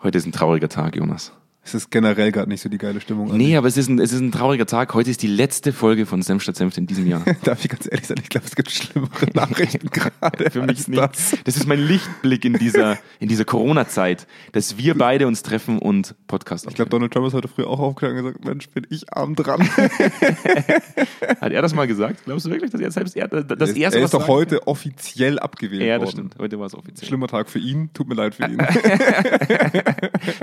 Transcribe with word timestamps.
Heute 0.00 0.16
ist 0.16 0.26
ein 0.26 0.32
trauriger 0.32 0.68
Tag, 0.68 0.94
Jonas. 0.94 1.32
Es 1.68 1.74
ist 1.74 1.90
generell 1.90 2.32
gerade 2.32 2.48
nicht 2.48 2.62
so 2.62 2.70
die 2.70 2.78
geile 2.78 2.98
Stimmung. 2.98 3.36
Nee, 3.36 3.54
aber 3.58 3.68
es 3.68 3.76
ist, 3.76 3.88
ein, 3.90 3.98
es 3.98 4.10
ist 4.10 4.20
ein 4.20 4.32
trauriger 4.32 4.64
Tag. 4.64 4.94
Heute 4.94 5.10
ist 5.10 5.20
die 5.22 5.26
letzte 5.26 5.74
Folge 5.74 6.06
von 6.06 6.22
Senf 6.22 6.42
statt 6.42 6.56
Senf 6.56 6.78
in 6.78 6.86
diesem 6.86 7.06
Jahr. 7.06 7.22
Darf 7.44 7.62
ich 7.62 7.68
ganz 7.68 7.86
ehrlich 7.90 8.06
sein, 8.06 8.16
ich 8.22 8.30
glaube, 8.30 8.46
es 8.46 8.56
gibt 8.56 8.70
schlimmere 8.70 9.26
Nachrichten 9.34 9.90
gerade. 9.90 10.50
Für 10.50 10.62
mich 10.62 10.88
nicht. 10.88 10.98
das. 10.98 11.36
Das 11.44 11.56
ist 11.58 11.66
mein 11.66 11.78
Lichtblick 11.80 12.46
in 12.46 12.54
dieser, 12.54 12.96
in 13.20 13.28
dieser 13.28 13.44
Corona-Zeit, 13.44 14.26
dass 14.52 14.78
wir 14.78 14.96
beide 14.96 15.26
uns 15.26 15.42
treffen 15.42 15.78
und 15.78 16.14
Podcast 16.26 16.66
Ich 16.70 16.74
glaube, 16.74 16.88
Donald 16.88 17.12
Trump 17.12 17.26
ist 17.26 17.34
heute 17.34 17.48
früh 17.48 17.64
auch 17.64 17.80
aufgegangen 17.80 18.24
und 18.24 18.32
gesagt, 18.32 18.44
Mensch, 18.46 18.68
bin 18.70 18.86
ich 18.88 19.12
arm 19.12 19.34
dran. 19.36 19.60
Hat 21.40 21.52
er 21.52 21.60
das 21.60 21.74
mal 21.74 21.86
gesagt? 21.86 22.24
Glaubst 22.24 22.46
du 22.46 22.50
wirklich, 22.50 22.70
dass 22.70 22.80
er 22.80 22.90
selbst 22.92 23.14
er, 23.14 23.28
dass 23.28 23.70
er, 23.72 23.76
er 23.76 23.90
sowas 23.90 24.04
ist 24.06 24.14
doch 24.14 24.26
heute 24.26 24.66
offiziell 24.66 25.38
abgewählt 25.38 25.82
Ja, 25.82 25.96
worden. 25.96 26.00
das 26.00 26.10
stimmt. 26.12 26.36
Heute 26.38 26.58
war 26.58 26.64
es 26.66 26.74
offiziell. 26.74 27.06
Schlimmer 27.06 27.26
Tag 27.28 27.50
für 27.50 27.58
ihn, 27.58 27.90
tut 27.92 28.08
mir 28.08 28.14
leid 28.14 28.34
für 28.34 28.44
ihn. 28.44 28.58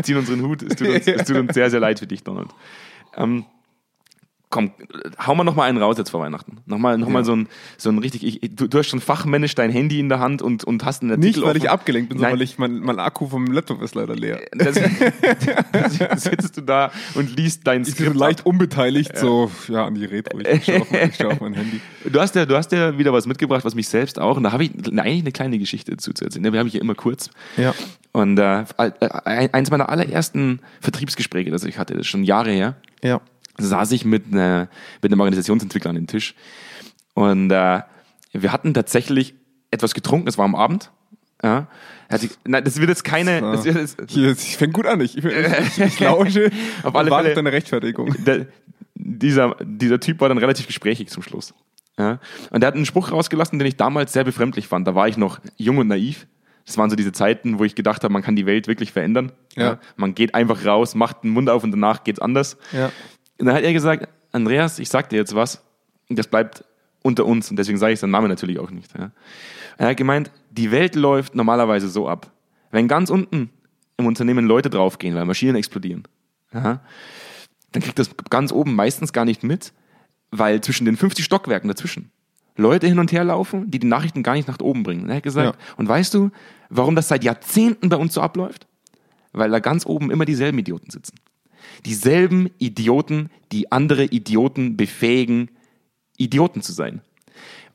ziehen 0.04 0.18
unseren 0.18 0.42
Hut. 0.44 0.62
Es 0.62 0.76
tut 0.76 0.88
uns, 0.90 1.15
es 1.16 1.28
tut 1.28 1.38
uns 1.38 1.54
sehr, 1.54 1.70
sehr 1.70 1.80
leid 1.80 2.00
für 2.00 2.08
dich, 2.08 2.24
Donald. 2.24 2.50
Ähm, 3.16 3.46
komm, 4.56 4.72
hau 5.28 5.36
mal 5.36 5.44
noch 5.44 5.56
mal 5.56 5.66
einen 5.70 5.78
raus 5.78 5.98
jetzt 5.98 6.10
vor 6.12 6.22
Weihnachten. 6.22 6.60
Nochmal 6.66 6.98
noch 6.98 7.10
mal 7.10 7.20
Ja. 7.20 7.26
so 7.26 7.36
ein, 7.36 7.48
so 7.78 7.90
ein 7.90 7.98
richtig, 7.98 8.24
ich, 8.26 8.56
du, 8.56 8.68
du 8.68 8.78
hast 8.80 8.88
schon 8.88 9.02
fachmännisch 9.02 9.54
dein 9.54 9.70
Handy 9.70 10.00
in 10.00 10.08
der 10.08 10.20
Hand 10.22 10.42
und, 10.42 10.64
und 10.64 10.86
hast 10.86 11.02
einen 11.04 11.20
Nicht, 11.20 11.36
Artikel 11.36 11.44
weil 11.50 11.58
ich 11.58 11.70
abgelenkt 11.70 12.08
bin, 12.10 12.18
Nein. 12.18 12.30
sondern 12.32 12.40
weil 12.40 12.44
ich, 12.44 12.58
mein, 12.58 12.80
mein 12.80 13.00
Akku 13.00 13.28
vom 13.28 13.48
Laptop 13.48 13.82
ist 13.82 13.96
leider 13.96 14.16
leer. 14.16 14.40
Das, 14.54 14.80
das 15.74 16.24
sitzt 16.24 16.56
du 16.58 16.62
da 16.62 16.92
und 17.16 17.36
liest 17.36 17.68
dein 17.68 17.82
Ich 17.82 17.96
bin 17.96 18.06
Skript 18.06 18.16
leicht 18.16 18.40
ab. 18.40 18.46
unbeteiligt, 18.46 19.18
so, 19.18 19.52
ja, 19.68 19.86
an 19.86 19.96
die 19.96 20.06
Retro. 20.06 20.40
Ich 20.40 20.64
schaue 20.66 20.82
auf, 20.82 20.92
ich 20.94 21.16
schau 21.18 21.28
auf 21.28 21.42
mein 21.42 21.54
Handy. 21.54 21.82
Du 22.10 22.20
hast, 22.22 22.36
ja, 22.36 22.46
du 22.46 22.56
hast 22.56 22.72
ja 22.72 22.98
wieder 23.00 23.12
was 23.14 23.26
mitgebracht, 23.26 23.66
was 23.66 23.74
mich 23.74 23.90
selbst 23.90 24.20
auch, 24.20 24.38
und 24.38 24.44
da 24.44 24.52
habe 24.52 24.64
ich 24.64 24.72
eigentlich 24.88 25.22
eine 25.22 25.32
kleine 25.32 25.58
Geschichte 25.58 25.92
dazu 25.92 26.14
zu 26.14 26.24
erzählen. 26.24 26.54
Wir 26.54 26.60
haben 26.60 26.68
ich 26.68 26.76
ja 26.76 26.82
immer 26.82 26.94
kurz. 26.96 27.32
Ja. 27.58 27.74
Und 28.12 28.38
äh, 28.38 28.62
äh, 28.78 29.50
eins 29.52 29.72
meiner 29.72 29.90
allerersten 29.90 30.60
Vertriebsgespräche, 30.82 31.50
das 31.50 31.64
ich 31.66 31.78
hatte, 31.80 31.94
das 31.96 32.02
ist 32.02 32.08
schon 32.08 32.24
Jahre 32.24 32.52
her, 32.52 32.76
Ja. 33.04 33.22
Saß 33.58 33.92
ich 33.92 34.06
mit, 34.06 34.26
einer, 34.32 34.70
mit 35.02 35.12
einem 35.12 35.20
Organisationsentwickler 35.22 35.90
an 35.90 35.96
den 35.96 36.08
Tisch. 36.08 36.36
Und 37.14 37.52
äh, 37.52 37.82
wir 38.34 38.52
hatten 38.52 38.74
tatsächlich 38.74 39.36
etwas 39.72 39.94
getrunken, 39.94 40.28
es 40.28 40.38
war 40.38 40.46
am 40.46 40.56
Abend. 40.56 40.92
Ja. 41.44 41.68
Sich- 42.12 42.32
Nein, 42.46 42.64
das 42.64 42.78
wird 42.80 42.90
jetzt 42.90 43.04
keine. 43.04 43.40
So. 43.40 43.52
Das 43.52 43.66
wird 43.66 43.76
jetzt, 43.78 43.98
Hier, 44.08 44.32
ich 44.32 44.58
fängt 44.58 44.74
gut 44.74 44.86
an. 44.86 45.02
Ich, 45.02 45.18
ich, 45.18 45.26
ich, 45.26 45.80
ich 45.80 46.00
lausche 46.00 46.50
Auf 46.84 46.96
alle 46.96 47.10
Fälle- 47.12 47.34
deine 47.34 47.52
Rechtfertigung. 47.52 48.16
der, 48.26 48.48
dieser, 48.96 49.56
dieser 49.64 50.00
Typ 50.00 50.22
war 50.22 50.30
dann 50.30 50.38
relativ 50.38 50.68
gesprächig 50.68 51.10
zum 51.10 51.24
Schluss. 51.24 51.54
Ja? 51.98 52.20
Und 52.52 52.64
er 52.64 52.68
hat 52.68 52.76
einen 52.76 52.86
Spruch 52.86 53.12
rausgelassen, 53.12 53.60
den 53.60 53.68
ich 53.68 53.76
damals 53.78 54.14
sehr 54.14 54.24
befremdlich 54.24 54.68
fand. 54.68 54.88
Da 54.88 54.96
war 54.96 55.08
ich 55.08 55.18
noch 55.18 55.40
jung 55.58 55.78
und 55.78 55.88
naiv. 55.88 56.28
Das 56.66 56.78
waren 56.80 56.90
so 56.90 56.96
diese 56.96 57.12
Zeiten, 57.12 57.60
wo 57.60 57.64
ich 57.64 57.76
gedacht 57.76 58.04
habe, 58.04 58.12
man 58.12 58.24
kann 58.24 58.36
die 58.36 58.46
Welt 58.48 58.68
wirklich 58.68 58.92
verändern. 58.92 59.32
Ja. 59.56 59.78
Man 59.98 60.16
geht 60.16 60.34
einfach 60.34 60.66
raus, 60.66 60.96
macht 60.96 61.24
den 61.24 61.30
Mund 61.32 61.48
auf 61.50 61.64
und 61.64 61.72
danach 61.72 62.04
geht's 62.04 62.20
anders. 62.20 62.58
Ja. 62.72 62.92
Und 63.40 63.48
dann 63.48 63.56
hat 63.56 63.64
er 63.64 63.74
gesagt, 63.74 64.08
Andreas, 64.32 64.80
ich 64.80 64.90
sag 64.90 65.10
dir 65.10 65.18
jetzt 65.18 65.36
was, 65.36 65.62
das 66.10 66.28
bleibt 66.28 66.64
unter 67.04 67.26
uns 67.26 67.50
und 67.50 67.58
deswegen 67.58 67.78
sage 67.78 67.94
ich 67.94 68.00
seinen 68.00 68.12
Namen 68.12 68.30
natürlich 68.30 68.60
auch 68.60 68.72
nicht. 68.72 68.98
Ja. 68.98 69.12
Er 69.78 69.90
hat 69.90 69.98
gemeint, 69.98 70.32
die 70.52 70.72
Welt 70.72 70.96
läuft 70.96 71.36
normalerweise 71.36 71.88
so 71.90 72.08
ab. 72.08 72.32
Wenn 72.72 72.88
ganz 72.88 73.10
unten 73.10 73.50
im 73.98 74.06
Unternehmen 74.06 74.46
Leute 74.46 74.70
draufgehen, 74.70 75.16
weil 75.16 75.26
Maschinen 75.26 75.56
explodieren, 75.56 76.04
ja, 76.54 76.82
dann 77.72 77.84
kriegt 77.84 78.00
das 78.00 78.10
ganz 78.30 78.52
oben 78.52 78.76
meistens 78.76 79.14
gar 79.14 79.26
nicht 79.26 79.44
mit, 79.44 79.74
weil 80.32 80.62
zwischen 80.62 80.86
den 80.86 80.98
50 80.98 81.24
Stockwerken 81.26 81.68
dazwischen 81.68 82.12
Leute 82.58 82.88
hin 82.88 83.00
und 83.00 83.12
her 83.12 83.24
laufen, 83.26 83.70
die 83.70 83.80
die 83.80 83.88
Nachrichten 83.88 84.24
gar 84.24 84.34
nicht 84.34 84.48
nach 84.48 84.60
oben 84.62 84.84
bringen. 84.84 85.10
Er 85.10 85.18
hat 85.18 85.24
gesagt, 85.24 85.56
Ja. 85.56 85.76
und 85.76 85.88
weißt 85.90 86.14
du, 86.14 86.32
warum 86.70 86.96
das 86.96 87.10
seit 87.10 87.24
Jahrzehnten 87.24 87.90
bei 87.90 87.98
uns 87.98 88.14
so 88.14 88.22
abläuft? 88.22 88.66
Weil 89.34 89.52
da 89.52 89.60
ganz 89.60 89.86
oben 89.86 90.10
immer 90.12 90.24
dieselben 90.24 90.58
Idioten 90.58 90.90
sitzen. 90.90 91.16
Dieselben 91.86 92.50
Idioten, 92.58 93.30
die 93.52 93.72
andere 93.72 94.06
Idioten 94.06 94.78
befähigen, 94.78 95.50
Idioten 96.18 96.62
zu 96.62 96.72
sein. 96.72 97.02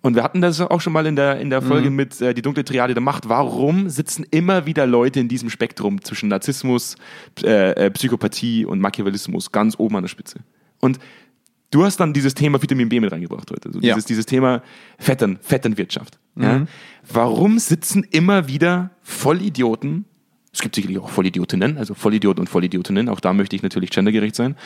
Und 0.03 0.15
wir 0.15 0.22
hatten 0.22 0.41
das 0.41 0.61
auch 0.61 0.81
schon 0.81 0.94
mal 0.94 1.05
in 1.06 1.15
der, 1.15 1.41
in 1.41 1.50
der 1.50 1.61
Folge 1.61 1.91
mit 1.91 2.21
äh, 2.22 2.33
Die 2.33 2.41
dunkle 2.41 2.65
Triade 2.65 2.94
der 2.94 3.03
Macht. 3.03 3.28
Warum 3.28 3.91
sitzen 3.91 4.25
immer 4.31 4.65
wieder 4.65 4.87
Leute 4.87 5.21
in 5.21 5.28
diesem 5.28 5.50
Spektrum 5.50 6.03
zwischen 6.03 6.31
Narzissmus, 6.31 6.97
äh, 7.43 7.72
äh, 7.72 7.91
Psychopathie 7.91 8.65
und 8.65 8.81
Machiavellismus 8.81 9.53
ganz 9.53 9.78
oben 9.78 9.97
an 9.97 10.03
der 10.05 10.09
Spitze? 10.09 10.41
Und 10.81 10.99
du 11.71 11.84
hast 11.84 11.99
dann 12.00 12.15
dieses 12.15 12.33
Thema 12.33 12.62
Vitamin 12.62 12.89
B 12.89 12.99
mit 12.99 13.12
reingebracht 13.12 13.50
heute. 13.50 13.69
Also 13.69 13.81
Ja. 13.81 13.94
dieses, 13.94 14.06
dieses 14.06 14.25
Thema 14.25 14.62
Fettern, 14.99 15.39
Vetternwirtschaft. 15.43 16.19
Ja? 16.37 16.66
Warum 17.12 17.59
sitzen 17.59 18.03
immer 18.10 18.49
wieder 18.49 18.93
Vollidioten, 19.03 20.06
es 20.53 20.61
gibt 20.61 20.75
sicherlich 20.75 20.99
auch 20.99 21.09
Vollidiotinnen, 21.11 21.78
also 21.78 21.94
Vollidiot 21.94 22.41
und 22.41 22.49
Vollidiotinnen, 22.49 23.09
auch 23.09 23.21
da 23.21 23.33
möchte 23.33 23.55
ich 23.56 23.62
natürlich 23.62 23.91
gendergerecht 23.91 24.34
sein, 24.34 24.56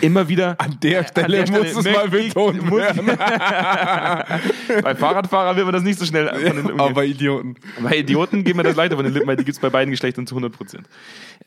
immer 0.00 0.28
wieder 0.28 0.54
An 0.60 0.78
der 0.82 1.02
Stelle, 1.04 1.44
der 1.44 1.50
muss 1.50 1.66
es 1.72 1.80
Stelle 1.80 1.96
mal 1.96 2.08
betont 2.08 2.62
muss- 2.62 2.78
werden. 2.80 3.06
Bei 4.82 4.94
Fahrradfahrern 4.94 5.56
will 5.56 5.64
man 5.64 5.72
das 5.72 5.82
nicht 5.82 5.98
so 5.98 6.04
schnell 6.04 6.28
von 6.28 6.56
den 6.68 6.80
Aber 6.80 7.04
Idioten. 7.04 7.56
bei 7.82 7.96
Idioten 7.98 8.44
geht 8.44 8.54
mir 8.54 8.62
das 8.62 8.76
leichter 8.76 8.96
von 8.96 9.04
den 9.04 9.14
Lippen, 9.14 9.26
weil 9.26 9.36
die 9.36 9.44
gibt 9.44 9.56
es 9.56 9.60
bei 9.60 9.70
beiden 9.70 9.90
Geschlechtern 9.90 10.26
zu 10.26 10.34
100 10.36 10.52
Prozent. 10.52 10.88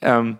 Ähm, 0.01 0.37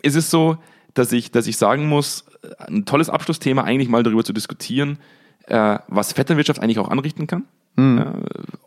ist 0.00 0.14
es 0.14 0.30
so, 0.30 0.56
dass 0.94 1.12
ich, 1.12 1.30
dass 1.30 1.46
ich 1.46 1.56
sagen 1.56 1.86
muss, 1.88 2.24
ein 2.66 2.84
tolles 2.86 3.10
Abschlussthema 3.10 3.62
eigentlich 3.64 3.88
mal 3.88 4.02
darüber 4.02 4.24
zu 4.24 4.32
diskutieren, 4.32 4.98
äh, 5.46 5.78
was 5.88 6.12
Vetternwirtschaft 6.12 6.60
eigentlich 6.60 6.78
auch 6.78 6.88
anrichten 6.88 7.26
kann. 7.26 7.44
Äh, 7.78 8.04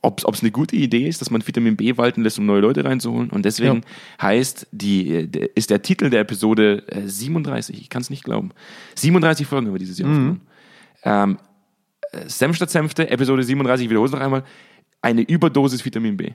Ob 0.02 0.34
es 0.34 0.42
eine 0.42 0.52
gute 0.52 0.76
Idee 0.76 1.08
ist, 1.08 1.20
dass 1.22 1.30
man 1.32 1.46
Vitamin 1.46 1.76
B 1.76 1.98
walten 1.98 2.24
lässt, 2.24 2.40
um 2.40 2.46
neue 2.46 2.62
Leute 2.62 2.84
reinzuholen. 2.86 3.30
Und 3.30 3.44
deswegen 3.46 3.82
heißt 4.22 4.68
die, 4.72 5.14
äh, 5.14 5.28
der- 5.28 5.56
ist 5.58 5.70
der 5.70 5.82
Titel 5.82 6.10
der 6.10 6.22
Episode 6.22 6.88
äh, 6.88 7.08
37, 7.08 7.80
ich 7.82 7.90
kann 7.90 8.02
es 8.02 8.10
nicht 8.10 8.24
glauben. 8.24 8.52
37 8.96 9.46
Folgen 9.46 9.68
haben 9.68 9.74
wir 9.74 9.80
dieses 9.80 9.98
Jahr 10.00 10.10
aufgenommen. 10.10 10.42
Ähm, 11.04 11.38
äh, 12.14 12.28
Senf 12.30 12.56
statt 12.56 12.70
Senfte, 12.70 13.10
Episode 13.10 13.44
37, 13.44 13.86
ich 13.86 13.90
wiederhole 13.90 14.08
es 14.08 14.14
noch 14.14 14.22
einmal, 14.22 14.44
eine 15.02 15.22
Überdosis 15.22 15.84
Vitamin 15.84 16.16
B. 16.18 16.32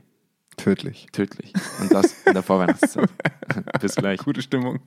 Tödlich. 0.56 1.06
Tödlich. 1.12 1.52
Und 1.80 1.92
das 1.92 2.14
in 2.26 2.32
der 2.34 2.42
Vorweihnachtszeit. 2.42 3.10
Bis 3.80 3.94
gleich. 3.94 4.18
Gute 4.20 4.40
Stimmung. 4.42 4.80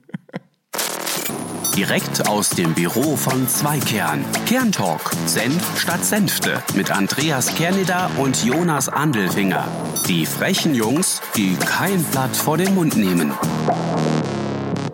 Direkt 1.80 2.28
aus 2.28 2.50
dem 2.50 2.74
Büro 2.74 3.16
von 3.16 3.48
Zweikern. 3.48 4.22
Kerntalk. 4.44 5.00
Senf 5.24 5.80
statt 5.80 6.04
Senfte. 6.04 6.62
Mit 6.76 6.90
Andreas 6.90 7.54
Kerneder 7.54 8.10
und 8.18 8.44
Jonas 8.44 8.90
Andelfinger. 8.90 9.66
Die 10.06 10.26
frechen 10.26 10.74
Jungs, 10.74 11.22
die 11.34 11.54
kein 11.54 12.04
Blatt 12.04 12.36
vor 12.36 12.58
den 12.58 12.74
Mund 12.74 12.98
nehmen. 12.98 13.32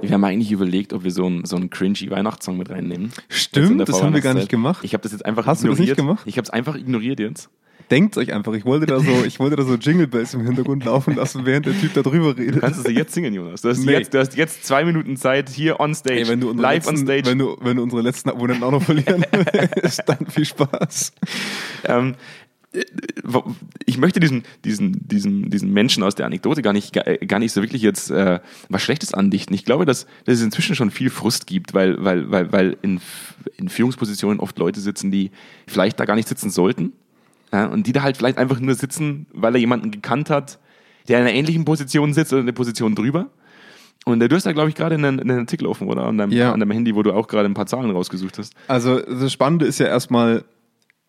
Wir 0.00 0.12
haben 0.12 0.22
eigentlich 0.22 0.52
überlegt, 0.52 0.92
ob 0.92 1.02
wir 1.02 1.10
so 1.10 1.26
einen 1.26 1.44
so 1.44 1.56
einen 1.56 1.70
cringy 1.70 2.08
Weihnachtssong 2.08 2.56
mit 2.56 2.70
reinnehmen. 2.70 3.12
Stimmt, 3.30 3.88
das 3.88 4.00
haben 4.00 4.14
wir 4.14 4.20
gar 4.20 4.34
nicht 4.34 4.48
gemacht. 4.48 4.84
Ich 4.84 4.92
habe 4.92 5.02
das 5.02 5.10
jetzt 5.10 5.26
einfach 5.26 5.44
Hast 5.44 5.64
du 5.64 5.66
das 5.66 5.78
ignoriert. 5.80 5.98
nicht 5.98 6.06
gemacht? 6.06 6.22
Ich 6.24 6.36
habe 6.36 6.44
es 6.44 6.50
einfach 6.50 6.76
ignoriert 6.76 7.18
jetzt. 7.18 7.50
Denkt 7.90 8.16
euch 8.16 8.32
einfach, 8.32 8.52
ich 8.54 8.64
wollte 8.64 8.86
da 8.86 8.98
so, 8.98 9.24
ich 9.26 9.38
wollte 9.38 9.56
da 9.56 9.62
so 9.62 9.74
Jingle 9.76 10.06
Bells 10.08 10.34
im 10.34 10.44
Hintergrund 10.44 10.84
laufen 10.84 11.14
lassen, 11.14 11.44
während 11.46 11.66
der 11.66 11.78
Typ 11.78 11.94
da 11.94 12.02
drüber 12.02 12.36
redet. 12.36 12.56
Du 12.56 12.60
kannst 12.60 12.84
es 12.84 12.92
jetzt 12.92 13.14
singen, 13.14 13.32
Jonas. 13.32 13.62
Du 13.62 13.68
hast, 13.68 13.84
Nee. 13.84 13.92
jetzt, 13.92 14.12
du 14.12 14.18
hast 14.18 14.36
jetzt 14.36 14.64
zwei 14.64 14.84
Minuten 14.84 15.16
Zeit 15.16 15.48
hier 15.50 15.78
on 15.78 15.94
stage, 15.94 16.20
Ey, 16.20 16.28
wenn 16.28 16.40
du 16.40 16.52
live 16.52 16.84
letzten, 16.86 16.90
on 16.90 16.96
stage. 16.98 17.26
Wenn 17.26 17.38
du, 17.38 17.56
wenn 17.60 17.76
du 17.76 17.82
unsere 17.84 18.02
letzten 18.02 18.30
Abonnenten 18.30 18.64
auch 18.64 18.72
noch 18.72 18.82
verlieren 18.82 19.24
willst, 19.52 20.02
dann 20.06 20.26
viel 20.26 20.44
Spaß. 20.44 21.12
ähm, 21.84 22.14
äh, 22.72 22.82
ich 23.86 23.98
möchte 23.98 24.18
diesen, 24.20 24.42
diesen, 24.64 25.06
diesen, 25.08 25.48
diesen 25.50 25.72
Menschen 25.72 26.02
aus 26.02 26.14
der 26.14 26.26
Anekdote 26.26 26.62
gar 26.62 26.72
nicht, 26.72 26.92
gar, 26.92 27.04
gar 27.04 27.38
nicht 27.38 27.52
so 27.52 27.62
wirklich 27.62 27.82
jetzt 27.82 28.10
äh, 28.10 28.40
was 28.68 28.82
Schlechtes 28.82 29.14
andichten. 29.14 29.54
Ich 29.54 29.64
glaube, 29.64 29.84
dass, 29.84 30.06
dass 30.24 30.38
es 30.38 30.42
inzwischen 30.42 30.74
schon 30.74 30.90
viel 30.90 31.10
Frust 31.10 31.46
gibt, 31.46 31.72
weil, 31.74 32.04
weil, 32.04 32.30
weil, 32.30 32.52
weil 32.52 32.76
in, 32.82 33.00
in 33.56 33.68
Führungspositionen 33.68 34.40
oft 34.40 34.58
Leute 34.58 34.80
sitzen, 34.80 35.10
die 35.10 35.30
vielleicht 35.66 36.00
da 36.00 36.04
gar 36.04 36.16
nicht 36.16 36.28
sitzen 36.28 36.50
sollten. 36.50 36.92
Ja, 37.52 37.66
und 37.66 37.86
die 37.86 37.92
da 37.92 38.02
halt 38.02 38.16
vielleicht 38.16 38.38
einfach 38.38 38.58
nur 38.60 38.74
sitzen, 38.74 39.26
weil 39.32 39.54
er 39.54 39.60
jemanden 39.60 39.90
gekannt 39.90 40.30
hat, 40.30 40.58
der 41.08 41.20
in 41.20 41.26
einer 41.26 41.34
ähnlichen 41.34 41.64
Position 41.64 42.12
sitzt 42.12 42.32
oder 42.32 42.42
eine 42.42 42.52
Position 42.52 42.94
drüber. 42.94 43.28
Und 44.04 44.20
du 44.20 44.34
hast 44.34 44.46
da, 44.46 44.52
glaube 44.52 44.68
ich, 44.68 44.74
gerade 44.74 44.94
einen, 44.96 45.18
einen 45.20 45.38
Artikel 45.40 45.66
offen, 45.66 45.88
oder? 45.88 46.04
An 46.04 46.18
deinem, 46.18 46.30
Ja. 46.32 46.52
an 46.52 46.60
deinem 46.60 46.70
Handy, 46.72 46.94
wo 46.94 47.02
du 47.02 47.12
auch 47.12 47.26
gerade 47.28 47.48
ein 47.48 47.54
paar 47.54 47.66
Zahlen 47.66 47.90
rausgesucht 47.90 48.38
hast. 48.38 48.54
Also 48.68 49.00
das 49.00 49.32
Spannende 49.32 49.66
ist 49.66 49.78
ja 49.78 49.86
erstmal, 49.86 50.44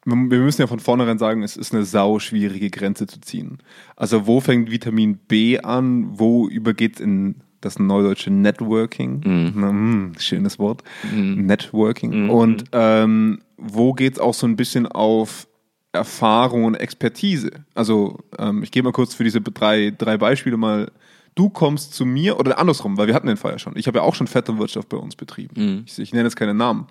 wir 0.05 0.15
müssen 0.15 0.61
ja 0.61 0.67
von 0.67 0.79
vornherein 0.79 1.17
sagen, 1.19 1.43
es 1.43 1.57
ist 1.57 1.73
eine 1.73 1.83
sau 1.85 2.17
schwierige 2.19 2.69
Grenze 2.71 3.05
zu 3.07 3.19
ziehen. 3.21 3.57
Also 3.95 4.25
wo 4.25 4.39
fängt 4.39 4.71
Vitamin 4.71 5.17
B 5.17 5.59
an, 5.59 6.17
wo 6.17 6.47
übergeht 6.47 6.99
in 6.99 7.35
das 7.61 7.77
neudeutsche 7.77 8.31
Networking? 8.31 9.21
Na, 9.55 9.69
hm, 9.69 10.13
schönes 10.19 10.57
Wort. 10.59 10.83
Networking. 11.13 12.29
Und 12.29 12.65
ähm, 12.71 13.39
wo 13.57 13.93
geht's 13.93 14.19
auch 14.19 14.33
so 14.33 14.47
ein 14.47 14.55
bisschen 14.55 14.85
auf 14.87 15.47
Erfahrung 15.91 16.65
und 16.65 16.75
Expertise? 16.75 17.51
Also 17.75 18.19
ähm, 18.37 18.63
ich 18.63 18.71
gehe 18.71 18.83
mal 18.83 18.91
kurz 18.91 19.13
für 19.13 19.23
diese 19.23 19.41
drei, 19.41 19.93
drei 19.97 20.17
Beispiele 20.17 20.57
mal. 20.57 20.91
Du 21.35 21.49
kommst 21.49 21.93
zu 21.93 22.03
mir 22.03 22.39
oder 22.39 22.57
andersrum, 22.57 22.97
weil 22.97 23.05
wir 23.07 23.13
hatten 23.13 23.27
den 23.27 23.37
Fall 23.37 23.51
ja 23.51 23.59
schon. 23.59 23.77
Ich 23.77 23.85
habe 23.87 23.99
ja 23.99 24.03
auch 24.03 24.15
schon 24.15 24.25
Vetternwirtschaft 24.25 24.89
bei 24.89 24.97
uns 24.97 25.15
betrieben. 25.15 25.83
Ich, 25.85 25.99
ich 25.99 26.11
nenne 26.11 26.23
jetzt 26.23 26.35
keine 26.35 26.55
Namen. 26.55 26.87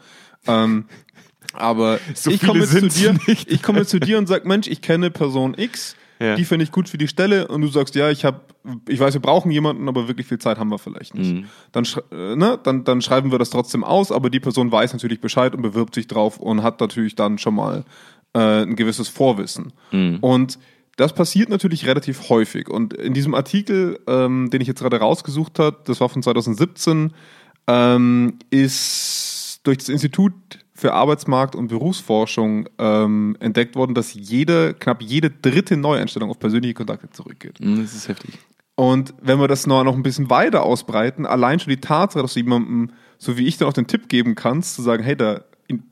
Ähm, 0.46 0.84
aber 1.52 1.98
So 2.14 2.30
ich 2.30 2.40
komme 2.40 2.64
zu 2.64 2.86
dir, 2.88 3.16
ich 3.26 3.62
komme 3.62 3.84
zu 3.86 3.98
dir 3.98 4.18
und 4.18 4.26
sag, 4.28 4.44
Mensch, 4.44 4.68
ich 4.68 4.82
kenne 4.82 5.10
Person 5.10 5.54
X, 5.58 5.96
Ja. 6.20 6.36
die 6.36 6.44
finde 6.44 6.62
ich 6.64 6.70
gut 6.70 6.88
für 6.88 6.96
die 6.98 7.08
Stelle 7.08 7.48
und 7.48 7.60
du 7.62 7.66
sagst, 7.68 7.96
ja, 7.96 8.08
ich 8.10 8.24
habe, 8.24 8.40
ich 8.88 9.00
weiß, 9.00 9.14
wir 9.14 9.20
brauchen 9.20 9.50
jemanden, 9.50 9.88
aber 9.88 10.06
wirklich 10.06 10.28
viel 10.28 10.38
Zeit 10.38 10.58
haben 10.58 10.68
wir 10.70 10.78
vielleicht 10.78 11.14
nicht. 11.16 11.34
Mhm. 11.34 11.46
Dann, 11.72 11.84
äh, 12.12 12.36
ne, 12.36 12.56
dann, 12.62 12.84
dann 12.84 13.02
schreiben 13.02 13.32
wir 13.32 13.40
das 13.40 13.50
trotzdem 13.50 13.82
aus, 13.82 14.12
aber 14.12 14.30
die 14.30 14.40
Person 14.40 14.70
weiß 14.70 14.92
natürlich 14.92 15.20
Bescheid 15.20 15.56
und 15.56 15.62
bewirbt 15.62 15.94
sich 15.96 16.06
drauf 16.06 16.38
und 16.38 16.62
hat 16.62 16.80
natürlich 16.80 17.16
dann 17.16 17.38
schon 17.38 17.54
mal 17.56 17.84
äh, 18.36 18.62
ein 18.62 18.76
gewisses 18.76 19.08
Vorwissen. 19.08 19.72
Mhm. 19.92 20.18
Und 20.20 20.58
das 20.96 21.14
passiert 21.14 21.48
natürlich 21.48 21.86
relativ 21.86 22.28
häufig. 22.28 22.68
Und 22.68 22.94
in 22.94 23.14
diesem 23.14 23.34
Artikel, 23.34 23.98
ähm, 24.06 24.50
den 24.50 24.60
ich 24.60 24.68
jetzt 24.68 24.80
gerade 24.80 24.98
rausgesucht 24.98 25.58
habe, 25.58 25.78
das 25.84 26.00
war 26.00 26.08
von 26.08 26.22
2017, 26.22 27.12
ähm, 27.66 28.38
ist 28.50 29.60
durch 29.64 29.78
das 29.78 29.88
Institut 29.88 30.34
für 30.74 30.92
Arbeitsmarkt 30.92 31.56
und 31.56 31.68
Berufsforschung 31.68 32.68
ähm, 32.78 33.36
entdeckt 33.40 33.74
worden, 33.76 33.94
dass 33.94 34.12
jede, 34.14 34.74
knapp 34.74 35.02
jede 35.02 35.30
dritte 35.30 35.76
Neueinstellung 35.76 36.30
auf 36.30 36.38
persönliche 36.38 36.74
Kontakte 36.74 37.10
zurückgeht. 37.10 37.58
Hm, 37.58 37.80
Das 37.82 37.94
ist 37.94 38.08
heftig. 38.08 38.38
Und 38.74 39.14
wenn 39.22 39.40
wir 39.40 39.48
das 39.48 39.66
noch, 39.66 39.82
noch 39.84 39.96
ein 39.96 40.02
bisschen 40.02 40.28
weiter 40.28 40.62
ausbreiten, 40.62 41.24
allein 41.24 41.58
schon 41.58 41.70
die 41.70 41.80
Tatsache, 41.80 42.22
dass 42.22 42.34
du 42.34 42.40
jemandem, 42.40 42.90
so 43.16 43.38
wie 43.38 43.46
ich 43.46 43.56
dann 43.56 43.68
auch 43.68 43.72
den 43.72 43.86
Tipp 43.86 44.10
geben 44.10 44.34
kannst, 44.34 44.74
zu 44.74 44.82
sagen, 44.82 45.02
hey, 45.02 45.16
da 45.16 45.40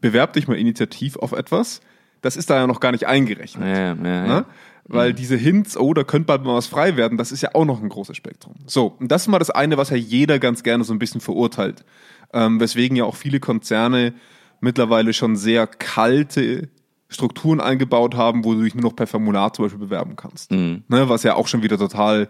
bewerb 0.02 0.34
dich 0.34 0.48
mal 0.48 0.58
initiativ 0.58 1.16
auf 1.16 1.32
etwas, 1.32 1.80
das 2.24 2.36
ist 2.36 2.48
da 2.48 2.56
ja 2.56 2.66
noch 2.66 2.80
gar 2.80 2.92
nicht 2.92 3.06
eingerechnet. 3.06 3.68
Ja, 3.68 3.94
ja, 3.94 3.94
ja. 3.94 4.26
Ne? 4.26 4.44
Weil 4.86 5.12
diese 5.12 5.36
Hints, 5.36 5.76
oh, 5.76 5.94
da 5.94 6.04
könnte 6.04 6.26
bald 6.26 6.44
mal 6.44 6.54
was 6.54 6.66
frei 6.66 6.96
werden, 6.96 7.18
das 7.18 7.32
ist 7.32 7.42
ja 7.42 7.50
auch 7.54 7.64
noch 7.64 7.82
ein 7.82 7.88
großes 7.88 8.16
Spektrum. 8.16 8.54
So, 8.66 8.96
und 8.98 9.10
das 9.10 9.22
ist 9.22 9.28
mal 9.28 9.38
das 9.38 9.50
eine, 9.50 9.76
was 9.76 9.90
ja 9.90 9.96
jeder 9.96 10.38
ganz 10.38 10.62
gerne 10.62 10.84
so 10.84 10.92
ein 10.92 10.98
bisschen 10.98 11.20
verurteilt. 11.20 11.84
Ähm, 12.32 12.60
weswegen 12.60 12.96
ja 12.96 13.04
auch 13.04 13.14
viele 13.14 13.40
Konzerne 13.40 14.14
mittlerweile 14.60 15.12
schon 15.12 15.36
sehr 15.36 15.66
kalte 15.66 16.68
Strukturen 17.08 17.60
eingebaut 17.60 18.14
haben, 18.14 18.44
wo 18.44 18.54
du 18.54 18.62
dich 18.62 18.74
nur 18.74 18.84
noch 18.84 18.96
per 18.96 19.06
Formular 19.06 19.52
zum 19.52 19.66
Beispiel 19.66 19.80
bewerben 19.80 20.16
kannst. 20.16 20.50
Mhm. 20.50 20.82
Ne? 20.88 21.08
Was 21.08 21.22
ja 21.22 21.34
auch 21.34 21.46
schon 21.46 21.62
wieder 21.62 21.78
total 21.78 22.28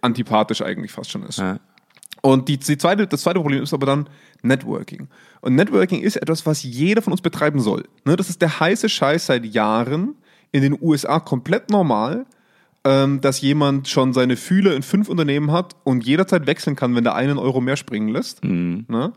antipathisch 0.00 0.62
eigentlich 0.62 0.92
fast 0.92 1.10
schon 1.10 1.22
ist. 1.22 1.38
Ja. 1.38 1.58
Und 2.22 2.48
die, 2.48 2.58
die 2.58 2.78
zweite, 2.78 3.06
das 3.06 3.22
zweite 3.22 3.40
Problem 3.40 3.62
ist 3.62 3.74
aber 3.74 3.86
dann 3.86 4.08
Networking. 4.42 5.08
Und 5.44 5.56
Networking 5.56 6.00
ist 6.00 6.16
etwas, 6.16 6.46
was 6.46 6.62
jeder 6.62 7.02
von 7.02 7.12
uns 7.12 7.20
betreiben 7.20 7.60
soll. 7.60 7.84
Ne, 8.06 8.16
das 8.16 8.30
ist 8.30 8.40
der 8.40 8.60
heiße 8.60 8.88
Scheiß 8.88 9.26
seit 9.26 9.44
Jahren 9.44 10.14
in 10.52 10.62
den 10.62 10.74
USA 10.80 11.20
komplett 11.20 11.68
normal, 11.68 12.24
ähm, 12.82 13.20
dass 13.20 13.42
jemand 13.42 13.86
schon 13.88 14.14
seine 14.14 14.38
Fühler 14.38 14.74
in 14.74 14.82
fünf 14.82 15.06
Unternehmen 15.06 15.52
hat 15.52 15.76
und 15.84 16.06
jederzeit 16.06 16.46
wechseln 16.46 16.76
kann, 16.76 16.94
wenn 16.96 17.04
der 17.04 17.14
einen 17.14 17.36
Euro 17.36 17.60
mehr 17.60 17.76
springen 17.76 18.08
lässt. 18.08 18.42
Ne? 18.42 19.12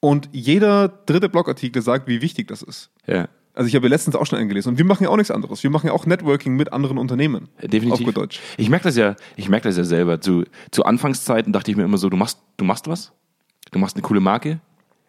Und 0.00 0.28
jeder 0.32 0.88
dritte 0.88 1.30
Blogartikel 1.30 1.80
sagt, 1.80 2.06
wie 2.06 2.20
wichtig 2.20 2.48
das 2.48 2.60
ist. 2.62 2.90
ja. 3.06 3.28
Also 3.54 3.68
ich 3.68 3.74
habe 3.74 3.84
ja 3.84 3.90
letztens 3.90 4.16
auch 4.16 4.24
schon 4.24 4.38
eingelesen. 4.38 4.70
Und 4.70 4.78
wir 4.78 4.86
machen 4.86 5.04
ja 5.04 5.10
auch 5.10 5.16
nichts 5.18 5.30
anderes. 5.30 5.62
Wir 5.62 5.68
machen 5.68 5.88
ja 5.88 5.92
auch 5.92 6.06
Networking 6.06 6.56
mit 6.56 6.72
anderen 6.72 6.96
Unternehmen. 6.96 7.50
Definitiv. 7.60 7.92
Auf 7.92 8.02
gut 8.02 8.16
Deutsch. 8.16 8.40
Ich 8.56 8.70
merke 8.70 8.84
das 8.84 8.96
ja, 8.96 9.14
ich 9.36 9.50
merke 9.50 9.68
das 9.68 9.76
ja 9.76 9.84
selber. 9.84 10.22
Zu, 10.22 10.44
zu 10.70 10.86
Anfangszeiten 10.86 11.52
dachte 11.52 11.70
ich 11.70 11.76
mir 11.76 11.84
immer 11.84 11.98
so, 11.98 12.08
du 12.08 12.16
machst, 12.16 12.38
du 12.56 12.64
machst 12.64 12.88
was, 12.88 13.12
du 13.70 13.78
machst 13.78 13.94
eine 13.94 14.02
coole 14.02 14.20
Marke 14.20 14.58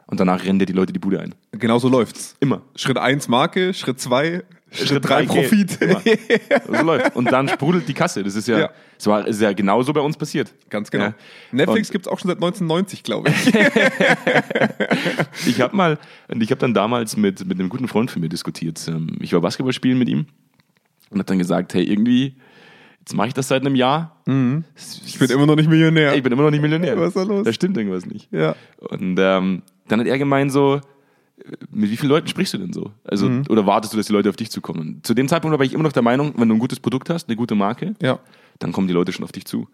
und 0.07 0.19
danach 0.19 0.43
rennen 0.45 0.59
dir 0.59 0.65
die 0.65 0.73
Leute 0.73 0.93
die 0.93 0.99
Bude 0.99 1.19
ein. 1.19 1.33
Genau 1.51 1.79
so 1.79 1.89
läuft's. 1.89 2.35
Immer. 2.39 2.61
Schritt 2.75 2.97
eins 2.97 3.27
Marke, 3.27 3.73
Schritt 3.73 3.99
zwei 3.99 4.43
Schritt, 4.71 4.87
Schritt 4.87 5.07
drei 5.07 5.25
drei 5.25 5.41
Profit. 5.41 5.81
Immer. 5.81 6.01
So 6.79 6.83
läuft. 6.83 7.15
Und 7.15 7.31
dann 7.31 7.47
sprudelt 7.47 7.87
die 7.87 7.93
Kasse. 7.93 8.23
Das 8.23 8.35
ist 8.35 8.47
ja, 8.47 8.57
Ja. 8.59 8.69
Das 8.97 9.07
war, 9.07 9.27
ist 9.27 9.39
ja 9.41 9.51
genauso 9.53 9.91
bei 9.93 9.99
uns 10.01 10.17
passiert. 10.17 10.53
Ganz 10.69 10.89
genau. 10.89 11.05
Ja. 11.05 11.13
Netflix 11.51 11.89
Und- 11.89 11.91
gibt's 11.91 12.07
auch 12.07 12.17
schon 12.19 12.29
seit 12.29 12.37
1990, 12.37 13.03
glaube 13.03 13.29
ich. 13.29 13.53
Ich 15.45 15.61
habe 15.61 15.75
mal, 15.75 15.97
und 16.27 16.41
ich 16.41 16.49
habe 16.51 16.59
dann 16.59 16.73
damals 16.73 17.17
mit, 17.17 17.45
mit 17.45 17.59
einem 17.59 17.69
guten 17.69 17.87
Freund 17.87 18.09
von 18.11 18.21
mir 18.21 18.29
diskutiert. 18.29 18.83
Ähm, 18.87 19.17
Ich 19.19 19.33
war 19.33 19.41
Basketball 19.41 19.73
spielen 19.73 19.97
mit 19.99 20.09
ihm 20.09 20.25
und 21.09 21.17
habe 21.19 21.25
dann 21.25 21.37
gesagt, 21.39 21.73
hey, 21.73 21.83
irgendwie, 21.83 22.35
jetzt 22.99 23.13
mache 23.13 23.27
ich 23.29 23.33
das 23.33 23.47
seit 23.49 23.61
einem 23.65 23.75
Jahr. 23.75 24.21
Ich 25.05 25.19
bin 25.19 25.29
immer 25.29 25.45
noch 25.45 25.55
nicht 25.55 25.69
Millionär. 25.69 26.15
Ich 26.15 26.23
bin 26.23 26.31
immer 26.31 26.43
noch 26.43 26.51
nicht 26.51 26.61
Millionär. 26.61 26.97
Was 26.97 27.09
ist 27.09 27.17
da 27.17 27.23
los? 27.23 27.43
Da 27.45 27.53
stimmt 27.53 27.77
irgendwas 27.77 28.05
nicht. 28.05 28.29
ja. 28.31 28.55
Und 28.79 29.17
ähm, 29.19 29.61
dann 29.87 29.99
hat 29.99 30.07
er 30.07 30.17
gemeint 30.17 30.51
so, 30.51 30.81
mit 31.71 31.89
wie 31.89 31.97
vielen 31.97 32.09
Leuten 32.09 32.27
sprichst 32.27 32.53
du 32.53 32.57
denn 32.59 32.73
so? 32.73 32.91
Also, 33.03 33.27
Mhm. 33.27 33.43
oder 33.49 33.65
wartest 33.65 33.93
du, 33.93 33.97
dass 33.97 34.07
die 34.07 34.13
Leute 34.13 34.29
auf 34.29 34.35
dich 34.35 34.51
zukommen? 34.51 34.79
Und 34.79 35.05
zu 35.07 35.13
dem 35.13 35.27
Zeitpunkt 35.27 35.57
war 35.57 35.65
ich 35.65 35.73
immer 35.73 35.83
noch 35.83 35.91
der 35.91 36.03
Meinung, 36.03 36.33
wenn 36.37 36.47
du 36.49 36.55
ein 36.55 36.59
gutes 36.59 36.79
Produkt 36.79 37.09
hast, 37.09 37.27
eine 37.27 37.35
gute 37.35 37.55
Marke, 37.55 37.95
Ja. 38.01 38.19
dann 38.59 38.71
kommen 38.71 38.87
die 38.87 38.93
Leute 38.93 39.11
schon 39.11 39.23
auf 39.25 39.31
dich 39.31 39.45
zu. 39.45 39.67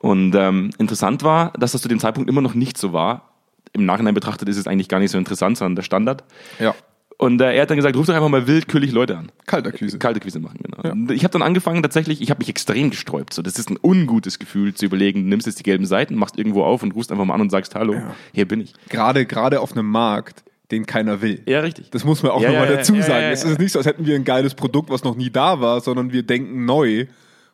Und 0.00 0.34
ähm, 0.34 0.70
interessant 0.78 1.22
war, 1.22 1.52
dass 1.52 1.72
das 1.72 1.82
zu 1.82 1.88
dem 1.88 1.98
Zeitpunkt 2.00 2.28
immer 2.28 2.40
noch 2.40 2.54
nicht 2.54 2.76
so 2.78 2.92
war. 2.92 3.28
Im 3.72 3.84
Nachhinein 3.86 4.14
betrachtet 4.14 4.48
ist 4.48 4.56
es 4.56 4.66
eigentlich 4.66 4.88
gar 4.88 4.98
nicht 5.00 5.10
so 5.10 5.18
interessant, 5.18 5.56
sondern 5.56 5.76
der 5.76 5.82
Standard. 5.82 6.24
Ja. 6.58 6.74
Und 7.22 7.40
äh, 7.40 7.54
er 7.54 7.62
hat 7.62 7.70
dann 7.70 7.76
gesagt, 7.76 7.96
ruf 7.96 8.06
doch 8.06 8.14
einfach 8.14 8.28
mal 8.28 8.46
willkürlich 8.46 8.90
Leute 8.92 9.16
an. 9.16 9.30
Kaltakquise. 9.46 9.98
Kalte 9.98 10.20
Quise 10.20 10.40
machen, 10.40 10.58
genau. 10.62 10.82
Ja. 10.82 11.14
Ich 11.14 11.22
habe 11.24 11.32
dann 11.32 11.42
angefangen, 11.42 11.82
tatsächlich, 11.82 12.20
ich 12.20 12.30
habe 12.30 12.38
mich 12.38 12.48
extrem 12.48 12.90
gesträubt. 12.90 13.32
So, 13.32 13.42
das 13.42 13.58
ist 13.58 13.70
ein 13.70 13.78
ungutes 13.82 14.38
Gefühl, 14.38 14.74
zu 14.74 14.84
überlegen, 14.86 15.22
du 15.22 15.28
nimmst 15.28 15.46
jetzt 15.46 15.58
die 15.58 15.62
gelben 15.62 15.86
Seiten, 15.86 16.14
machst 16.16 16.36
irgendwo 16.36 16.64
auf 16.64 16.82
und 16.82 16.92
rufst 16.94 17.12
einfach 17.12 17.24
mal 17.24 17.34
an 17.34 17.40
und 17.42 17.50
sagst, 17.50 17.74
hallo, 17.74 17.94
hier 18.32 18.46
bin 18.48 18.60
ich. 18.60 18.72
Gerade, 18.88 19.24
gerade 19.26 19.60
auf 19.60 19.72
einem 19.72 19.86
Markt, 19.86 20.42
den 20.70 20.84
keiner 20.86 21.22
will. 21.22 21.42
Ja, 21.46 21.60
richtig. 21.60 21.90
Das 21.90 22.04
muss 22.04 22.22
man 22.22 22.32
auch 22.32 22.40
Ja, 22.42 22.48
nochmal 22.50 22.64
ja, 22.66 22.70
ja, 22.72 22.76
dazu 22.78 22.94
ja, 22.94 23.02
sagen. 23.02 23.12
ja, 23.14 23.20
ja. 23.26 23.30
Es 23.30 23.44
ist 23.44 23.58
nicht 23.58 23.72
so, 23.72 23.78
als 23.78 23.86
hätten 23.86 24.04
wir 24.06 24.14
ein 24.16 24.24
geiles 24.24 24.54
Produkt, 24.54 24.90
was 24.90 25.04
noch 25.04 25.14
nie 25.14 25.30
da 25.30 25.60
war, 25.60 25.80
sondern 25.80 26.12
wir 26.12 26.22
denken 26.24 26.64
neu. 26.64 27.06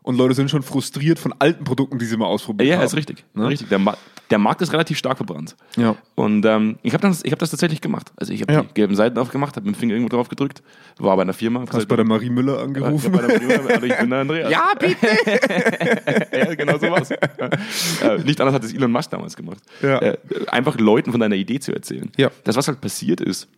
Und 0.02 0.16
Leute 0.16 0.32
sind 0.34 0.50
schon 0.50 0.62
frustriert 0.62 1.18
von 1.18 1.34
alten 1.38 1.64
Produkten, 1.64 1.98
die 1.98 2.06
sie 2.06 2.16
mal 2.16 2.24
ausprobiert 2.26 2.70
Ja, 2.70 2.76
haben. 2.78 2.86
ist 2.86 2.96
richtig. 2.96 3.24
Ne? 3.34 3.48
richtig. 3.48 3.68
Der, 3.68 3.78
Ma 3.78 3.96
der 4.30 4.38
Markt 4.38 4.60
ist 4.62 4.72
relativ 4.72 4.98
stark 4.98 5.16
verbrannt. 5.16 5.56
Ja. 5.76 5.96
Und 6.14 6.44
ähm, 6.44 6.78
ich 6.82 6.92
habe 6.92 7.02
das, 7.02 7.24
ich 7.24 7.32
hab 7.32 7.38
das 7.38 7.50
tatsächlich 7.50 7.80
gemacht. 7.80 8.12
Also 8.16 8.32
ich 8.32 8.42
habe 8.42 8.52
Ja. 8.52 8.62
die 8.62 8.74
gelben 8.74 8.94
Seiten 8.94 9.18
aufgemacht, 9.18 9.56
habe 9.56 9.66
mit 9.66 9.74
dem 9.76 9.78
Finger 9.78 9.94
irgendwo 9.94 10.14
drauf 10.14 10.28
gedrückt, 10.28 10.62
war 10.98 11.16
bei 11.16 11.22
einer 11.22 11.32
Firma. 11.32 11.60
Hast 11.60 11.70
gesagt, 11.70 11.88
bei 11.88 11.96
der 11.96 12.04
Marie 12.04 12.30
Müller 12.30 12.58
angerufen? 12.60 13.12
der 13.12 13.40
Firma, 13.40 13.68
also 13.68 13.86
ich 13.86 13.96
bin 13.96 14.10
der 14.10 14.18
Andreas. 14.20 14.50
ja, 14.50 14.66
bitte! 14.78 15.06
ja, 16.38 16.54
genau 16.54 16.78
so 16.78 16.90
war's. 16.90 17.10
äh, 17.10 18.18
nicht 18.24 18.40
anders 18.40 18.54
hat 18.54 18.64
es 18.64 18.74
Elon 18.74 18.90
Musk 18.92 19.10
damals 19.10 19.36
gemacht. 19.36 19.58
Ja. 19.82 19.98
Äh, 20.00 20.18
einfach 20.48 20.78
Leuten 20.78 21.10
von 21.10 21.20
deiner 21.20 21.36
Idee 21.36 21.60
zu 21.60 21.72
erzählen. 21.72 22.10
Ja. 22.16 22.30
Das, 22.44 22.56
was 22.56 22.68
halt 22.68 22.80
passiert 22.80 23.20
ist, 23.20 23.48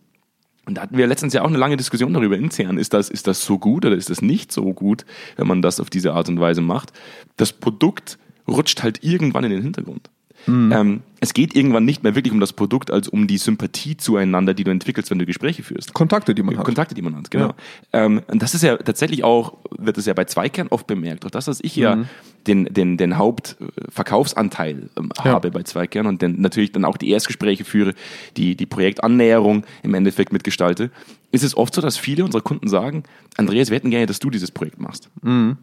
und 0.65 0.75
da 0.75 0.83
hatten 0.83 0.95
wir 0.97 1.07
letztens 1.07 1.33
ja 1.33 1.41
auch 1.41 1.47
eine 1.47 1.57
lange 1.57 1.75
Diskussion 1.75 2.13
darüber 2.13 2.37
intern, 2.37 2.77
ist 2.77 2.93
das, 2.93 3.09
ist 3.09 3.27
das 3.27 3.43
so 3.43 3.57
gut 3.57 3.83
oder 3.85 3.95
ist 3.95 4.09
das 4.11 4.21
nicht 4.21 4.51
so 4.51 4.73
gut, 4.73 5.05
wenn 5.35 5.47
man 5.47 5.61
das 5.61 5.79
auf 5.79 5.89
diese 5.89 6.13
Art 6.13 6.29
und 6.29 6.39
Weise 6.39 6.61
macht. 6.61 6.93
Das 7.35 7.51
Produkt 7.51 8.19
rutscht 8.47 8.83
halt 8.83 9.03
irgendwann 9.03 9.43
in 9.43 9.49
den 9.51 9.63
Hintergrund. 9.63 10.09
Mhm. 10.47 10.71
Ähm, 10.71 11.01
es 11.19 11.33
geht 11.33 11.55
irgendwann 11.55 11.85
nicht 11.85 12.01
mehr 12.03 12.15
wirklich 12.15 12.33
um 12.33 12.39
das 12.39 12.51
Produkt, 12.53 12.89
als 12.89 13.07
um 13.07 13.27
die 13.27 13.37
Sympathie 13.37 13.95
zueinander, 13.95 14.53
die 14.55 14.63
du 14.63 14.71
entwickelst, 14.71 15.11
wenn 15.11 15.19
du 15.19 15.25
Gespräche 15.27 15.61
führst. 15.61 15.93
Kontakte, 15.93 16.33
die 16.33 16.41
man 16.41 16.57
hat. 16.57 16.65
Kontakte, 16.65 16.95
die 16.95 17.01
man 17.03 17.15
hat, 17.15 17.29
genau. 17.29 17.53
Ähm, 17.93 18.21
und 18.27 18.41
das 18.41 18.55
ist 18.55 18.63
ja 18.63 18.77
tatsächlich 18.77 19.23
auch, 19.23 19.57
wird 19.77 19.97
das 19.97 20.05
ja 20.07 20.13
bei 20.13 20.25
Zweikern 20.25 20.67
oft 20.69 20.87
bemerkt. 20.87 21.25
Auch 21.25 21.29
das, 21.31 21.45
dass 21.45 21.59
ich 21.61 21.75
Mhm. 21.77 21.81
ja 21.83 22.03
den, 22.47 22.65
den, 22.65 22.97
den 22.97 23.17
Hauptverkaufsanteil 23.19 24.89
ähm, 24.97 25.09
Ja. 25.17 25.23
habe 25.25 25.51
bei 25.51 25.63
Zweikern 25.63 26.07
und 26.07 26.21
dann 26.21 26.41
natürlich 26.41 26.71
dann 26.71 26.85
auch 26.85 26.97
die 26.97 27.09
Erstgespräche 27.11 27.65
führe, 27.65 27.93
die, 28.37 28.55
die 28.55 28.65
Projektannäherung 28.65 29.63
im 29.83 29.93
Endeffekt 29.93 30.33
mitgestalte, 30.33 30.91
ist 31.31 31.43
es 31.43 31.55
oft 31.55 31.73
so, 31.73 31.81
dass 31.81 31.97
viele 31.97 32.23
unserer 32.25 32.41
Kunden 32.41 32.67
sagen, 32.67 33.03
Andreas, 33.37 33.69
wir 33.69 33.75
hätten 33.75 33.91
gerne, 33.91 34.05
dass 34.05 34.19
du 34.19 34.29
dieses 34.29 34.51
Projekt 34.51 34.79
machst. 34.79 35.09
Mhm. 35.21 35.57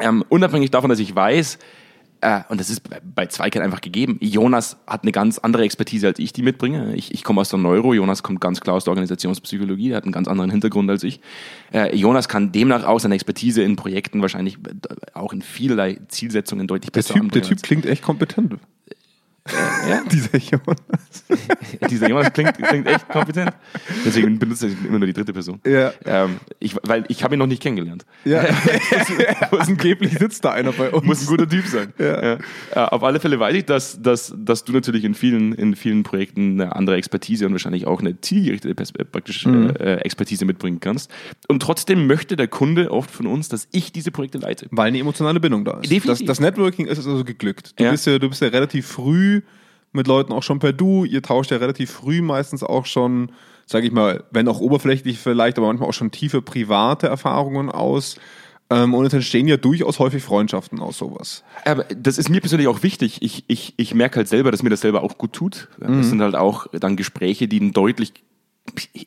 Ähm, 0.00 0.24
unabhängig 0.28 0.70
davon, 0.72 0.90
dass 0.90 0.98
ich 0.98 1.14
weiß, 1.14 1.58
äh, 2.24 2.40
und 2.48 2.58
das 2.58 2.70
ist 2.70 2.82
bei- 3.14 3.26
Zweikern 3.26 3.62
einfach 3.62 3.80
gegeben. 3.80 4.18
Jonas 4.20 4.76
hat 4.86 5.02
eine 5.02 5.12
ganz 5.12 5.38
andere 5.38 5.64
Expertise, 5.64 6.06
als 6.08 6.18
ich 6.18 6.32
die 6.32 6.42
mitbringe. 6.42 6.94
Ich, 6.94 7.12
ich 7.12 7.24
komme 7.24 7.40
aus 7.40 7.48
der 7.48 7.58
Neuro, 7.58 7.94
Jonas 7.94 8.22
kommt 8.22 8.40
ganz 8.40 8.60
klar 8.60 8.76
aus 8.76 8.84
der 8.84 8.90
Organisationspsychologie, 8.92 9.88
der 9.88 9.96
hat 9.98 10.04
einen 10.04 10.12
ganz 10.12 10.28
anderen 10.28 10.50
Hintergrund 10.50 10.90
als 10.90 11.02
ich. 11.04 11.20
Äh, 11.72 11.94
Jonas 11.96 12.28
kann 12.28 12.52
demnach 12.52 12.84
auch 12.84 13.00
seine 13.00 13.14
Expertise 13.14 13.62
in 13.62 13.76
Projekten 13.76 14.22
wahrscheinlich 14.22 14.56
äh, 14.56 14.94
auch 15.14 15.32
in 15.32 15.42
vielerlei 15.42 15.98
Zielsetzungen 16.08 16.66
deutlich 16.66 16.90
Der 16.90 16.98
besser 17.00 17.14
typ, 17.14 17.32
der 17.32 17.42
typ 17.42 17.62
klingt 17.62 17.86
echt 17.86 18.02
kompetent. 18.02 18.54
Ja? 19.46 20.02
Dieser 20.10 20.38
Jonas. 20.38 21.24
Dieser 21.90 22.08
Jonas 22.08 22.32
klingt, 22.32 22.56
klingt 22.56 22.86
echt 22.86 23.08
kompetent. 23.08 23.52
Deswegen 24.04 24.38
benutze 24.38 24.68
ich 24.68 24.74
immer 24.84 24.98
nur 24.98 25.06
die 25.06 25.12
dritte 25.12 25.32
Person. 25.32 25.60
Ja. 25.66 25.92
Ähm, 26.06 26.36
ich, 26.60 26.76
weil 26.82 27.04
ich 27.08 27.22
habe 27.24 27.34
ihn 27.36 27.38
noch 27.38 27.46
nicht 27.46 27.60
kennengelernt. 27.62 28.06
Ja. 28.24 28.42
Angeblich 29.50 30.18
sitzt 30.18 30.44
da 30.44 30.52
einer 30.52 30.72
bei 30.72 30.90
uns. 30.90 31.04
Muss 31.04 31.20
ein 31.22 31.26
guter 31.26 31.48
Typ 31.48 31.66
sein. 31.66 31.92
Ja. 31.98 32.22
Ja. 32.24 32.32
Äh, 32.74 32.78
auf 32.78 33.02
alle 33.02 33.20
Fälle 33.20 33.38
weiß 33.38 33.54
ich, 33.54 33.64
dass, 33.66 34.00
dass, 34.00 34.34
dass 34.36 34.64
du 34.64 34.72
natürlich 34.72 35.04
in 35.04 35.14
vielen, 35.14 35.52
in 35.52 35.76
vielen 35.76 36.02
Projekten 36.02 36.60
eine 36.60 36.74
andere 36.74 36.96
Expertise 36.96 37.46
und 37.46 37.52
wahrscheinlich 37.52 37.86
auch 37.86 38.00
eine 38.00 38.20
zielgerichtete 38.20 38.82
äh, 38.98 39.04
praktisch, 39.04 39.44
Mhm. 39.44 39.74
äh, 39.78 39.96
Expertise 39.96 40.44
mitbringen 40.46 40.80
kannst. 40.80 41.10
Und 41.48 41.60
trotzdem 41.60 42.06
möchte 42.06 42.36
der 42.36 42.48
Kunde 42.48 42.90
oft 42.90 43.10
von 43.10 43.26
uns, 43.26 43.48
dass 43.48 43.68
ich 43.72 43.92
diese 43.92 44.10
Projekte 44.10 44.38
leite. 44.38 44.66
Weil 44.70 44.88
eine 44.88 44.98
emotionale 44.98 45.38
Bindung 45.40 45.64
da 45.66 45.72
ist. 45.72 45.90
Definitiv. 45.90 46.04
Das, 46.06 46.24
das 46.24 46.40
Networking 46.40 46.86
ist 46.86 46.96
also 46.98 47.24
geglückt. 47.24 47.74
Du, 47.76 47.84
Ja. 47.84 47.90
bist 47.90 48.06
ja, 48.06 48.18
du 48.18 48.28
bist 48.28 48.40
ja 48.40 48.48
relativ 48.48 48.86
früh 48.86 49.33
mit 49.94 50.06
Leuten 50.06 50.32
auch 50.32 50.42
schon 50.42 50.58
per 50.58 50.72
Du. 50.72 51.04
Ihr 51.04 51.22
tauscht 51.22 51.50
ja 51.50 51.58
relativ 51.58 51.90
früh 51.90 52.20
meistens 52.20 52.62
auch 52.62 52.86
schon, 52.86 53.30
sage 53.66 53.86
ich 53.86 53.92
mal, 53.92 54.24
wenn 54.30 54.48
auch 54.48 54.60
oberflächlich 54.60 55.18
vielleicht, 55.18 55.58
aber 55.58 55.68
manchmal 55.68 55.88
auch 55.88 55.94
schon 55.94 56.10
tiefe 56.10 56.42
private 56.42 57.06
Erfahrungen 57.06 57.70
aus. 57.70 58.16
Ähm, 58.70 58.94
und 58.94 59.04
es 59.04 59.12
entstehen 59.12 59.46
ja 59.46 59.56
durchaus 59.56 59.98
häufig 59.98 60.22
Freundschaften 60.22 60.80
aus 60.80 60.98
sowas. 60.98 61.44
Aber 61.64 61.84
das 61.84 62.18
ist 62.18 62.30
mir 62.30 62.40
persönlich 62.40 62.66
auch 62.66 62.82
wichtig. 62.82 63.18
Ich, 63.20 63.44
ich, 63.46 63.74
ich 63.76 63.94
merke 63.94 64.16
halt 64.16 64.28
selber, 64.28 64.50
dass 64.50 64.62
mir 64.62 64.70
das 64.70 64.80
selber 64.80 65.02
auch 65.02 65.18
gut 65.18 65.32
tut. 65.34 65.68
Mhm. 65.78 65.98
Das 65.98 66.08
sind 66.08 66.22
halt 66.22 66.34
auch 66.34 66.66
dann 66.72 66.96
Gespräche, 66.96 67.46
die 67.46 67.60
einen 67.60 67.72
deutlich 67.72 68.14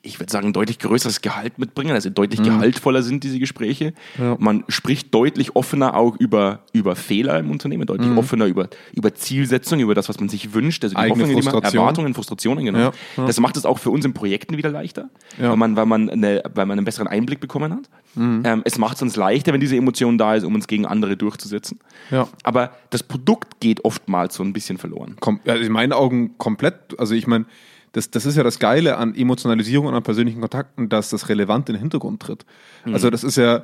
ich 0.03 0.19
würde 0.19 0.31
sagen, 0.31 0.47
ein 0.47 0.53
deutlich 0.53 0.77
größeres 0.77 1.21
Gehalt 1.21 1.57
mitbringen, 1.57 1.91
also 1.91 2.11
deutlich 2.11 2.39
Mhm. 2.39 2.43
gehaltvoller 2.45 3.01
sind 3.01 3.23
diese 3.23 3.39
Gespräche. 3.39 3.93
Man 4.37 4.63
spricht 4.69 5.13
deutlich 5.13 5.55
offener 5.55 5.95
auch 5.95 6.15
über, 6.17 6.59
über 6.73 6.95
Fehler 6.95 7.39
im 7.39 7.49
Unternehmen, 7.49 7.87
deutlich 7.87 8.15
offener 8.15 8.45
über, 8.45 8.69
über 8.93 9.15
Zielsetzung, 9.15 9.79
über 9.79 9.95
das, 9.95 10.09
was 10.09 10.19
man 10.19 10.29
sich 10.29 10.53
wünscht, 10.53 10.83
also 10.83 10.93
die 10.93 10.97
Mhm. 10.97 11.03
Eigene 11.03 11.13
Hoffnungen, 11.23 11.41
die 11.41 11.45
man, 11.45 11.51
Frustration. 11.53 11.81
Erwartungen, 11.81 12.13
Frustrationen, 12.13 12.65
genau. 12.65 12.79
Ja, 12.79 12.91
ja. 13.17 13.25
Das 13.25 13.39
macht 13.39 13.57
es 13.57 13.65
auch 13.65 13.79
für 13.79 13.89
uns 13.89 14.05
in 14.05 14.13
Projekten 14.13 14.57
wieder 14.57 14.69
leichter, 14.69 15.09
Ja. 15.41 15.49
weil, 15.49 15.57
man, 15.57 15.75
weil, 15.75 15.85
man 15.87 16.09
eine, 16.09 16.43
weil 16.53 16.65
man 16.67 16.77
einen 16.77 16.85
besseren 16.85 17.07
Einblick 17.07 17.39
bekommen 17.39 17.73
hat. 17.73 17.89
Mhm. 18.13 18.43
Ähm, 18.45 18.61
es 18.63 18.77
macht 18.77 18.97
es 18.97 19.01
uns 19.01 19.15
leichter, 19.15 19.53
wenn 19.53 19.59
diese 19.59 19.75
Emotion 19.75 20.19
da 20.19 20.35
ist, 20.35 20.43
um 20.43 20.53
uns 20.53 20.67
gegen 20.67 20.85
andere 20.85 21.17
durchzusetzen. 21.17 21.79
Ja. 22.11 22.27
Aber 22.43 22.71
das 22.91 23.01
Produkt 23.01 23.59
geht 23.59 23.83
oftmals 23.83 24.35
so 24.35 24.43
ein 24.43 24.53
bisschen 24.53 24.77
verloren. 24.77 25.15
Kom 25.19 25.39
also 25.47 25.63
in 25.63 25.71
meinen 25.71 25.93
Augen 25.93 26.37
komplett, 26.37 26.97
also 26.99 27.15
ich 27.15 27.25
meine, 27.25 27.45
das, 27.91 28.11
das 28.11 28.25
ist 28.25 28.35
ja 28.35 28.43
das 28.43 28.59
Geile 28.59 28.97
an 28.97 29.15
Emotionalisierung 29.15 29.87
und 29.87 29.93
an 29.93 30.03
persönlichen 30.03 30.41
Kontakten, 30.41 30.89
dass 30.89 31.09
das 31.09 31.29
relevant 31.29 31.69
in 31.69 31.75
den 31.75 31.81
Hintergrund 31.81 32.21
tritt. 32.21 32.45
Also 32.85 33.09
das 33.09 33.23
ist 33.23 33.37
ja, 33.37 33.63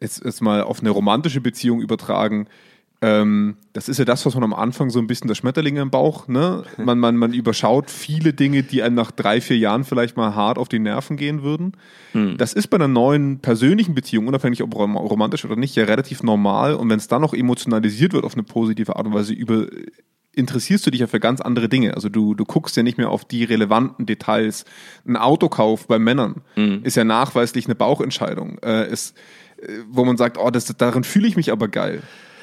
jetzt, 0.00 0.24
jetzt 0.24 0.40
mal 0.40 0.62
auf 0.62 0.80
eine 0.80 0.90
romantische 0.90 1.40
Beziehung 1.40 1.80
übertragen, 1.80 2.48
ähm, 3.02 3.56
das 3.72 3.88
ist 3.88 3.98
ja 3.98 4.04
das, 4.04 4.26
was 4.26 4.34
man 4.34 4.44
am 4.44 4.52
Anfang 4.52 4.90
so 4.90 4.98
ein 4.98 5.06
bisschen 5.06 5.28
der 5.28 5.34
Schmetterling 5.34 5.76
im 5.76 5.90
Bauch, 5.90 6.28
ne? 6.28 6.64
Man, 6.76 6.98
man, 6.98 7.16
man 7.16 7.32
überschaut 7.32 7.90
viele 7.90 8.32
Dinge, 8.32 8.62
die 8.62 8.82
einem 8.82 8.94
nach 8.94 9.10
drei, 9.10 9.40
vier 9.40 9.56
Jahren 9.56 9.84
vielleicht 9.84 10.16
mal 10.16 10.34
hart 10.34 10.58
auf 10.58 10.68
die 10.68 10.78
Nerven 10.78 11.16
gehen 11.16 11.42
würden. 11.42 11.72
Das 12.36 12.52
ist 12.52 12.68
bei 12.68 12.76
einer 12.76 12.88
neuen 12.88 13.40
persönlichen 13.40 13.94
Beziehung, 13.94 14.26
unabhängig 14.26 14.62
ob 14.62 14.74
rom 14.74 14.96
romantisch 14.96 15.44
oder 15.44 15.56
nicht, 15.56 15.76
ja 15.76 15.84
relativ 15.84 16.22
normal. 16.22 16.74
Und 16.74 16.90
wenn 16.90 16.98
es 16.98 17.08
dann 17.08 17.22
noch 17.22 17.32
emotionalisiert 17.32 18.12
wird 18.12 18.24
auf 18.24 18.34
eine 18.34 18.42
positive 18.42 18.96
Art 18.96 19.06
und 19.06 19.14
Weise, 19.14 19.32
über, 19.32 19.66
interessierst 20.34 20.86
du 20.86 20.90
dich 20.90 21.00
ja 21.00 21.06
für 21.06 21.20
ganz 21.20 21.40
andere 21.40 21.68
Dinge. 21.68 21.94
Also 21.94 22.08
du, 22.08 22.34
du 22.34 22.44
guckst 22.44 22.76
ja 22.76 22.82
nicht 22.82 22.98
mehr 22.98 23.10
auf 23.10 23.24
die 23.24 23.44
relevanten 23.44 24.06
Details. 24.06 24.64
Ein 25.06 25.16
Autokauf 25.16 25.86
bei 25.86 25.98
Männern 25.98 26.42
ist 26.84 26.96
ja 26.96 27.04
nachweislich 27.04 27.66
eine 27.66 27.74
Bauchentscheidung. 27.74 28.58
Äh, 28.62 28.90
ist, 28.90 29.16
äh, 29.60 29.68
wo 29.88 30.04
man 30.04 30.16
sagt, 30.16 30.38
oh, 30.38 30.50
das, 30.50 30.66
darin 30.76 31.04
fühle 31.04 31.26
ich 31.26 31.36
mich 31.36 31.50
aber 31.52 31.68
geil. 31.68 32.02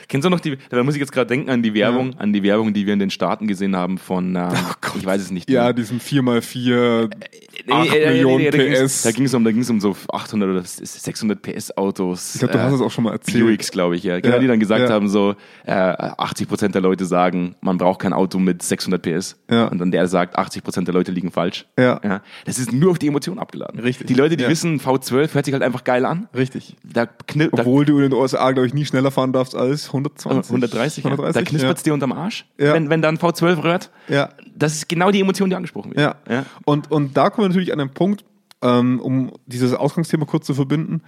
Kennst 0.10 0.26
du 0.26 0.30
noch 0.30 0.40
die, 0.40 0.58
da 0.70 0.82
muss 0.84 0.96
ich 0.96 1.02
jetzt 1.02 1.12
gerade 1.12 1.28
denken 1.28 1.50
an 1.50 1.64
die 1.64 1.74
Werbung, 1.74 2.18
an 2.18 2.32
die 2.32 2.42
Werbung, 2.42 2.74
die 2.74 2.86
wir 2.86 2.94
in 2.94 3.00
den 3.00 3.10
Staaten 3.10 3.46
gesehen 3.46 3.76
haben 3.76 3.98
von, 3.98 4.36
ähm, 4.38 4.54
ich 4.98 5.06
weiß 5.06 5.22
es 5.22 5.32
nicht. 5.32 5.50
Ja, 5.50 5.74
diesem 5.74 6.00
4x4 6.00 7.10
Nee, 7.10 7.47
8 7.70 7.94
äh, 7.94 8.00
nee, 8.00 8.14
Millionen 8.14 8.38
nee, 8.38 8.50
da 8.52 8.86
PS. 8.86 9.02
Da 9.04 9.12
ging 9.12 9.26
es 9.26 9.34
um, 9.34 9.44
da 9.44 9.52
um 9.52 9.80
so 9.80 9.96
800 10.12 10.50
oder 10.50 10.64
600 10.64 11.42
PS 11.42 11.78
Autos. 11.78 12.36
Ich 12.36 12.40
glaube, 12.40 12.54
du 12.54 12.62
hast 12.62 12.74
es 12.74 12.82
auch 12.82 12.92
schon 12.92 13.04
mal 13.04 13.14
erzählt. 13.14 13.44
Buicks, 13.46 13.72
glaube 13.72 13.96
ich, 13.96 14.04
ja. 14.04 14.20
Genau, 14.20 14.36
Ja, 14.36 14.42
die 14.42 14.48
dann 14.48 14.60
gesagt 14.60 14.82
ja. 14.82 14.90
haben, 14.90 15.10
so 15.10 15.36
äh, 15.66 15.72
80 15.74 16.48
Prozent 16.48 16.76
der 16.76 16.82
Leute 16.82 17.06
sagen, 17.06 17.56
man 17.62 17.78
braucht 17.78 18.00
kein 18.00 18.14
Auto 18.14 18.40
mit 18.40 18.62
600 18.64 19.02
PS. 19.02 19.38
Ja. 19.50 19.68
Und 19.68 19.80
dann 19.80 19.92
der 19.92 20.08
sagt, 20.08 20.38
80 20.38 20.64
Prozent 20.64 20.88
der 20.88 20.94
Leute 20.94 21.12
liegen 21.12 21.32
falsch. 21.32 21.66
Ja. 21.78 22.22
Das 22.46 22.60
ist 22.60 22.72
nur 22.72 22.92
auf 22.92 23.00
die 23.00 23.08
Emotion 23.08 23.40
abgeladen. 23.40 23.80
Richtig. 23.80 24.08
Die 24.08 24.14
Leute, 24.14 24.38
die 24.38 24.44
Ja. 24.44 24.50
wissen, 24.50 24.80
V12 24.80 25.34
hört 25.34 25.46
sich 25.46 25.54
halt 25.54 25.64
einfach 25.64 25.84
geil 25.84 26.06
an. 26.06 26.28
Richtig. 26.36 26.76
Da, 26.84 27.06
kni 27.06 27.50
da 27.52 27.60
Obwohl 27.62 27.86
du 27.86 27.98
in 27.98 28.04
den 28.04 28.14
USA, 28.14 28.52
glaube 28.52 28.68
ich, 28.68 28.74
nie 28.74 28.86
schneller 28.86 29.12
fahren 29.12 29.34
darfst 29.34 29.56
als 29.56 29.88
120. 29.88 30.50
130, 30.50 31.04
ja. 31.04 31.12
130 31.12 31.44
da 31.44 31.50
knispert 31.50 31.78
es 31.78 31.84
dir 31.84 31.94
unterm 31.94 32.12
Arsch, 32.12 32.46
Ja. 32.58 32.74
wenn, 32.74 32.90
wenn 32.90 33.02
dann 33.02 33.18
V12 33.18 33.64
rührt. 33.64 33.90
Ja. 34.08 34.30
Das 34.56 34.74
ist 34.74 34.90
genau 34.90 35.12
die 35.12 35.20
Emotion, 35.22 35.50
die 35.50 35.56
angesprochen 35.56 35.92
wird. 35.92 36.00
Ja. 36.00 36.16
ja. 36.30 36.46
Und, 36.66 36.90
und 36.92 37.16
da 37.16 37.30
kommen 37.30 37.46
wir 37.46 37.50
natürlich 37.58 37.74
an 37.74 37.80
den 37.80 37.94
Punkt, 37.94 38.24
ähm, 38.62 39.00
um 39.00 39.34
dieses 39.48 39.74
Ausgangsthema 39.74 40.26
kurz 40.26 40.46
zu 40.46 40.54
verbinden. 40.54 41.02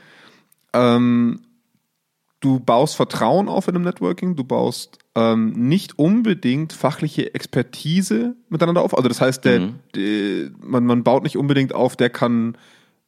Ähm, 0.73 1.41
du 2.39 2.59
baust 2.59 2.95
Vertrauen 2.95 3.47
auf 3.47 3.67
in 3.67 3.75
einem 3.75 3.83
Networking, 3.83 4.35
du 4.35 4.43
baust 4.43 4.97
ähm, 5.15 5.51
nicht 5.51 5.99
unbedingt 5.99 6.73
fachliche 6.73 7.33
Expertise 7.35 8.35
miteinander 8.49 8.81
auf. 8.81 8.95
Also 8.97 9.09
das 9.09 9.21
heißt, 9.21 9.45
der, 9.45 9.69
der, 9.95 10.51
man, 10.61 10.85
man 10.85 11.03
baut 11.03 11.23
nicht 11.23 11.37
unbedingt 11.37 11.73
auf, 11.73 11.95
der 11.95 12.09
kann 12.09 12.57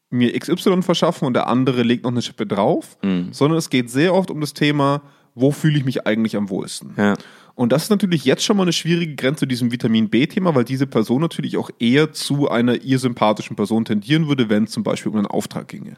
mir 0.10 0.38
XY 0.38 0.82
verschaffen 0.82 1.26
und 1.26 1.34
der 1.34 1.48
andere 1.48 1.84
legt 1.84 2.04
noch 2.04 2.12
eine 2.12 2.22
Schippe 2.22 2.46
drauf, 2.46 2.98
sondern 3.32 3.58
es 3.58 3.70
geht 3.70 3.90
sehr 3.90 4.14
oft 4.14 4.30
um 4.30 4.42
das 4.42 4.54
Thema, 4.54 5.02
wo 5.36 5.52
fühle 5.52 5.78
ich 5.78 5.86
mich 5.86 6.06
eigentlich 6.06 6.36
am 6.36 6.50
wohlsten. 6.50 6.94
Ja. 6.98 7.14
Und 7.62 7.72
das 7.72 7.84
ist 7.84 7.90
natürlich 7.92 8.26
jetzt 8.26 8.44
schon 8.44 8.58
mal 8.58 8.64
eine 8.64 8.74
schwierige 8.74 9.14
Grenze 9.14 9.42
zu 9.42 9.46
diesem 9.46 9.72
Vitamin 9.72 10.10
B-Thema, 10.10 10.56
weil 10.56 10.64
diese 10.64 10.88
Person 10.88 11.22
natürlich 11.22 11.58
auch 11.58 11.70
eher 11.78 12.12
zu 12.12 12.50
einer 12.50 12.82
ihr 12.82 12.98
sympathischen 12.98 13.56
Person 13.56 13.86
tendieren 13.86 14.28
würde, 14.28 14.50
wenn 14.50 14.64
es 14.64 14.72
zum 14.72 14.82
Beispiel 14.82 15.12
um 15.12 15.20
einen 15.20 15.28
Auftrag 15.28 15.68
ginge. 15.68 15.96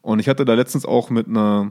Und 0.00 0.18
ich 0.20 0.26
hatte 0.26 0.46
da 0.46 0.54
letztens 0.54 0.86
auch 0.86 1.10
mit 1.10 1.28
einer, 1.28 1.70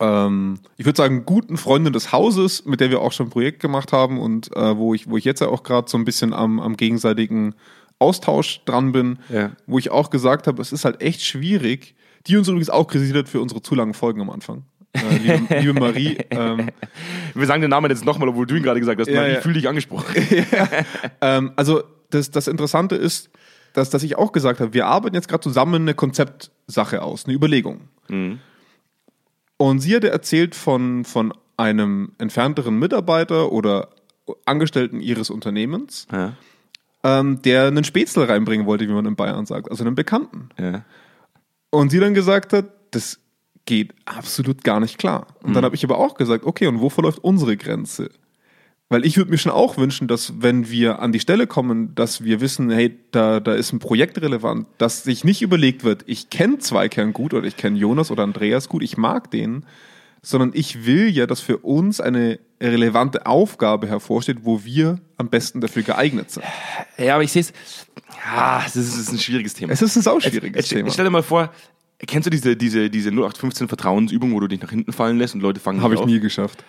ähm, 0.00 0.58
ich 0.76 0.84
würde 0.86 0.96
sagen, 0.96 1.24
guten 1.24 1.56
Freundin 1.56 1.92
des 1.92 2.10
Hauses, 2.10 2.64
mit 2.64 2.80
der 2.80 2.90
wir 2.90 3.00
auch 3.00 3.12
schon 3.12 3.26
ein 3.28 3.30
Projekt 3.30 3.60
gemacht 3.60 3.92
haben 3.92 4.18
und 4.18 4.50
äh, 4.56 4.76
wo, 4.76 4.92
ich, 4.92 5.08
wo 5.08 5.16
ich 5.16 5.24
jetzt 5.24 5.38
ja 5.40 5.46
auch 5.46 5.62
gerade 5.62 5.88
so 5.88 5.96
ein 5.96 6.04
bisschen 6.04 6.32
am, 6.32 6.58
am 6.58 6.76
gegenseitigen 6.76 7.54
Austausch 8.00 8.64
dran 8.64 8.90
bin, 8.90 9.20
Ja. 9.32 9.52
wo 9.68 9.78
ich 9.78 9.92
auch 9.92 10.10
gesagt 10.10 10.48
habe, 10.48 10.60
es 10.60 10.72
ist 10.72 10.84
halt 10.84 11.00
echt 11.00 11.22
schwierig, 11.24 11.94
die 12.26 12.36
uns 12.36 12.48
übrigens 12.48 12.70
auch 12.70 12.88
kritisiert 12.88 13.18
hat 13.18 13.28
für 13.28 13.40
unsere 13.40 13.62
zu 13.62 13.76
langen 13.76 13.94
Folgen 13.94 14.20
am 14.20 14.30
Anfang. 14.30 14.64
Äh, 14.94 15.16
liebe, 15.18 15.54
liebe 15.60 15.80
Marie, 15.80 16.18
ähm, 16.30 16.68
Wir 17.34 17.46
sagen 17.46 17.62
den 17.62 17.70
Namen 17.70 17.90
jetzt 17.90 18.04
nochmal, 18.04 18.28
obwohl 18.28 18.46
du 18.46 18.56
ihn 18.56 18.62
gerade 18.62 18.78
gesagt 18.80 19.00
hast. 19.00 19.08
Ja, 19.08 19.20
Marie, 19.22 19.32
ja. 19.34 19.40
fühl 19.40 19.54
dich 19.54 19.68
angesprochen. 19.68 20.14
Ähm, 21.20 21.52
also 21.56 21.82
das, 22.10 22.30
das 22.30 22.46
Interessante 22.48 22.96
ist, 22.96 23.30
dass, 23.72 23.88
dass 23.90 24.02
ich 24.02 24.18
auch 24.18 24.32
gesagt 24.32 24.60
habe, 24.60 24.74
wir 24.74 24.86
arbeiten 24.86 25.14
jetzt 25.14 25.28
gerade 25.28 25.42
zusammen 25.42 25.82
eine 25.82 25.94
Konzeptsache 25.94 27.00
aus, 27.02 27.24
eine 27.24 27.34
Überlegung. 27.34 27.88
Und 29.56 29.78
sie 29.78 29.94
hatte 29.96 30.10
erzählt 30.10 30.54
von, 30.54 31.04
von 31.04 31.32
einem 31.56 32.12
entfernteren 32.18 32.78
Mitarbeiter 32.78 33.50
oder 33.52 33.88
Angestellten 34.44 35.00
ihres 35.00 35.30
Unternehmens, 35.30 36.06
Ja. 36.12 36.34
ähm, 37.04 37.40
der 37.42 37.68
einen 37.68 37.84
Spätzle 37.84 38.28
reinbringen 38.28 38.66
wollte, 38.66 38.86
wie 38.88 38.92
man 38.92 39.06
in 39.06 39.16
Bayern 39.16 39.46
sagt, 39.46 39.70
also 39.70 39.84
einen 39.84 39.94
Bekannten. 39.94 40.50
Ja. 40.60 40.84
Und 41.70 41.90
sie 41.90 42.00
dann 42.00 42.12
gesagt 42.14 42.52
hat, 42.52 42.66
das 42.90 43.20
geht 43.66 43.94
absolut 44.04 44.64
gar 44.64 44.80
nicht 44.80 44.98
klar. 44.98 45.26
Und 45.42 45.54
dann 45.54 45.64
habe 45.64 45.74
ich 45.74 45.84
aber 45.84 45.98
auch 45.98 46.14
gesagt, 46.14 46.44
okay, 46.44 46.66
und 46.66 46.80
wo 46.80 46.88
verläuft 46.88 47.20
unsere 47.20 47.56
Grenze? 47.56 48.10
Weil 48.88 49.06
ich 49.06 49.16
würde 49.16 49.30
mir 49.30 49.38
schon 49.38 49.52
auch 49.52 49.78
wünschen, 49.78 50.06
dass 50.06 50.42
wenn 50.42 50.68
wir 50.68 50.98
an 50.98 51.12
die 51.12 51.20
Stelle 51.20 51.46
kommen, 51.46 51.94
dass 51.94 52.24
wir 52.24 52.42
wissen, 52.42 52.68
hey, 52.70 52.98
da, 53.10 53.40
da 53.40 53.54
ist 53.54 53.72
ein 53.72 53.78
Projekt 53.78 54.20
relevant, 54.20 54.66
dass 54.76 55.04
sich 55.04 55.24
nicht 55.24 55.40
überlegt 55.40 55.82
wird, 55.82 56.02
ich 56.06 56.28
kenne 56.28 56.58
Zweikern 56.58 57.14
gut 57.14 57.32
oder 57.32 57.46
ich 57.46 57.56
kenne 57.56 57.78
Jonas 57.78 58.10
oder 58.10 58.22
Andreas 58.22 58.68
gut, 58.68 58.82
ich 58.82 58.98
mag 58.98 59.30
den, 59.30 59.64
sondern 60.20 60.50
ich 60.52 60.84
will 60.84 61.08
ja, 61.08 61.26
dass 61.26 61.40
für 61.40 61.58
uns 61.58 62.02
eine 62.02 62.38
relevante 62.60 63.26
Aufgabe 63.26 63.88
hervorsteht, 63.88 64.38
wo 64.42 64.64
wir 64.64 65.00
am 65.16 65.30
besten 65.30 65.60
dafür 65.60 65.82
geeignet 65.82 66.30
sind. 66.30 66.44
ja, 66.98 67.14
aber 67.14 67.24
ich 67.24 67.32
sehe 67.32 67.40
es. 67.40 67.52
Ja, 68.24 68.60
das 68.62 68.76
ist, 68.76 68.92
das 68.92 69.00
ist 69.00 69.12
ein 69.12 69.18
schwieriges 69.18 69.54
Thema. 69.54 69.72
Es 69.72 69.82
ist 69.82 69.96
ein 69.96 70.02
sauschwieriges 70.02 70.68
Thema. 70.68 70.84
jetzt 70.84 70.92
stell 70.92 71.04
dir 71.06 71.10
mal 71.10 71.22
vor, 71.22 71.50
kennst 72.06 72.26
du 72.26 72.30
diese, 72.30 72.56
diese, 72.56 72.90
diese 72.90 73.10
0815 73.10 73.68
Vertrauensübung, 73.68 74.32
wo 74.32 74.40
du 74.40 74.48
dich 74.48 74.60
nach 74.60 74.70
hinten 74.70 74.92
fallen 74.92 75.18
lässt 75.18 75.34
und 75.34 75.40
Leute 75.40 75.60
fangen 75.60 75.80
Habe 75.82 75.94
ich 75.94 76.00
auf? 76.00 76.06
nie 76.06 76.20
geschafft. 76.20 76.64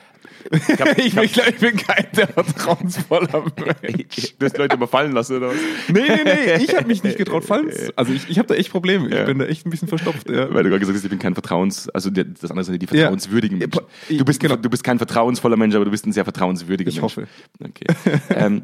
Ich, 0.51 0.79
hab, 0.79 0.97
Ich 0.97 1.15
bin, 1.15 1.23
ich 1.23 1.55
bin 1.59 1.75
kein 1.77 2.05
vertrauensvoller 2.13 3.43
Mensch. 3.81 4.35
du 4.37 4.45
hast 4.45 4.57
Leute 4.57 4.75
immer 4.75 4.87
fallen 4.87 5.11
lassen, 5.13 5.37
oder 5.37 5.49
was? 5.49 5.55
Nee, 5.87 6.01
nee, 6.07 6.23
nee, 6.23 6.63
ich 6.63 6.75
habe 6.75 6.87
mich 6.87 7.03
nicht 7.03 7.17
getraut, 7.17 7.43
fallen. 7.45 7.71
Also 7.95 8.13
ich, 8.13 8.29
ich 8.29 8.37
habe 8.37 8.47
da 8.47 8.55
echt 8.55 8.69
Probleme. 8.71 9.07
Ich 9.07 9.13
Ja. 9.13 9.25
bin 9.25 9.39
da 9.39 9.45
echt 9.45 9.65
ein 9.65 9.69
bisschen 9.69 9.87
verstopft. 9.87 10.29
Ja. 10.29 10.53
Weil 10.53 10.63
du 10.63 10.69
gerade 10.69 10.79
gesagt 10.79 10.97
hast, 10.97 11.03
ich 11.03 11.09
bin 11.09 11.19
kein 11.19 11.33
Vertrauens, 11.33 11.89
also 11.89 12.09
das 12.09 12.49
andere 12.51 12.63
sind 12.65 12.81
die 12.81 12.87
vertrauenswürdigen 12.87 13.59
Ja. 13.59 13.67
Menschen. 13.67 14.17
Du 14.17 14.25
bist, 14.25 14.39
genau. 14.39 14.55
du 14.55 14.69
bist 14.69 14.83
kein 14.83 14.97
vertrauensvoller 14.97 15.57
Mensch, 15.57 15.75
aber 15.75 15.85
du 15.85 15.91
bist 15.91 16.05
ein 16.05 16.11
sehr 16.13 16.23
vertrauenswürdiger 16.25 16.89
Ich 16.89 16.95
Mensch. 16.95 17.03
hoffe. 17.03 17.27
Okay. 17.63 17.85
ähm, 18.29 18.63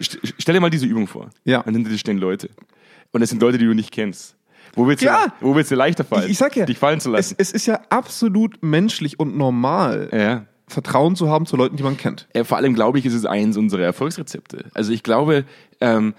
st 0.00 0.18
stell 0.38 0.54
dir 0.54 0.60
mal 0.60 0.70
diese 0.70 0.86
Übung 0.86 1.06
vor. 1.06 1.30
Ja. 1.44 1.60
Und 1.62 1.74
hinter 1.74 1.90
dir 1.90 1.98
stehen 1.98 2.18
Leute. 2.18 2.50
Und 3.12 3.22
es 3.22 3.30
sind 3.30 3.40
Leute, 3.42 3.58
die 3.58 3.64
du 3.64 3.74
nicht 3.74 3.90
kennst. 3.92 4.36
Wo 4.74 4.86
willst 4.86 5.02
du, 5.02 5.06
Ja. 5.06 5.26
wo 5.40 5.54
willst 5.54 5.70
du 5.70 5.74
leichter 5.74 6.04
fallen? 6.04 6.24
Ich, 6.24 6.32
ich 6.32 6.38
sag 6.38 6.54
ja, 6.56 6.64
dich 6.66 6.78
fallen 6.78 7.00
zu 7.00 7.10
es, 7.10 7.30
lassen. 7.30 7.34
es 7.38 7.52
ist 7.52 7.66
ja 7.66 7.80
absolut 7.90 8.62
menschlich 8.62 9.18
und 9.20 9.36
normal, 9.36 10.08
ja. 10.12 10.44
Vertrauen 10.70 11.16
zu 11.16 11.30
haben 11.30 11.46
zu 11.46 11.56
Leuten, 11.56 11.76
die 11.76 11.82
man 11.82 11.96
kennt. 11.96 12.28
Vor 12.44 12.58
allem 12.58 12.74
glaube 12.74 12.98
ich, 12.98 13.06
ist 13.06 13.14
es 13.14 13.24
eins 13.24 13.56
unserer 13.56 13.82
Erfolgsrezepte. 13.84 14.66
Also 14.74 14.92
ich 14.92 15.02
glaube, 15.02 15.44
ähm, 15.80 16.12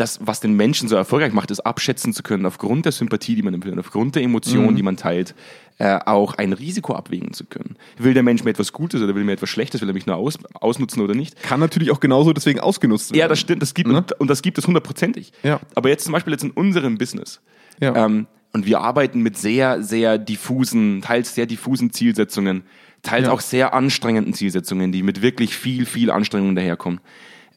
das, 0.00 0.18
was 0.22 0.40
den 0.40 0.54
Menschen 0.54 0.88
so 0.88 0.96
erfolgreich 0.96 1.32
macht, 1.32 1.50
ist 1.50 1.60
abschätzen 1.60 2.12
zu 2.12 2.22
können, 2.22 2.46
aufgrund 2.46 2.86
der 2.86 2.92
Sympathie, 2.92 3.34
die 3.34 3.42
man 3.42 3.54
empfindet, 3.54 3.78
aufgrund 3.78 4.14
der 4.14 4.22
Emotionen, 4.22 4.74
die 4.74 4.82
man 4.82 4.96
teilt, 4.96 5.34
äh, 5.78 5.98
auch 6.06 6.34
ein 6.34 6.52
Risiko 6.52 6.94
abwägen 6.94 7.32
zu 7.32 7.44
können. 7.44 7.76
Will 7.98 8.14
der 8.14 8.22
Mensch 8.22 8.42
mir 8.42 8.50
etwas 8.50 8.72
Gutes 8.72 9.02
oder 9.02 9.14
will 9.14 9.22
er 9.22 9.26
mir 9.26 9.32
etwas 9.32 9.50
Schlechtes, 9.50 9.80
will 9.80 9.88
er 9.88 9.94
mich 9.94 10.06
nur 10.06 10.16
aus, 10.16 10.38
ausnutzen 10.54 11.02
oder 11.02 11.14
nicht? 11.14 11.40
Kann 11.42 11.60
natürlich 11.60 11.90
auch 11.90 12.00
genauso 12.00 12.32
deswegen 12.32 12.60
ausgenutzt 12.60 13.10
werden. 13.10 13.20
Ja, 13.20 13.28
das 13.28 13.38
stimmt, 13.40 13.62
das 13.62 13.74
gibt, 13.74 13.88
und, 13.88 14.12
und 14.12 14.28
das 14.30 14.42
gibt 14.42 14.58
es 14.58 14.66
hundertprozentig. 14.66 15.32
Ja. 15.42 15.60
Aber 15.74 15.88
jetzt 15.88 16.04
zum 16.04 16.12
Beispiel 16.12 16.32
jetzt 16.32 16.44
in 16.44 16.50
unserem 16.50 16.98
Business. 16.98 17.40
Ja. 17.80 17.94
Ähm, 18.06 18.26
und 18.52 18.66
wir 18.66 18.80
arbeiten 18.80 19.20
mit 19.20 19.38
sehr, 19.38 19.82
sehr 19.82 20.18
diffusen, 20.18 21.02
teils 21.02 21.34
sehr 21.34 21.46
diffusen 21.46 21.92
Zielsetzungen, 21.92 22.64
teils 23.02 23.26
Ja. 23.26 23.32
auch 23.32 23.40
sehr 23.40 23.74
anstrengenden 23.74 24.34
Zielsetzungen, 24.34 24.92
die 24.92 25.02
mit 25.02 25.22
wirklich 25.22 25.56
viel, 25.56 25.86
viel 25.86 26.10
Anstrengung 26.10 26.54
daherkommen 26.54 27.00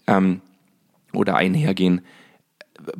ähm, 0.07 0.41
oder 1.13 1.35
einhergehen. 1.35 2.01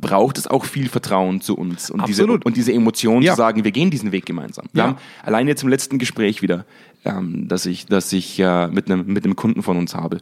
Braucht 0.00 0.38
es 0.38 0.46
auch 0.46 0.64
viel 0.64 0.88
Vertrauen 0.88 1.40
zu 1.40 1.56
uns 1.56 1.90
und 1.90 2.06
diese, 2.08 2.26
und 2.26 2.56
diese 2.56 2.72
Emotion 2.72 3.22
Ja. 3.22 3.32
zu 3.32 3.38
sagen, 3.38 3.64
wir 3.64 3.72
gehen 3.72 3.90
diesen 3.90 4.12
Weg 4.12 4.26
gemeinsam. 4.26 4.66
Wir 4.72 4.82
Ja. 4.82 4.88
haben 4.90 4.98
allein 5.22 5.48
jetzt 5.48 5.62
im 5.62 5.68
letzten 5.68 5.98
Gespräch 5.98 6.42
wieder, 6.42 6.64
ähm, 7.04 7.48
dass 7.48 7.66
ich, 7.66 7.86
dass 7.86 8.12
ich 8.12 8.38
äh, 8.40 8.66
mit 8.68 8.90
einem 8.90 9.06
mit 9.06 9.24
einem 9.24 9.36
Kunden 9.36 9.62
von 9.62 9.76
uns 9.76 9.94
habe 9.94 10.18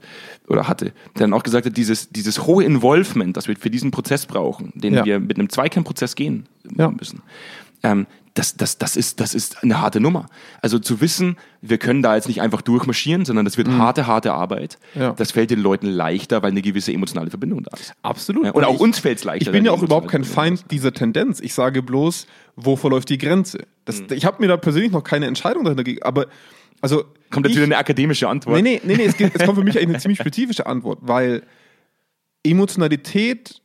oder 0.48 0.68
hatte, 0.68 0.86
der 0.86 0.92
dann 1.26 1.32
auch 1.32 1.42
gesagt 1.42 1.66
hat, 1.66 1.76
dieses, 1.76 2.10
dieses 2.10 2.46
hohe 2.46 2.64
Involvement, 2.64 3.36
das 3.36 3.46
wir 3.48 3.56
für 3.56 3.70
diesen 3.70 3.90
Prozess 3.90 4.26
brauchen, 4.26 4.72
den 4.74 4.94
Ja. 4.94 5.04
wir 5.04 5.20
mit 5.20 5.38
einem 5.38 5.48
Zweikernprozess 5.48 6.14
gehen 6.16 6.46
müssen. 6.98 7.22
Ähm, 7.84 8.06
das, 8.34 8.56
das, 8.56 8.78
das, 8.78 8.96
ist, 8.96 9.20
das 9.20 9.34
ist 9.34 9.62
eine 9.62 9.80
harte 9.80 10.00
Nummer. 10.00 10.26
Also 10.62 10.78
zu 10.78 11.00
wissen, 11.00 11.36
wir 11.60 11.78
können 11.78 12.02
da 12.02 12.14
jetzt 12.16 12.28
nicht 12.28 12.40
einfach 12.40 12.62
durchmarschieren, 12.62 13.24
sondern 13.24 13.44
das 13.44 13.58
wird 13.58 13.68
harte, 13.68 14.06
harte 14.06 14.32
Arbeit. 14.32 14.78
Mhm. 14.94 15.00
Ja. 15.00 15.12
Das 15.12 15.32
fällt 15.32 15.50
den 15.50 15.60
Leuten 15.60 15.86
leichter, 15.86 16.42
weil 16.42 16.50
eine 16.50 16.62
gewisse 16.62 16.92
emotionale 16.92 17.30
Verbindung 17.30 17.62
da 17.62 17.76
ist. 17.76 17.92
Absolut. 18.02 18.46
Ja, 18.46 18.52
Und 18.52 18.64
auch 18.64 18.80
uns 18.80 18.98
fällt 18.98 19.18
es 19.18 19.24
leichter. 19.24 19.46
Ich 19.48 19.52
bin 19.52 19.64
ja 19.64 19.72
auch 19.72 19.82
überhaupt 19.82 20.08
kein 20.08 20.24
Feind 20.24 20.70
dieser 20.70 20.92
Tendenz. 20.92 21.40
Ich 21.40 21.52
sage 21.52 21.82
bloß, 21.82 22.26
wo 22.56 22.76
verläuft 22.76 23.10
die 23.10 23.18
Grenze? 23.18 23.66
Das, 23.84 24.02
Ich 24.10 24.24
habe 24.24 24.38
mir 24.40 24.48
da 24.48 24.56
persönlich 24.56 24.92
noch 24.92 25.04
keine 25.04 25.26
Entscheidung 25.26 25.64
dahinter 25.64 25.84
gegeben. 25.84 26.04
Aber 26.04 26.26
also 26.80 27.04
Kommt 27.30 27.46
jetzt 27.46 27.52
ich, 27.52 27.56
wieder 27.56 27.66
eine 27.66 27.76
akademische 27.76 28.28
Antwort. 28.28 28.56
Nee, 28.56 28.62
nee, 28.62 28.80
nee, 28.84 28.96
nee 28.96 29.04
es, 29.04 29.16
geht, 29.16 29.34
es 29.34 29.44
kommt 29.44 29.58
für 29.58 29.64
mich 29.64 29.76
eigentlich 29.76 29.90
eine 29.90 29.98
ziemlich 29.98 30.18
spezifische 30.18 30.66
Antwort, 30.66 30.98
weil 31.02 31.42
Emotionalität 32.44 33.61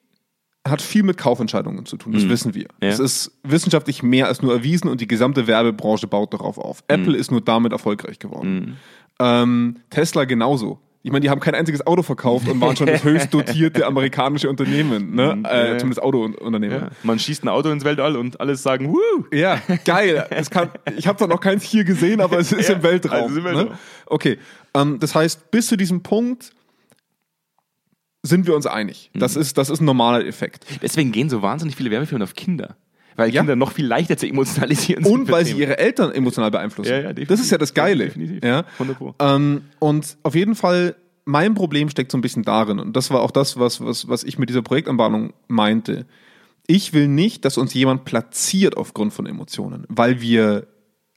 hat 0.70 0.82
viel 0.82 1.04
mit 1.04 1.18
Kaufentscheidungen 1.18 1.86
zu 1.86 1.98
tun, 1.98 2.14
das 2.14 2.28
wissen 2.28 2.54
wir. 2.54 2.64
Mhm. 2.64 2.88
Ja. 2.88 2.90
Es 2.90 3.00
ist 3.00 3.32
wissenschaftlich 3.44 4.04
mehr 4.04 4.28
als 4.28 4.42
nur 4.42 4.54
erwiesen 4.54 4.90
und 4.90 5.02
die 5.02 5.08
gesamte 5.08 5.48
Werbebranche 5.48 6.08
baut 6.08 6.34
darauf 6.34 6.58
auf. 6.58 6.84
Mhm. 6.90 6.96
Apple 6.96 7.18
ist 7.18 7.32
nur 7.32 7.42
damit 7.42 7.72
erfolgreich 7.72 8.20
geworden. 8.20 8.78
Ähm, 9.20 9.78
Tesla 9.90 10.26
genauso. 10.26 10.80
Ich 11.04 11.12
meine, 11.12 11.22
die 11.22 11.30
haben 11.30 11.40
kein 11.40 11.56
einziges 11.56 11.88
Auto 11.88 12.02
verkauft 12.02 12.50
und 12.50 12.60
waren 12.60 12.76
schon 12.76 12.88
das 12.88 13.04
höchst 13.06 13.34
dotierte 13.34 13.86
amerikanische 13.86 14.50
Unternehmen, 14.50 15.16
ne? 15.16 15.40
ja, 15.42 15.50
äh, 15.50 15.72
ja. 15.72 15.78
zumindest 15.78 16.02
Autounternehmen. 16.04 16.82
Ja, 16.82 16.90
man 17.04 17.18
schießt 17.18 17.46
ein 17.46 17.48
Auto 17.48 17.70
ins 17.70 17.86
Weltall 17.86 18.18
und 18.18 18.42
alle 18.42 18.58
sagen, 18.58 18.92
Woo! 18.92 19.26
Ja, 19.32 19.62
geil. 19.86 20.28
Es 20.32 20.50
kann, 20.50 20.70
ich 20.98 21.08
habe 21.08 21.18
zwar 21.18 21.30
noch 21.30 21.40
keins 21.40 21.64
hier 21.64 21.86
gesehen, 21.86 22.20
aber 22.20 22.40
es 22.40 22.52
ist 22.52 22.68
Ja, 22.70 22.76
im 22.76 22.84
Weltraum. 22.84 23.24
also 23.24 23.38
im 23.38 23.44
Weltraum. 23.46 23.70
Ne? 23.70 23.78
Okay, 24.06 24.38
ähm, 24.74 25.00
das 25.00 25.16
heißt, 25.16 25.50
bis 25.50 25.68
zu 25.68 25.78
diesem 25.78 26.04
Punkt 26.04 26.52
sind 28.24 28.48
wir 28.48 28.56
uns 28.56 28.66
einig. 28.66 29.12
Das, 29.14 29.36
Mhm. 29.36 29.42
ist, 29.42 29.58
das 29.58 29.70
ist 29.70 29.80
ein 29.82 29.86
normaler 29.86 30.26
Effekt. 30.26 30.66
Deswegen 30.82 31.12
gehen 31.12 31.30
so 31.30 31.42
wahnsinnig 31.42 31.76
viele 31.76 31.92
Werbefilme 31.92 32.24
auf 32.24 32.34
Kinder. 32.34 32.76
Weil 33.16 33.34
Ja. 33.34 33.42
Kinder 33.42 33.56
noch 33.56 33.72
viel 33.72 33.86
leichter 33.88 34.16
zu 34.18 34.28
emotionalisieren 34.28 35.04
sind. 35.04 35.12
Und 35.14 35.32
weil 35.32 35.46
sie 35.46 35.54
ihre 35.58 35.78
Eltern 35.80 36.12
emotional 36.12 36.52
beeinflussen. 36.52 36.90
Ja, 36.92 36.98
ja, 36.98 37.02
definitiv. 37.14 37.28
das 37.30 37.40
ist 37.40 37.50
ja 37.52 37.58
das 37.58 37.74
Geile. 37.74 38.06
Definitiv. 38.06 38.44
Ja? 38.44 38.64
100 38.78 38.98
Pro. 38.98 39.16
Ähm, 39.20 39.62
und 39.80 40.18
auf 40.24 40.36
jeden 40.36 40.56
Fall, 40.56 40.96
mein 41.26 41.56
Problem 41.56 41.90
steckt 41.90 42.12
so 42.12 42.18
ein 42.18 42.22
bisschen 42.22 42.44
darin, 42.44 42.80
und 42.80 42.96
das 42.96 43.10
war 43.10 43.22
auch 43.22 43.32
das, 43.32 43.58
was, 43.60 43.82
was, 43.84 44.08
was 44.08 44.24
ich 44.24 44.38
mit 44.38 44.50
dieser 44.50 44.62
Projektanbahnung 44.62 45.34
meinte. 45.48 46.06
Ich 46.68 46.94
will 46.94 47.08
nicht, 47.08 47.44
dass 47.46 47.58
uns 47.58 47.74
jemand 47.74 48.06
platziert 48.06 48.78
aufgrund 48.78 49.14
von 49.14 49.26
Emotionen, 49.26 49.86
weil 49.90 50.22
wir 50.22 50.68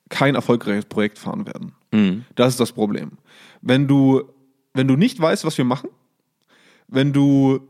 kein 0.09 0.35
erfolgreiches 0.37 0.87
Projekt 0.87 1.19
fahren 1.19 1.47
werden. 1.47 1.73
Mhm. 1.92 2.25
Das 2.35 2.49
ist 2.54 2.61
das 2.61 2.73
Problem. 2.73 3.12
Wenn 3.61 3.88
du, 3.88 4.23
wenn 4.75 4.88
du 4.88 4.97
nicht 4.97 5.21
weißt, 5.21 5.45
was 5.45 5.59
wir 5.59 5.64
machen, 5.64 5.90
wenn 6.90 7.12
du, 7.12 7.61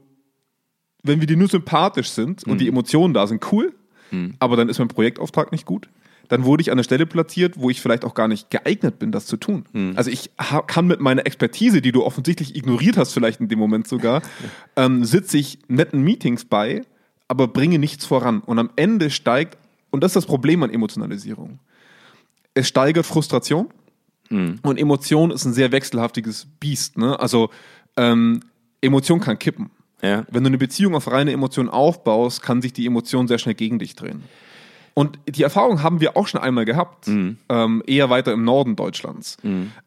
wenn 1.02 1.20
wir 1.20 1.26
dir 1.26 1.36
nur 1.36 1.48
sympathisch 1.48 2.10
sind 2.10 2.44
und 2.44 2.60
die 2.60 2.68
Emotionen 2.68 3.14
da 3.14 3.26
sind, 3.26 3.52
cool, 3.52 3.74
aber 4.38 4.56
dann 4.56 4.68
ist 4.68 4.78
mein 4.78 4.88
Projektauftrag 4.88 5.52
nicht 5.52 5.66
gut, 5.66 5.88
dann 6.28 6.44
wurde 6.44 6.60
ich 6.62 6.70
an 6.70 6.76
der 6.76 6.84
Stelle 6.84 7.06
platziert, 7.06 7.54
wo 7.58 7.70
ich 7.70 7.80
vielleicht 7.80 8.04
auch 8.04 8.14
gar 8.14 8.28
nicht 8.28 8.50
geeignet 8.50 8.98
bin, 8.98 9.10
das 9.12 9.26
zu 9.26 9.36
tun. 9.36 9.64
Also 9.96 10.10
ich 10.10 10.30
kann 10.66 10.86
mit 10.86 11.00
meiner 11.00 11.26
Expertise, 11.26 11.80
die 11.80 11.92
du 11.92 12.04
offensichtlich 12.04 12.54
ignoriert 12.54 12.96
hast, 12.96 13.12
vielleicht 13.12 13.40
in 13.40 13.48
dem 13.48 13.58
Moment 13.58 13.88
sogar, 13.88 14.22
ähm, 14.76 15.04
sitze 15.04 15.38
ich 15.38 15.58
netten 15.68 16.02
Meetings 16.02 16.44
bei, 16.44 16.82
aber 17.28 17.48
bringe 17.48 17.78
nichts 17.78 18.04
voran. 18.06 18.40
Und 18.40 18.58
am 18.58 18.70
Ende 18.76 19.10
steigt, 19.10 19.58
und 19.90 20.02
das 20.04 20.10
ist 20.10 20.16
das 20.16 20.26
Problem 20.26 20.62
an 20.62 20.70
Emotionalisierung, 20.70 21.58
es 22.54 22.68
steigert 22.68 23.06
Frustration 23.06 23.68
und 24.62 24.78
Emotion 24.78 25.30
ist 25.32 25.44
ein 25.44 25.52
sehr 25.52 25.72
wechselhaftiges 25.72 26.46
Biest. 26.60 26.96
Ne? 26.96 27.18
Also 27.18 27.50
ähm, 27.96 28.40
Emotion 28.80 29.20
kann 29.20 29.38
kippen. 29.38 29.70
Ja. 30.02 30.24
Wenn 30.30 30.44
du 30.44 30.48
eine 30.48 30.58
Beziehung 30.58 30.94
auf 30.94 31.10
reine 31.10 31.32
Emotion 31.32 31.68
aufbaust, 31.68 32.42
kann 32.42 32.62
sich 32.62 32.72
die 32.72 32.86
Emotion 32.86 33.28
sehr 33.28 33.38
schnell 33.38 33.54
gegen 33.54 33.78
dich 33.78 33.94
drehen. 33.96 34.22
Und 34.94 35.18
die 35.28 35.42
Erfahrung 35.42 35.82
haben 35.82 36.00
wir 36.00 36.16
auch 36.16 36.26
schon 36.26 36.40
einmal 36.40 36.64
gehabt, 36.64 37.06
ähm, 37.06 37.82
eher 37.86 38.10
weiter 38.10 38.32
im 38.32 38.44
Norden 38.44 38.76
Deutschlands. 38.76 39.36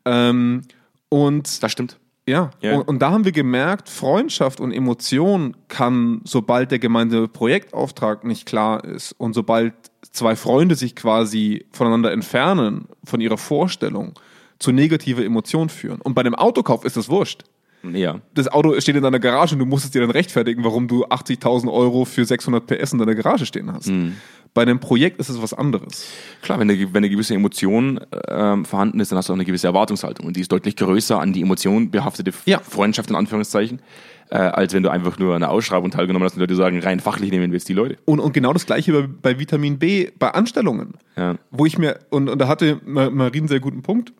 Ähm, 0.05 0.62
und 1.09 1.62
Das 1.63 1.71
stimmt. 1.71 2.00
ja, 2.25 2.51
Ja. 2.62 2.75
Und, 2.77 2.88
und 2.88 3.00
da 3.00 3.12
haben 3.12 3.25
wir 3.25 3.31
gemerkt, 3.31 3.89
Freundschaft 3.89 4.59
und 4.59 4.71
Emotion 4.71 5.55
kann, 5.67 6.21
sobald 6.23 6.71
der 6.71 6.79
gemeinsame 6.79 7.27
Projektauftrag 7.27 8.23
nicht 8.23 8.45
klar 8.45 8.84
ist 8.86 9.12
und 9.13 9.34
sobald 9.34 9.73
zwei 10.12 10.36
Freunde 10.36 10.75
sich 10.75 10.95
quasi 10.95 11.65
voneinander 11.71 12.12
entfernen, 12.12 12.86
von 13.03 13.19
ihrer 13.19 13.38
Vorstellung, 13.38 14.13
zu 14.60 14.71
negativer 14.71 15.23
Emotion 15.25 15.67
führen. 15.69 15.99
Und 16.01 16.13
bei 16.13 16.23
dem 16.23 16.36
Autokauf 16.36 16.86
ist 16.86 16.95
das 16.95 17.10
wurscht. 17.10 17.43
Ja. 17.91 18.22
Das 18.34 18.48
Auto 18.48 18.80
steht 18.80 18.96
in 18.96 19.04
deiner 19.04 19.19
Garage 19.19 19.56
und 19.56 19.60
du 19.60 19.65
musst 19.65 19.86
es 19.86 19.91
dir 19.91 20.02
dann 20.02 20.12
rechtfertigen, 20.12 20.63
warum 20.63 20.88
du 20.88 21.06
80.000 21.06 21.72
Euro 21.72 22.06
für 22.06 22.24
600 22.24 22.65
PS 22.65 22.93
in 22.93 23.00
deiner 23.00 23.15
Garage 23.15 23.46
stehen 23.46 23.72
hast. 23.74 23.88
Mhm. 23.89 24.13
Bei 24.54 24.62
einem 24.62 24.80
Projekt 24.80 25.19
ist 25.19 25.30
es 25.30 25.41
was 25.41 25.54
anderes. 25.54 26.08
Klar, 26.43 26.60
wenn 26.60 26.69
eine, 26.69 26.80
wenn 26.93 26.98
eine 26.98 27.10
gewisse 27.10 27.34
Emotion 27.34 28.00
ähm, 28.28 28.65
vorhanden 28.65 29.00
ist, 29.00 29.12
dann 29.12 29.17
hast 29.17 29.28
du 29.28 29.34
auch 29.34 29.38
eine 29.38 29.46
gewisse 29.46 29.65
Erwartungshaltung. 29.67 30.28
Und 30.28 30.36
die 30.38 30.41
ist 30.41 30.52
deutlich 30.52 30.76
größer 30.76 31.19
an 31.19 31.34
die 31.34 31.41
Emotion 31.41 31.89
behaftete 31.89 32.32
Ja. 32.46 32.60
Freundschaft 32.60 33.10
in 33.10 33.15
Anführungszeichen, 33.15 33.82
äh, 34.30 34.36
als 34.38 34.74
wenn 34.76 34.84
du 34.84 34.89
einfach 34.91 35.17
nur 35.17 35.32
an 35.36 35.43
einer 35.43 35.52
Ausschreibung 35.52 35.89
teilgenommen 35.89 36.26
hast 36.26 36.36
und 36.36 36.39
Leute 36.41 36.56
sagen, 36.56 36.80
rein 36.80 37.00
fachlich 37.00 37.32
nehmen 37.32 37.52
wir 37.52 37.58
jetzt 37.58 37.67
die 37.67 37.74
Leute. 37.74 37.98
Und, 38.06 38.19
und 38.19 38.32
genau 38.34 38.54
das 38.54 38.67
gleiche 38.67 38.93
bei, 38.93 39.08
bei 39.34 39.39
Vitamin 39.39 39.80
B, 39.80 40.12
bei 40.19 40.30
Anstellungen. 40.30 40.93
Ja. 41.17 41.36
Wo 41.50 41.65
ich 41.65 41.80
mir, 41.80 42.00
und, 42.12 42.30
und 42.30 42.38
da 42.39 42.48
hatte 42.48 42.80
Ma- 42.86 43.10
Marie 43.10 43.39
einen 43.39 43.48
sehr 43.48 43.60
guten 43.60 43.82
Punkt. 43.82 44.13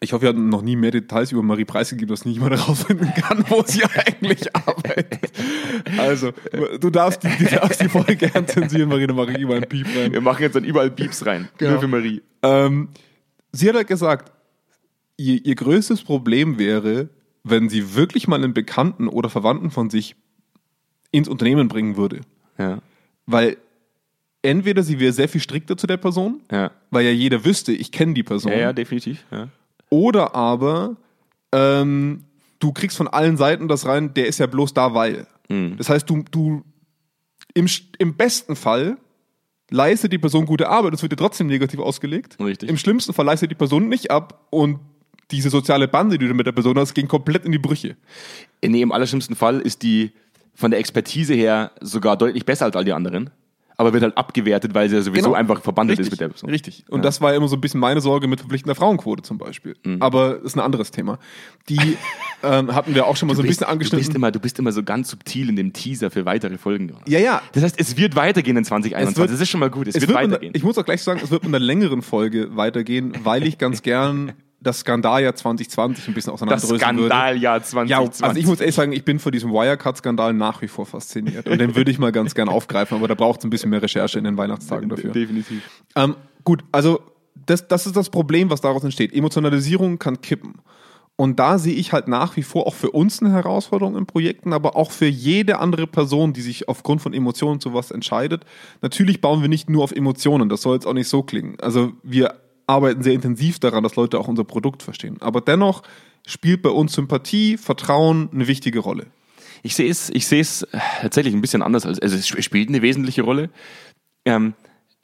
Ich 0.00 0.12
hoffe, 0.12 0.22
wir 0.22 0.28
hatten 0.28 0.48
noch 0.48 0.62
nie 0.62 0.76
mehr 0.76 0.92
Details 0.92 1.32
über 1.32 1.42
Marie 1.42 1.64
preisgegeben, 1.64 2.08
dass 2.08 2.24
nicht 2.24 2.36
jemand 2.36 2.52
herausfinden 2.56 3.12
kann, 3.16 3.44
wo 3.48 3.62
sie 3.66 3.82
eigentlich 3.84 4.54
arbeitet. 4.66 5.32
Also, 5.96 6.32
du 6.80 6.90
darfst 6.90 7.24
die, 7.24 7.28
du 7.44 7.46
darfst 7.56 7.80
die 7.82 7.88
voll 7.88 8.04
gern 8.14 8.46
zensieren, 8.46 8.88
Marie, 8.88 9.06
da 9.08 9.14
mache 9.14 9.32
ich 9.32 9.38
immer 9.40 9.54
einen 9.56 9.66
Piep 9.68 9.86
rein. 9.96 10.12
Wir 10.12 10.20
machen 10.20 10.42
jetzt 10.42 10.54
dann 10.54 10.64
überall 10.64 10.90
Beeps 10.90 11.26
rein. 11.26 11.48
Genau. 11.58 11.72
Nur 11.72 11.80
für 11.80 11.88
Marie. 11.88 12.22
Ähm, 12.42 12.88
sie 13.52 13.68
hat 13.68 13.74
halt 13.74 13.88
gesagt, 13.88 14.30
ihr, 15.16 15.44
ihr 15.44 15.54
größtes 15.56 16.02
Problem 16.02 16.58
wäre, 16.58 17.08
wenn 17.42 17.68
sie 17.68 17.94
wirklich 17.96 18.28
mal 18.28 18.36
einen 18.36 18.54
Bekannten 18.54 19.08
oder 19.08 19.28
Verwandten 19.30 19.70
von 19.72 19.90
sich 19.90 20.14
ins 21.10 21.28
Unternehmen 21.28 21.66
bringen 21.68 21.96
würde. 21.96 22.20
Ja. 22.58 22.78
Weil 23.26 23.56
entweder 24.42 24.82
sie 24.84 25.00
wäre 25.00 25.12
sehr 25.12 25.28
viel 25.28 25.40
strikter 25.40 25.76
zu 25.76 25.86
der 25.88 25.96
Person, 25.96 26.42
Ja. 26.52 26.70
weil 26.90 27.04
ja 27.04 27.10
jeder 27.10 27.44
wüsste, 27.44 27.72
ich 27.72 27.90
kenne 27.90 28.14
die 28.14 28.22
Person. 28.22 28.52
Ja, 28.52 28.58
ja, 28.58 28.72
definitiv. 28.72 29.24
Ja. 29.32 29.48
Oder 29.90 30.34
aber 30.34 30.96
ähm, 31.52 32.24
du 32.58 32.72
kriegst 32.72 32.96
von 32.96 33.08
allen 33.08 33.36
Seiten 33.36 33.68
das 33.68 33.86
rein, 33.86 34.14
der 34.14 34.26
ist 34.26 34.38
ja 34.38 34.46
bloß 34.46 34.74
da, 34.74 34.94
weil. 34.94 35.26
Mhm. 35.48 35.76
Das 35.76 35.88
heißt, 35.88 36.08
du, 36.08 36.24
du 36.30 36.62
im, 37.54 37.66
im 37.98 38.14
besten 38.16 38.56
Fall 38.56 38.98
leistet 39.70 40.12
die 40.12 40.18
Person 40.18 40.46
gute 40.46 40.68
Arbeit, 40.68 40.92
das 40.92 41.02
wird 41.02 41.12
dir 41.12 41.16
trotzdem 41.16 41.46
negativ 41.46 41.80
ausgelegt. 41.80 42.38
Richtig. 42.40 42.68
Im 42.68 42.76
schlimmsten 42.76 43.12
Fall 43.12 43.26
leistet 43.26 43.50
die 43.50 43.54
Person 43.54 43.88
nicht 43.88 44.10
ab 44.10 44.46
und 44.50 44.80
diese 45.30 45.50
soziale 45.50 45.88
Bande, 45.88 46.16
die 46.18 46.26
du 46.26 46.34
mit 46.34 46.46
der 46.46 46.52
Person 46.52 46.78
hast, 46.78 46.94
ging 46.94 47.06
komplett 47.06 47.44
in 47.44 47.52
die 47.52 47.58
Brüche. 47.58 47.96
Nee, 48.64 48.80
im 48.80 48.92
allerschlimmsten 48.92 49.36
Fall 49.36 49.60
ist 49.60 49.82
die 49.82 50.12
von 50.54 50.70
der 50.70 50.80
Expertise 50.80 51.34
her 51.34 51.70
sogar 51.80 52.16
deutlich 52.16 52.46
besser 52.46 52.64
als 52.64 52.76
all 52.76 52.84
die 52.84 52.92
anderen, 52.92 53.30
aber 53.80 53.92
wird 53.92 54.02
halt 54.02 54.18
abgewertet, 54.18 54.74
weil 54.74 54.88
sie 54.90 54.96
ja 54.96 55.02
sowieso 55.02 55.26
Genau. 55.28 55.34
einfach 55.38 55.62
verbandelt 55.62 55.98
Richtig, 56.00 56.08
ist 56.08 56.10
mit 56.12 56.20
der 56.20 56.28
Person. 56.28 56.50
Richtig. 56.50 56.84
Und 56.90 57.04
das 57.04 57.20
war 57.20 57.32
immer 57.34 57.46
so 57.48 57.56
ein 57.56 57.60
bisschen 57.60 57.78
meine 57.80 58.00
Sorge 58.00 58.26
mit 58.26 58.40
verpflichtender 58.40 58.74
Frauenquote 58.74 59.22
zum 59.22 59.38
Beispiel. 59.38 59.76
Aber 60.00 60.34
das 60.34 60.42
ist 60.42 60.56
ein 60.56 60.60
anderes 60.60 60.90
Thema. 60.90 61.18
Die 61.68 61.78
ähm, 62.42 62.74
hatten 62.74 62.94
wir 62.94 63.06
auch 63.06 63.16
schon 63.16 63.28
mal 63.28 63.36
so 63.36 63.42
ein 63.42 63.46
bisschen 63.48 63.66
du, 63.68 63.78
bist 63.78 63.92
angeschnitten. 63.92 64.16
immer, 64.16 64.32
du 64.32 64.40
bist 64.40 64.58
immer 64.58 64.72
so 64.72 64.82
ganz 64.82 65.08
subtil 65.10 65.48
in 65.48 65.56
dem 65.56 65.72
Teaser 65.72 66.10
für 66.10 66.24
weitere 66.26 66.58
Folgen. 66.58 66.92
Ja, 67.06 67.20
ja. 67.20 67.40
Das 67.52 67.62
heißt, 67.62 67.78
es 67.78 67.96
wird 67.96 68.16
weitergehen 68.16 68.56
in 68.56 68.64
2021. 68.64 69.12
Es 69.14 69.16
wird- 69.18 69.30
das 69.32 69.40
ist 69.40 69.48
schon 69.48 69.60
mal 69.60 69.70
gut. 69.70 69.86
Es, 69.86 69.94
Es 69.94 70.00
wird, 70.02 70.08
wird 70.10 70.16
mit 70.18 70.24
einer- 70.24 70.32
weitergehen. 70.34 70.52
ich 70.56 70.62
muss 70.64 70.76
auch 70.76 70.84
gleich 70.84 71.02
sagen, 71.02 71.20
es 71.22 71.30
wird 71.30 71.44
mit 71.44 71.54
einer 71.54 71.64
längeren 71.64 72.02
Folge 72.02 72.56
weitergehen, 72.56 73.12
weil 73.22 73.46
ich 73.46 73.58
ganz 73.58 73.82
gern 73.82 74.32
das 74.60 74.80
Skandaljahr 74.80 75.34
2020 75.34 76.08
ein 76.08 76.14
bisschen 76.14 76.32
das 76.32 76.42
auseinanderdröseln 76.42 76.96
würde. 76.96 77.08
Skandaljahr 77.08 77.58
Ja, 77.58 77.62
2020. 77.62 78.24
also 78.24 78.40
ich 78.40 78.46
muss 78.46 78.60
ehrlich 78.60 78.74
sagen, 78.74 78.92
ich 78.92 79.04
bin 79.04 79.18
vor 79.18 79.30
diesem 79.30 79.52
Wirecard-Skandal 79.52 80.32
nach 80.34 80.62
wie 80.62 80.68
vor 80.68 80.86
fasziniert. 80.86 81.48
Und 81.48 81.58
den 81.58 81.76
würde 81.76 81.90
ich 81.90 81.98
mal 81.98 82.12
ganz 82.12 82.34
gern 82.34 82.48
aufgreifen, 82.48 82.96
aber 82.96 83.08
da 83.08 83.14
braucht 83.14 83.40
es 83.40 83.44
ein 83.44 83.50
bisschen 83.50 83.70
mehr 83.70 83.82
Recherche 83.82 84.18
in 84.18 84.24
den 84.24 84.36
Weihnachtstagen 84.36 84.88
dafür. 84.88 85.12
Definitiv. 85.12 85.62
Ähm, 85.94 86.16
gut, 86.44 86.64
also 86.72 87.00
das, 87.46 87.68
das 87.68 87.86
ist 87.86 87.96
das 87.96 88.10
Problem, 88.10 88.50
was 88.50 88.60
daraus 88.60 88.82
entsteht. 88.82 89.14
Emotionalisierung 89.14 89.98
kann 89.98 90.20
kippen. 90.20 90.54
Und 91.20 91.40
da 91.40 91.58
sehe 91.58 91.74
ich 91.74 91.92
halt 91.92 92.06
nach 92.06 92.36
wie 92.36 92.44
vor 92.44 92.68
auch 92.68 92.74
für 92.74 92.92
uns 92.92 93.20
eine 93.20 93.32
Herausforderung 93.32 93.96
in 93.96 94.06
Projekten, 94.06 94.52
aber 94.52 94.76
auch 94.76 94.92
für 94.92 95.06
jede 95.08 95.58
andere 95.58 95.88
Person, 95.88 96.32
die 96.32 96.42
sich 96.42 96.68
aufgrund 96.68 97.02
von 97.02 97.12
Emotionen 97.12 97.58
zu 97.58 97.74
was 97.74 97.90
entscheidet. 97.90 98.44
Natürlich 98.82 99.20
bauen 99.20 99.40
wir 99.42 99.48
nicht 99.48 99.68
nur 99.68 99.82
auf 99.82 99.90
Emotionen, 99.90 100.48
das 100.48 100.62
soll 100.62 100.74
jetzt 100.74 100.86
auch 100.86 100.92
nicht 100.92 101.08
so 101.08 101.24
klingen. 101.24 101.56
Also 101.60 101.92
wir 102.04 102.34
arbeiten 102.68 103.02
sehr 103.02 103.14
intensiv 103.14 103.58
daran, 103.58 103.82
dass 103.82 103.96
Leute 103.96 104.20
auch 104.20 104.28
unser 104.28 104.44
Produkt 104.44 104.82
verstehen. 104.82 105.16
Aber 105.20 105.40
dennoch 105.40 105.82
spielt 106.26 106.62
bei 106.62 106.70
uns 106.70 106.92
Sympathie, 106.92 107.56
Vertrauen 107.56 108.28
eine 108.32 108.46
wichtige 108.46 108.80
Rolle. 108.80 109.06
Ich 109.62 109.74
sehe 109.74 109.90
es, 109.90 110.10
ich 110.10 110.26
sehe 110.26 110.40
es 110.40 110.66
tatsächlich 111.00 111.34
ein 111.34 111.40
bisschen 111.40 111.62
anders 111.62 111.86
als, 111.86 111.98
also 111.98 112.14
es 112.14 112.26
sp- 112.28 112.42
spielt 112.42 112.68
eine 112.68 112.82
wesentliche 112.82 113.22
Rolle. 113.22 113.50
Ähm, 114.24 114.54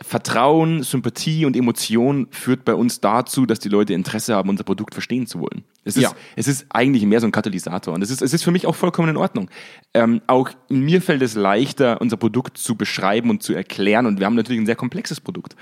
Vertrauen, 0.02 0.82
Sympathie 0.82 1.44
und 1.46 1.56
Emotion 1.56 2.26
führt 2.30 2.64
bei 2.64 2.74
uns 2.74 3.00
dazu, 3.00 3.46
dass 3.46 3.60
die 3.60 3.68
Leute 3.68 3.94
Interesse 3.94 4.34
haben, 4.34 4.48
unser 4.48 4.64
Produkt 4.64 4.92
verstehen 4.92 5.26
zu 5.28 5.38
wollen. 5.38 5.62
Es 5.84 5.96
ist, 5.96 6.02
Ja. 6.02 6.12
es 6.34 6.48
ist 6.48 6.66
eigentlich 6.70 7.04
mehr 7.04 7.20
so 7.20 7.26
ein 7.26 7.32
Katalysator 7.32 7.94
und 7.94 8.02
es 8.02 8.10
ist, 8.10 8.20
es 8.22 8.32
ist 8.32 8.42
für 8.42 8.50
mich 8.50 8.66
auch 8.66 8.74
vollkommen 8.74 9.10
in 9.10 9.16
Ordnung. 9.16 9.50
Ähm, 9.92 10.20
auch 10.26 10.50
mir 10.68 11.00
fällt 11.00 11.22
es 11.22 11.34
leichter, 11.36 12.00
unser 12.00 12.16
Produkt 12.16 12.58
zu 12.58 12.74
beschreiben 12.74 13.30
und 13.30 13.42
zu 13.44 13.52
erklären 13.54 14.06
und 14.06 14.18
wir 14.18 14.26
haben 14.26 14.34
natürlich 14.34 14.60
ein 14.60 14.66
sehr 14.66 14.74
komplexes 14.76 15.20
Produkt. 15.20 15.54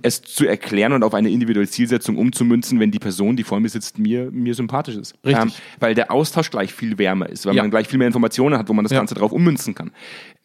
Es 0.00 0.22
zu 0.22 0.46
erklären 0.46 0.92
und 0.94 1.02
auf 1.04 1.12
eine 1.12 1.28
individuelle 1.28 1.68
Zielsetzung 1.68 2.16
umzumünzen, 2.16 2.80
wenn 2.80 2.90
die 2.90 2.98
Person, 3.00 3.36
die 3.36 3.42
vor 3.44 3.60
mir 3.60 3.68
sitzt, 3.68 3.98
mir, 3.98 4.30
mir 4.30 4.54
sympathisch 4.54 4.96
ist. 4.96 5.14
Ähm, 5.24 5.34
Richtig. 5.34 5.62
weil 5.80 5.94
der 5.94 6.10
Austausch 6.10 6.50
gleich 6.50 6.72
viel 6.72 6.96
wärmer 6.96 7.28
ist, 7.28 7.44
weil 7.44 7.54
Ja. 7.56 7.62
man 7.62 7.70
gleich 7.70 7.88
viel 7.88 7.98
mehr 7.98 8.06
Informationen 8.06 8.56
hat, 8.58 8.68
wo 8.68 8.72
man 8.72 8.84
das 8.84 8.92
Ja. 8.92 8.98
Ganze 8.98 9.14
drauf 9.14 9.32
ummünzen 9.32 9.74
kann. 9.74 9.90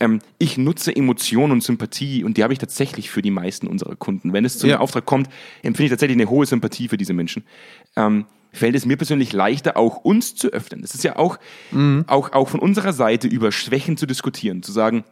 Ähm, 0.01 0.19
ich 0.39 0.57
nutze 0.57 0.93
Emotionen 0.95 1.51
und 1.53 1.63
Sympathie 1.63 2.23
und 2.23 2.35
die 2.37 2.43
habe 2.43 2.51
ich 2.53 2.59
tatsächlich 2.59 3.09
für 3.09 3.21
die 3.21 3.28
meisten 3.31 3.67
unserer 3.67 3.95
Kunden. 3.95 4.33
Wenn 4.33 4.45
es 4.45 4.57
zu 4.57 4.65
einem 4.67 4.71
Ja. 4.73 4.79
Auftrag 4.79 5.05
kommt, 5.05 5.27
empfinde 5.63 5.85
ich 5.85 5.89
tatsächlich 5.91 6.17
eine 6.17 6.29
hohe 6.29 6.45
Sympathie 6.45 6.87
für 6.87 6.97
diese 6.97 7.13
Menschen. 7.13 7.43
Ähm, 7.95 8.25
fällt 8.51 8.75
es 8.75 8.85
mir 8.85 8.97
persönlich 8.97 9.31
leichter, 9.33 9.77
auch 9.77 9.97
uns 9.97 10.35
zu 10.35 10.47
öffnen. 10.49 10.81
Das 10.81 10.95
ist 10.95 11.03
ja 11.03 11.17
auch, 11.17 11.37
Mhm. 11.71 12.05
auch, 12.07 12.31
auch 12.33 12.49
von 12.49 12.59
unserer 12.59 12.93
Seite 12.93 13.27
über 13.27 13.51
Schwächen 13.51 13.95
zu 13.97 14.05
diskutieren, 14.07 14.63
zu 14.63 14.71
sagen, 14.71 15.03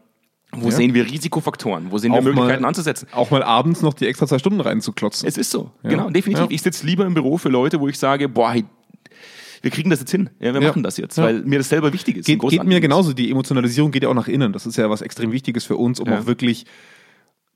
wo 0.51 0.69
Ja. 0.69 0.71
sehen 0.71 0.93
wir 0.93 1.05
Risikofaktoren, 1.05 1.91
wo 1.91 1.97
sehen 1.99 2.11
wir 2.13 2.19
Auch 2.19 2.23
Möglichkeiten 2.23 2.61
mal- 2.63 2.69
anzusetzen. 2.69 3.07
Auch 3.11 3.29
mal 3.31 3.43
abends 3.43 3.81
noch 3.81 3.93
die 3.93 4.07
extra 4.07 4.25
zwei 4.27 4.39
Stunden 4.39 4.61
reinzuklotzen. 4.61 5.27
Es 5.27 5.37
ist 5.37 5.51
so, 5.51 5.71
Ja. 5.83 5.89
genau, 5.89 6.09
definitiv. 6.09 6.47
Ich 6.49 6.61
sitze 6.61 6.85
lieber 6.87 7.05
im 7.05 7.13
Büro 7.13 7.37
für 7.37 7.49
Leute, 7.49 7.79
wo 7.79 7.87
ich 7.87 7.99
sage, 7.99 8.27
boah, 8.29 8.55
wir 9.61 9.71
kriegen 9.71 9.89
das 9.89 9.99
jetzt 9.99 10.11
hin, 10.11 10.29
ja, 10.39 10.53
wir 10.53 10.61
Ja. 10.61 10.67
machen 10.69 10.83
das 10.83 10.97
jetzt, 10.97 11.17
Ja. 11.17 11.25
weil 11.25 11.41
mir 11.43 11.57
das 11.59 11.69
selber 11.69 11.91
wichtig 11.93 12.17
ist. 12.17 12.25
Geht, 12.25 12.39
geht 12.41 12.63
mir 12.63 12.79
genauso. 12.79 13.13
Die 13.13 13.29
Emotionalisierung 13.29 13.91
geht 13.91 14.03
ja 14.03 14.09
auch 14.09 14.13
nach 14.13 14.27
innen. 14.27 14.53
Das 14.53 14.65
ist 14.65 14.77
ja 14.77 14.89
was 14.89 15.01
extrem 15.01 15.31
Wichtiges 15.31 15.65
für 15.65 15.75
uns, 15.77 15.99
um 15.99 16.07
auch 16.09 16.25
wirklich 16.25 16.65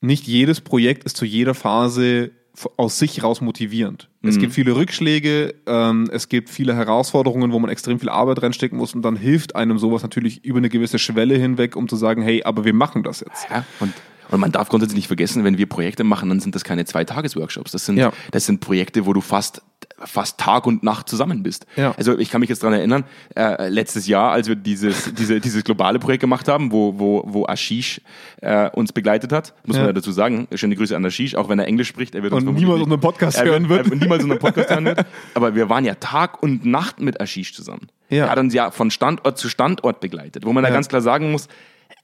nicht 0.02 0.28
jedes 0.28 0.62
Projekt 0.62 1.04
ist 1.04 1.16
zu 1.18 1.26
jeder 1.26 1.54
Phase 1.54 2.32
aus 2.76 3.00
sich 3.00 3.24
raus 3.24 3.40
motivierend. 3.40 4.10
Es 4.22 4.36
Mhm. 4.36 4.40
gibt 4.42 4.54
viele 4.54 4.76
Rückschläge, 4.76 5.56
ähm, 5.68 6.10
es 6.12 6.28
gibt 6.28 6.50
viele 6.50 6.76
Herausforderungen, 6.76 7.52
wo 7.54 7.60
man 7.60 7.70
extrem 7.72 7.98
viel 8.00 8.10
Arbeit 8.10 8.42
reinstecken 8.44 8.78
muss 8.78 8.94
und 8.94 9.04
dann 9.04 9.16
hilft 9.16 9.56
einem 9.56 9.80
sowas 9.80 10.04
natürlich 10.04 10.44
über 10.44 10.58
eine 10.58 10.68
gewisse 10.70 11.00
Schwelle 11.00 11.38
hinweg, 11.38 11.76
um 11.78 11.88
zu 11.88 11.96
sagen, 11.96 12.22
hey, 12.22 12.44
aber 12.44 12.66
wir 12.66 12.74
machen 12.74 13.04
das 13.04 13.22
jetzt. 13.22 13.48
Ja, 13.50 13.64
und, 13.80 13.94
und 14.30 14.40
man 14.40 14.52
darf 14.52 14.68
grundsätzlich 14.70 14.98
nicht 14.98 15.08
vergessen, 15.08 15.44
wenn 15.46 15.58
wir 15.58 15.66
Projekte 15.68 16.04
machen, 16.04 16.28
dann 16.30 16.42
sind 16.42 16.54
das 16.54 16.66
keine 16.66 16.84
Zwei-Tages-Workshops. 16.84 17.72
Das 17.72 17.86
sind, 17.86 17.98
Ja. 17.98 18.12
das 18.32 18.46
sind 18.46 18.60
Projekte, 18.60 19.06
wo 19.06 19.14
du 19.14 19.22
fast, 19.22 19.62
fast 20.06 20.40
Tag 20.40 20.66
und 20.68 20.84
Nacht 20.84 21.08
zusammen 21.10 21.44
bist. 21.44 21.66
Ja. 21.76 21.94
Also 21.98 22.18
ich 22.18 22.30
kann 22.30 22.42
mich 22.42 22.50
jetzt 22.50 22.64
dran 22.64 22.74
erinnern, 22.74 23.04
äh, 23.36 23.68
letztes 23.70 24.08
Jahr, 24.08 24.32
als 24.32 24.48
wir 24.48 24.56
dieses, 24.56 25.14
diese, 25.18 25.40
dieses 25.40 25.64
globale 25.64 26.00
Projekt 26.00 26.22
gemacht 26.22 26.48
haben, 26.48 26.72
wo, 26.72 26.98
wo, 27.00 27.24
wo 27.28 27.46
Ashish 27.48 28.02
äh, 28.42 28.70
uns 28.72 28.92
begleitet 28.94 29.32
hat, 29.32 29.54
muss 29.66 29.76
Ja. 29.78 29.84
man 29.84 29.90
ja 29.90 29.94
dazu 29.94 30.12
sagen, 30.12 30.48
schöne 30.56 30.76
Grüße 30.76 30.96
an 30.96 31.06
Ashish, 31.06 31.36
auch 31.36 31.50
wenn 31.50 31.60
er 31.60 31.68
Englisch 31.68 31.88
spricht, 31.88 32.16
er 32.16 32.24
wird 32.24 32.34
uns 32.34 32.42
Und 32.42 32.46
vermutlich 32.58 32.66
niemals 32.68 32.84
unseren 32.84 33.00
Podcast 33.00 33.38
er 33.38 33.46
hören 33.46 33.70
wird. 33.70 33.88
Er 33.90 33.96
niemals 33.96 34.24
unseren 34.24 34.40
Podcast 34.40 34.70
hören 34.70 34.86
wird. 34.86 35.06
Aber 35.34 35.56
wir 35.56 35.70
waren 35.70 35.86
ja 35.86 35.96
Tag 35.96 36.42
und 36.44 36.66
Nacht 36.66 37.00
mit 37.00 37.20
Ashish 37.22 37.54
zusammen. 37.54 37.88
Ja. 38.10 38.26
Er 38.26 38.32
hat 38.32 38.40
uns 38.40 38.54
ja 38.54 38.72
von 38.72 38.92
Standort 38.92 39.38
zu 39.38 39.48
Standort 39.50 40.00
begleitet, 40.02 40.46
wo 40.46 40.52
man 40.54 40.64
da 40.64 40.70
Ja. 40.70 40.76
ganz 40.76 40.88
klar 40.90 41.02
sagen 41.02 41.32
muss, 41.32 41.48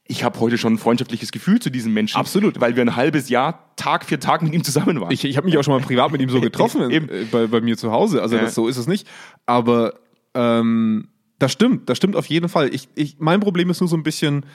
ich 0.07 0.23
habe 0.23 0.39
heute 0.39 0.57
schon 0.57 0.73
ein 0.73 0.77
freundschaftliches 0.77 1.31
Gefühl 1.31 1.59
zu 1.59 1.69
diesem 1.69 1.93
Menschen. 1.93 2.17
Absolut. 2.17 2.59
Weil 2.61 2.75
wir 2.75 2.83
ein 2.83 2.95
halbes 2.95 3.29
Jahr 3.29 3.73
Tag 3.75 4.05
für 4.05 4.19
Tag 4.19 4.41
mit 4.41 4.53
ihm 4.53 4.63
zusammen 4.63 5.01
waren. 5.01 5.11
Ich, 5.11 5.23
ich 5.25 5.35
habe 5.37 5.45
mich 5.47 5.57
auch 5.57 5.63
schon 5.63 5.73
mal 5.73 5.85
privat 5.85 6.11
mit 6.11 6.21
ihm 6.21 6.29
so 6.29 6.39
getroffen 6.41 6.89
Eben. 6.91 7.09
äh, 7.09 7.25
bei, 7.31 7.47
bei 7.47 7.61
mir 7.61 7.77
zu 7.77 7.91
Hause. 7.91 8.21
Also 8.21 8.35
Ja. 8.35 8.43
das, 8.43 8.55
so 8.55 8.67
ist 8.67 8.77
es 8.77 8.87
nicht. 8.87 9.07
Aber 9.45 9.93
ähm, 10.33 11.09
das 11.39 11.51
stimmt, 11.51 11.89
das 11.89 11.97
stimmt 11.97 12.15
auf 12.15 12.25
jeden 12.27 12.49
Fall. 12.49 12.73
Ich, 12.73 12.87
ich, 12.95 13.17
mein 13.19 13.39
Problem 13.39 13.69
ist 13.69 13.79
nur 13.81 13.87
so 13.89 13.95
ein 13.97 14.03
bisschen, 14.03 14.45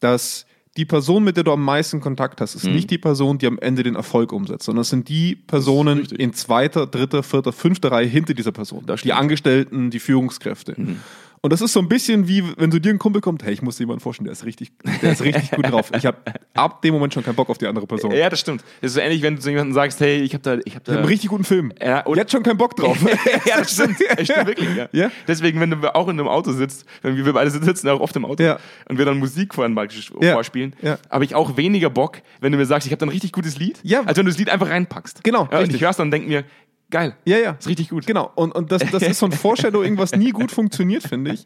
dass 0.00 0.46
die 0.76 0.84
Person, 0.84 1.24
mit 1.24 1.36
der 1.36 1.42
du 1.44 1.52
am 1.52 1.64
meisten 1.64 2.00
Kontakt 2.00 2.40
hast, 2.40 2.54
ist 2.54 2.64
Mhm. 2.66 2.74
nicht 2.74 2.90
die 2.90 2.98
Person, 2.98 3.38
die 3.38 3.46
am 3.48 3.58
Ende 3.58 3.82
den 3.82 3.96
Erfolg 3.96 4.32
umsetzt, 4.32 4.66
sondern 4.66 4.82
es 4.82 4.88
sind 4.90 5.08
die 5.08 5.34
Personen 5.34 6.04
in 6.04 6.32
zweiter, 6.32 6.86
dritter, 6.86 7.24
vierter, 7.24 7.52
fünfter 7.52 7.90
Reihe 7.90 8.06
hinter 8.06 8.34
dieser 8.34 8.52
Person. 8.52 8.84
Das 8.86 9.02
Die. 9.02 9.08
Mhm. 9.08 9.14
Angestellten, 9.14 9.90
die 9.90 9.98
Führungskräfte. 9.98 10.76
Und 11.42 11.54
das 11.54 11.62
ist 11.62 11.72
so 11.72 11.80
ein 11.80 11.88
bisschen 11.88 12.28
wie, 12.28 12.44
wenn 12.58 12.70
zu 12.70 12.78
dir 12.80 12.90
ein 12.90 12.98
Kumpel 12.98 13.22
kommt, 13.22 13.42
hey, 13.44 13.54
ich 13.54 13.62
muss 13.62 13.76
dir 13.76 13.84
jemanden 13.84 14.02
vorstellen, 14.02 14.26
der 14.26 14.32
ist 14.32 14.44
richtig, 14.44 14.72
der 15.00 15.12
ist 15.12 15.22
richtig 15.22 15.50
gut 15.52 15.70
drauf. 15.70 15.90
Ich 15.96 16.04
habe 16.04 16.18
ab 16.52 16.82
dem 16.82 16.92
Moment 16.92 17.14
schon 17.14 17.22
keinen 17.24 17.34
Bock 17.36 17.48
auf 17.48 17.56
die 17.56 17.66
andere 17.66 17.86
Person. 17.86 18.12
ja, 18.12 18.28
das 18.28 18.40
stimmt. 18.40 18.62
Das 18.82 18.90
ist 18.90 18.94
so 18.96 19.00
ähnlich, 19.00 19.22
wenn 19.22 19.36
du 19.36 19.40
zu 19.40 19.48
jemandem 19.48 19.72
sagst, 19.72 20.00
hey, 20.00 20.18
ich 20.20 20.34
habe 20.34 20.42
da, 20.42 20.52
ich 20.52 20.58
habe 20.58 20.64
Ich 20.66 20.74
da. 20.82 20.92
habe 20.92 20.98
einen 20.98 21.08
richtig 21.08 21.30
guten 21.30 21.44
Film. 21.44 21.72
Ja, 21.80 22.00
und- 22.00 22.18
Jetzt 22.18 22.32
schon 22.32 22.42
keinen 22.42 22.58
Bock 22.58 22.76
drauf. 22.76 22.98
ja, 23.46 23.56
das 23.58 23.72
stimmt. 23.72 23.96
Das 24.18 24.24
stimmt 24.24 24.46
wirklich. 24.48 24.68
Ja. 24.76 24.88
Ja. 24.92 25.10
Deswegen, 25.26 25.58
wenn 25.60 25.70
du 25.70 25.94
auch 25.94 26.08
in 26.08 26.18
einem 26.20 26.28
Auto 26.28 26.52
sitzt, 26.52 26.84
wenn 27.00 27.16
wir, 27.16 27.32
beide 27.32 27.50
sitzen 27.50 27.88
auch 27.88 28.00
oft 28.00 28.14
im 28.16 28.26
Auto 28.26 28.42
Ja. 28.42 28.58
und 28.90 28.98
wir 28.98 29.06
dann 29.06 29.18
Musik 29.18 29.54
vorhin 29.54 29.72
mal 29.72 29.86
ges- 29.86 30.12
Ja. 30.22 30.34
vorspielen, 30.34 30.76
Ja. 30.82 30.98
habe 31.08 31.24
ich 31.24 31.34
auch 31.34 31.56
weniger 31.56 31.88
Bock, 31.88 32.18
wenn 32.42 32.52
du 32.52 32.58
mir 32.58 32.66
sagst, 32.66 32.86
ich 32.86 32.92
habe 32.92 32.98
da 33.00 33.06
ein 33.06 33.10
richtig 33.10 33.32
gutes 33.32 33.58
Lied, 33.58 33.78
Ja. 33.82 34.02
als 34.02 34.18
wenn 34.18 34.26
du 34.26 34.30
das 34.30 34.38
Lied 34.38 34.50
einfach 34.50 34.68
reinpackst. 34.68 35.24
Genau, 35.24 35.44
Ja, 35.44 35.52
und 35.52 35.56
richtig. 35.56 35.76
ich 35.76 35.82
hör's 35.82 35.96
dann 35.96 36.08
und 36.08 36.10
denk 36.10 36.28
mir, 36.28 36.44
geil. 36.90 37.16
Ja, 37.24 37.38
ja. 37.38 37.56
Ist 37.58 37.68
richtig 37.68 37.90
gut. 37.90 38.06
Genau. 38.06 38.30
Und, 38.34 38.54
und 38.54 38.72
das, 38.72 38.82
das 38.90 39.02
ist 39.02 39.18
so 39.18 39.26
ein 39.26 39.32
Foreshadowing, 39.32 39.98
was 39.98 40.12
nie 40.12 40.30
gut 40.30 40.50
funktioniert, 40.50 41.02
finde 41.02 41.32
ich. 41.32 41.44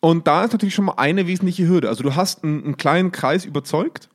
Und 0.00 0.26
da 0.26 0.44
ist 0.44 0.52
natürlich 0.52 0.74
schon 0.74 0.86
mal 0.86 0.94
eine 0.96 1.26
wesentliche 1.26 1.68
Hürde. 1.68 1.88
Also 1.88 2.02
du 2.02 2.16
hast 2.16 2.42
einen, 2.42 2.64
einen 2.64 2.76
kleinen 2.76 3.12
Kreis 3.12 3.44
überzeugt 3.44 4.08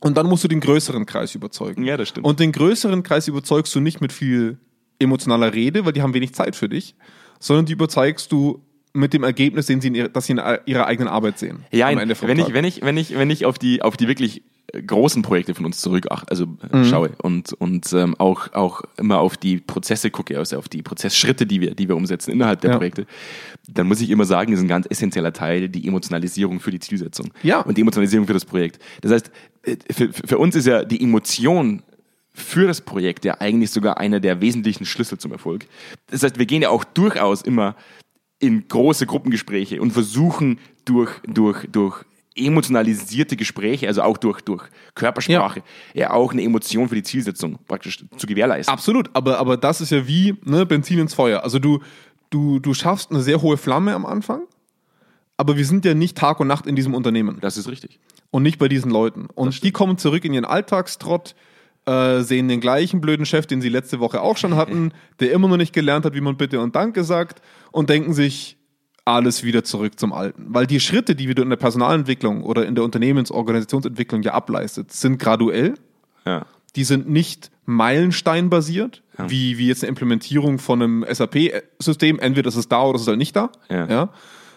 und 0.00 0.16
dann 0.16 0.26
musst 0.26 0.44
du 0.44 0.48
den 0.48 0.60
größeren 0.60 1.04
Kreis 1.04 1.34
überzeugen. 1.34 1.84
Ja, 1.84 1.96
das 1.96 2.08
stimmt. 2.08 2.26
Und 2.26 2.40
den 2.40 2.52
größeren 2.52 3.02
Kreis 3.02 3.28
überzeugst 3.28 3.74
du 3.74 3.80
nicht 3.80 4.00
mit 4.00 4.12
viel 4.12 4.58
emotionaler 4.98 5.52
Rede, 5.52 5.84
weil 5.84 5.92
die 5.92 6.02
haben 6.02 6.14
wenig 6.14 6.34
Zeit 6.34 6.54
für 6.56 6.68
dich, 6.68 6.94
sondern 7.38 7.66
die 7.66 7.72
überzeugst 7.72 8.30
du 8.30 8.64
mit 8.92 9.12
dem 9.12 9.22
Ergebnis, 9.22 9.66
den 9.66 9.80
sie 9.80 9.88
in 9.88 9.94
ihrer, 9.94 10.08
dass 10.08 10.26
sie 10.26 10.32
in 10.32 10.40
ihrer 10.66 10.86
eigenen 10.86 11.08
Arbeit 11.08 11.38
sehen. 11.38 11.64
Ja, 11.70 11.88
wenn, 11.88 12.10
ich, 12.10 12.22
wenn, 12.22 12.38
ich, 12.38 12.82
wenn, 12.82 12.96
ich, 12.96 13.14
wenn 13.16 13.30
ich 13.30 13.46
auf 13.46 13.58
die, 13.58 13.82
auf 13.82 13.96
die 13.96 14.08
wirklich 14.08 14.42
großen 14.86 15.22
Projekte 15.22 15.54
von 15.54 15.64
uns 15.66 15.80
zurück 15.80 16.06
ach, 16.10 16.24
also 16.28 16.44
äh, 16.72 16.76
Mhm. 16.76 16.84
schaue 16.84 17.10
und, 17.22 17.52
und 17.54 17.92
ähm, 17.92 18.14
auch, 18.18 18.52
auch 18.52 18.82
immer 18.96 19.18
auf 19.18 19.36
die 19.36 19.58
Prozesse 19.58 20.10
gucke, 20.10 20.38
also 20.38 20.58
auf 20.58 20.68
die 20.68 20.82
Prozessschritte, 20.82 21.46
die 21.46 21.60
wir, 21.60 21.74
die 21.74 21.88
wir 21.88 21.96
umsetzen 21.96 22.30
innerhalb 22.30 22.60
der 22.60 22.70
Ja. 22.72 22.76
Projekte, 22.76 23.06
dann 23.68 23.86
muss 23.88 24.00
ich 24.00 24.10
immer 24.10 24.24
sagen, 24.24 24.52
ist 24.52 24.60
ein 24.60 24.68
ganz 24.68 24.86
essentieller 24.88 25.32
Teil 25.32 25.68
die 25.68 25.86
Emotionalisierung 25.86 26.60
für 26.60 26.70
die 26.70 26.80
Zielsetzung 26.80 27.30
Ja. 27.42 27.60
und 27.60 27.76
die 27.76 27.82
Emotionalisierung 27.82 28.26
für 28.26 28.32
das 28.34 28.44
Projekt. 28.44 28.80
Das 29.00 29.12
heißt, 29.12 29.30
äh, 29.64 29.76
für, 29.92 30.12
für 30.12 30.38
uns 30.38 30.54
ist 30.56 30.66
ja 30.66 30.84
die 30.84 31.02
Emotion 31.02 31.82
für 32.32 32.66
das 32.68 32.80
Projekt 32.80 33.24
ja 33.24 33.40
eigentlich 33.40 33.70
sogar 33.70 33.98
einer 33.98 34.20
der 34.20 34.40
wesentlichen 34.40 34.86
Schlüssel 34.86 35.18
zum 35.18 35.32
Erfolg. 35.32 35.66
Das 36.06 36.22
heißt, 36.22 36.38
wir 36.38 36.46
gehen 36.46 36.62
ja 36.62 36.70
auch 36.70 36.84
durchaus 36.84 37.42
immer 37.42 37.74
in 38.38 38.68
große 38.68 39.04
Gruppengespräche 39.04 39.82
und 39.82 39.90
versuchen 39.90 40.58
durch, 40.84 41.10
durch, 41.26 41.66
durch 41.70 42.04
emotionalisierte 42.36 43.36
Gespräche, 43.36 43.88
also 43.88 44.02
auch 44.02 44.16
durch, 44.16 44.40
durch 44.40 44.64
Körpersprache, 44.94 45.62
ja. 45.94 46.12
auch 46.12 46.32
eine 46.32 46.42
Emotion 46.42 46.88
für 46.88 46.94
die 46.94 47.02
Zielsetzung 47.02 47.58
praktisch 47.66 48.04
zu 48.16 48.26
gewährleisten. 48.26 48.72
Absolut, 48.72 49.10
aber, 49.14 49.38
aber 49.38 49.56
das 49.56 49.80
ist 49.80 49.90
ja 49.90 50.06
wie 50.06 50.36
ne, 50.44 50.64
Benzin 50.64 51.00
ins 51.00 51.14
Feuer. 51.14 51.42
Also 51.42 51.58
du, 51.58 51.80
du, 52.30 52.60
du 52.60 52.72
schaffst 52.72 53.10
eine 53.10 53.20
sehr 53.20 53.42
hohe 53.42 53.56
Flamme 53.56 53.94
am 53.94 54.06
Anfang, 54.06 54.42
aber 55.36 55.56
wir 55.56 55.66
sind 55.66 55.84
ja 55.84 55.94
nicht 55.94 56.16
Tag 56.16 56.38
und 56.38 56.46
Nacht 56.46 56.66
in 56.66 56.76
diesem 56.76 56.94
Unternehmen 56.94 57.38
Das 57.40 57.56
ist 57.56 57.68
richtig. 57.68 57.98
und 58.30 58.42
nicht 58.42 58.58
bei 58.58 58.68
diesen 58.68 58.90
Leuten. 58.90 59.26
Und 59.34 59.64
die 59.64 59.72
kommen 59.72 59.98
zurück 59.98 60.24
in 60.24 60.32
ihren 60.32 60.44
Alltagstrott, 60.44 61.34
äh, 61.86 62.20
sehen 62.20 62.46
den 62.46 62.60
gleichen 62.60 63.00
blöden 63.00 63.26
Chef, 63.26 63.46
den 63.46 63.60
sie 63.60 63.70
letzte 63.70 63.98
Woche 63.98 64.20
auch 64.20 64.36
schon 64.36 64.54
hatten, 64.54 64.92
der 65.20 65.32
immer 65.32 65.48
noch 65.48 65.56
nicht 65.56 65.72
gelernt 65.72 66.04
hat, 66.04 66.14
wie 66.14 66.20
man 66.20 66.36
Bitte 66.36 66.60
und 66.60 66.76
Danke 66.76 67.02
sagt 67.02 67.42
und 67.72 67.90
denken 67.90 68.12
sich, 68.12 68.59
alles 69.14 69.42
wieder 69.44 69.64
zurück 69.64 69.98
zum 69.98 70.12
Alten. 70.12 70.46
Weil 70.48 70.66
die 70.66 70.80
Schritte, 70.80 71.14
die 71.14 71.32
du 71.34 71.42
in 71.42 71.50
der 71.50 71.56
Personalentwicklung 71.56 72.42
oder 72.42 72.66
in 72.66 72.74
der 72.74 72.84
Unternehmensorganisationsentwicklung 72.84 74.22
ja 74.22 74.32
ableistet, 74.32 74.92
sind 74.92 75.18
graduell 75.18 75.74
Ja. 76.26 76.46
die 76.76 76.84
sind 76.84 77.08
nicht 77.08 77.50
meilensteinbasiert, 77.66 79.02
wie, 79.28 79.58
wie 79.58 79.68
jetzt 79.68 79.82
eine 79.82 79.88
Implementierung 79.90 80.58
von 80.58 80.82
einem 80.82 81.04
SAP-System. 81.08 82.18
Entweder 82.18 82.48
ist 82.48 82.56
es 82.56 82.68
da 82.68 82.82
oder 82.82 82.96
ist 82.96 83.02
es 83.02 83.08
halt 83.08 83.18
nicht 83.18 83.36
da. 83.36 83.50
Ja. 83.68 84.08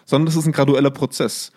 Sondern 0.06 0.26
das 0.26 0.36
ist 0.36 0.46
ein 0.46 0.52
gradueller 0.52 0.90
Prozess. 0.90 1.52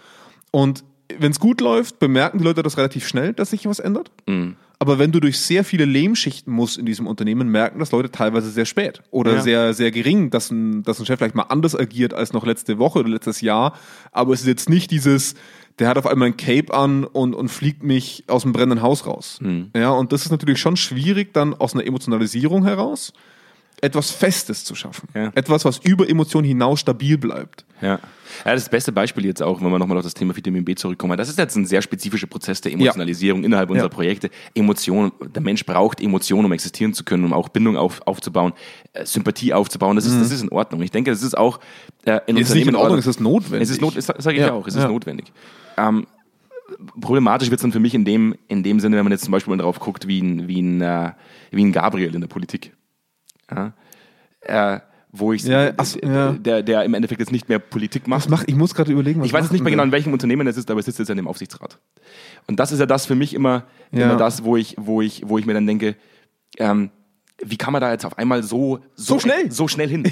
Und 0.51 0.83
wenn 1.17 1.31
es 1.31 1.39
gut 1.39 1.61
läuft, 1.61 1.99
bemerken 1.99 2.39
die 2.39 2.43
Leute 2.43 2.63
das 2.63 2.77
relativ 2.77 3.07
schnell, 3.07 3.33
dass 3.33 3.51
sich 3.51 3.65
was 3.65 3.79
ändert. 3.79 4.11
Mhm. 4.27 4.55
Aber 4.79 4.99
wenn 4.99 5.11
du 5.11 5.19
durch 5.19 5.39
sehr 5.39 5.63
viele 5.63 5.85
Lehmschichten 5.85 6.53
musst 6.53 6.77
in 6.77 6.85
diesem 6.85 7.07
Unternehmen, 7.07 7.49
merken 7.49 7.79
das 7.79 7.91
Leute 7.91 8.11
teilweise 8.11 8.51
sehr 8.51 8.65
spät 8.65 9.01
oder 9.09 9.35
Ja. 9.35 9.41
sehr, 9.41 9.73
sehr 9.73 9.89
gering, 9.91 10.29
dass 10.29 10.51
ein, 10.51 10.83
dass 10.83 10.99
ein 10.99 11.05
Chef 11.05 11.17
vielleicht 11.17 11.33
mal 11.35 11.43
anders 11.43 11.75
agiert 11.75 12.13
als 12.13 12.31
noch 12.31 12.45
letzte 12.45 12.77
Woche 12.77 12.99
oder 12.99 13.09
letztes 13.09 13.41
Jahr. 13.41 13.73
Aber 14.11 14.33
es 14.33 14.41
ist 14.41 14.47
jetzt 14.47 14.69
nicht 14.69 14.91
dieses, 14.91 15.33
der 15.79 15.87
hat 15.89 15.97
auf 15.97 16.05
einmal 16.05 16.27
ein 16.27 16.37
Cape 16.37 16.73
an 16.73 17.05
und, 17.05 17.33
und 17.33 17.49
fliegt 17.49 17.81
mich 17.81 18.25
aus 18.27 18.43
dem 18.43 18.53
brennenden 18.53 18.83
Haus 18.83 19.07
raus. 19.07 19.39
Mhm. 19.41 19.71
Ja, 19.75 19.89
und 19.89 20.11
das 20.11 20.25
ist 20.25 20.31
natürlich 20.31 20.59
schon 20.59 20.77
schwierig 20.77 21.33
dann 21.33 21.55
aus 21.55 21.73
einer 21.73 21.85
Emotionalisierung 21.85 22.63
heraus 22.63 23.13
etwas 23.81 24.09
Festes 24.11 24.63
zu 24.63 24.73
schaffen. 24.73 25.07
Ja. 25.13 25.31
Etwas, 25.35 25.63
was 25.63 25.77
über 25.79 26.09
Emotionen 26.09 26.47
hinaus 26.47 26.79
stabil 26.79 27.17
bleibt. 27.17 27.63
Ja. 27.79 27.99
ja, 28.43 28.53
das 28.55 28.69
beste 28.69 28.91
Beispiel 28.91 29.23
jetzt 29.25 29.43
auch, 29.43 29.61
wenn 29.61 29.69
wir 29.69 29.77
nochmal 29.77 29.97
auf 29.97 30.03
das 30.03 30.15
Thema 30.15 30.35
Vitamin 30.35 30.65
B 30.65 30.73
zurückkommen. 30.73 31.15
Das 31.15 31.29
ist 31.29 31.37
jetzt 31.37 31.55
ein 31.55 31.65
sehr 31.67 31.83
spezifischer 31.83 32.25
Prozess 32.25 32.59
der 32.61 32.71
Emotionalisierung 32.73 33.43
innerhalb 33.43 33.69
unserer 33.69 33.85
Ja. 33.85 33.93
Projekte. 33.93 34.31
Emotionen, 34.55 35.11
der 35.35 35.43
Mensch 35.43 35.63
braucht 35.63 36.01
Emotionen, 36.01 36.45
um 36.45 36.51
existieren 36.53 36.93
zu 36.93 37.03
können, 37.03 37.23
um 37.23 37.33
auch 37.33 37.49
Bindung 37.49 37.77
auf, 37.77 38.01
aufzubauen, 38.07 38.53
äh, 38.93 39.05
Sympathie 39.05 39.53
aufzubauen. 39.53 39.95
Das 39.95 40.05
ist, 40.07 40.19
das 40.19 40.31
ist 40.31 40.41
in 40.41 40.49
Ordnung. 40.49 40.81
Ich 40.81 40.89
denke, 40.91 41.11
das 41.11 41.21
ist 41.21 41.37
auch 41.37 41.59
äh, 42.05 42.19
in 42.25 42.35
Mhm. 42.35 42.41
Es 42.41 42.49
ist 42.49 42.55
nicht 42.55 42.67
in 42.67 42.75
Ordnung, 42.75 42.97
es 42.97 43.05
ist 43.07 43.19
notwendig. 43.19 43.61
Es 43.61 43.69
ist 43.69 43.81
not, 43.81 43.93
sage 44.01 44.33
ich 44.33 44.39
Ja, 44.39 44.47
ja 44.47 44.53
auch, 44.53 44.65
es 44.67 44.73
ist 44.75 44.81
ja. 44.83 44.87
notwendig. 44.89 45.31
Ähm, 45.77 46.07
problematisch 46.99 47.49
wird 47.49 47.59
es 47.59 47.61
dann 47.61 47.71
für 47.71 47.79
mich 47.79 47.93
in 47.93 48.05
dem, 48.05 48.35
in 48.47 48.63
dem 48.63 48.79
Sinne, 48.79 48.97
wenn 48.97 49.03
man 49.03 49.11
jetzt 49.11 49.23
zum 49.23 49.31
Beispiel 49.31 49.55
mal 49.55 49.61
drauf 49.61 49.79
guckt, 49.79 50.07
wie 50.07 50.19
ein, 50.21 50.47
wie 50.47 50.61
ein, 50.61 50.81
äh, 50.81 51.11
wie 51.51 51.63
ein 51.63 51.71
Gabriel 51.71 52.13
in 52.15 52.21
der 52.21 52.27
Politik. 52.27 52.73
Ja? 53.51 53.73
Äh, 54.41 54.79
wo 55.11 55.33
ich, 55.33 55.43
Ja, 55.43 55.71
so, 55.83 55.99
ja. 55.99 56.33
der, 56.33 56.61
der 56.63 56.83
im 56.83 56.93
Endeffekt 56.93 57.19
jetzt 57.19 57.31
nicht 57.31 57.49
mehr 57.49 57.59
Politik 57.59 58.07
macht. 58.07 58.29
Macht, 58.29 58.47
ich 58.49 58.55
muss 58.55 58.75
gerade 58.75 58.91
überlegen, 58.91 59.19
was 59.21 59.27
Ich 59.27 59.33
weiß 59.33 59.45
jetzt 59.45 59.51
nicht 59.53 59.63
mehr 59.63 59.71
genau, 59.71 59.83
in 59.83 59.91
welchem 59.91 60.13
Unternehmen 60.13 60.45
es 60.47 60.57
ist, 60.57 60.69
aber 60.69 60.79
es 60.79 60.85
sitzt 60.85 60.99
jetzt 60.99 61.09
in 61.09 61.17
dem 61.17 61.27
Aufsichtsrat. 61.27 61.79
Und 62.45 62.59
das 62.59 62.71
ist 62.71 62.79
ja 62.79 62.85
das 62.85 63.05
für 63.05 63.15
mich 63.15 63.33
immer, 63.33 63.63
Ja. 63.91 64.03
immer 64.05 64.17
das, 64.17 64.43
wo 64.43 64.57
ich, 64.57 64.75
wo 64.77 65.01
ich, 65.01 65.23
wo 65.25 65.37
ich 65.37 65.45
mir 65.45 65.53
dann 65.53 65.65
denke, 65.65 65.95
ähm, 66.57 66.91
wie 67.43 67.57
kann 67.57 67.71
man 67.71 67.81
da 67.81 67.91
jetzt 67.91 68.05
auf 68.05 68.17
einmal 68.17 68.43
so, 68.43 68.79
So 68.95 69.19
schnell? 69.19 69.51
so 69.51 69.67
schnell 69.67 69.89
hin? 69.89 70.03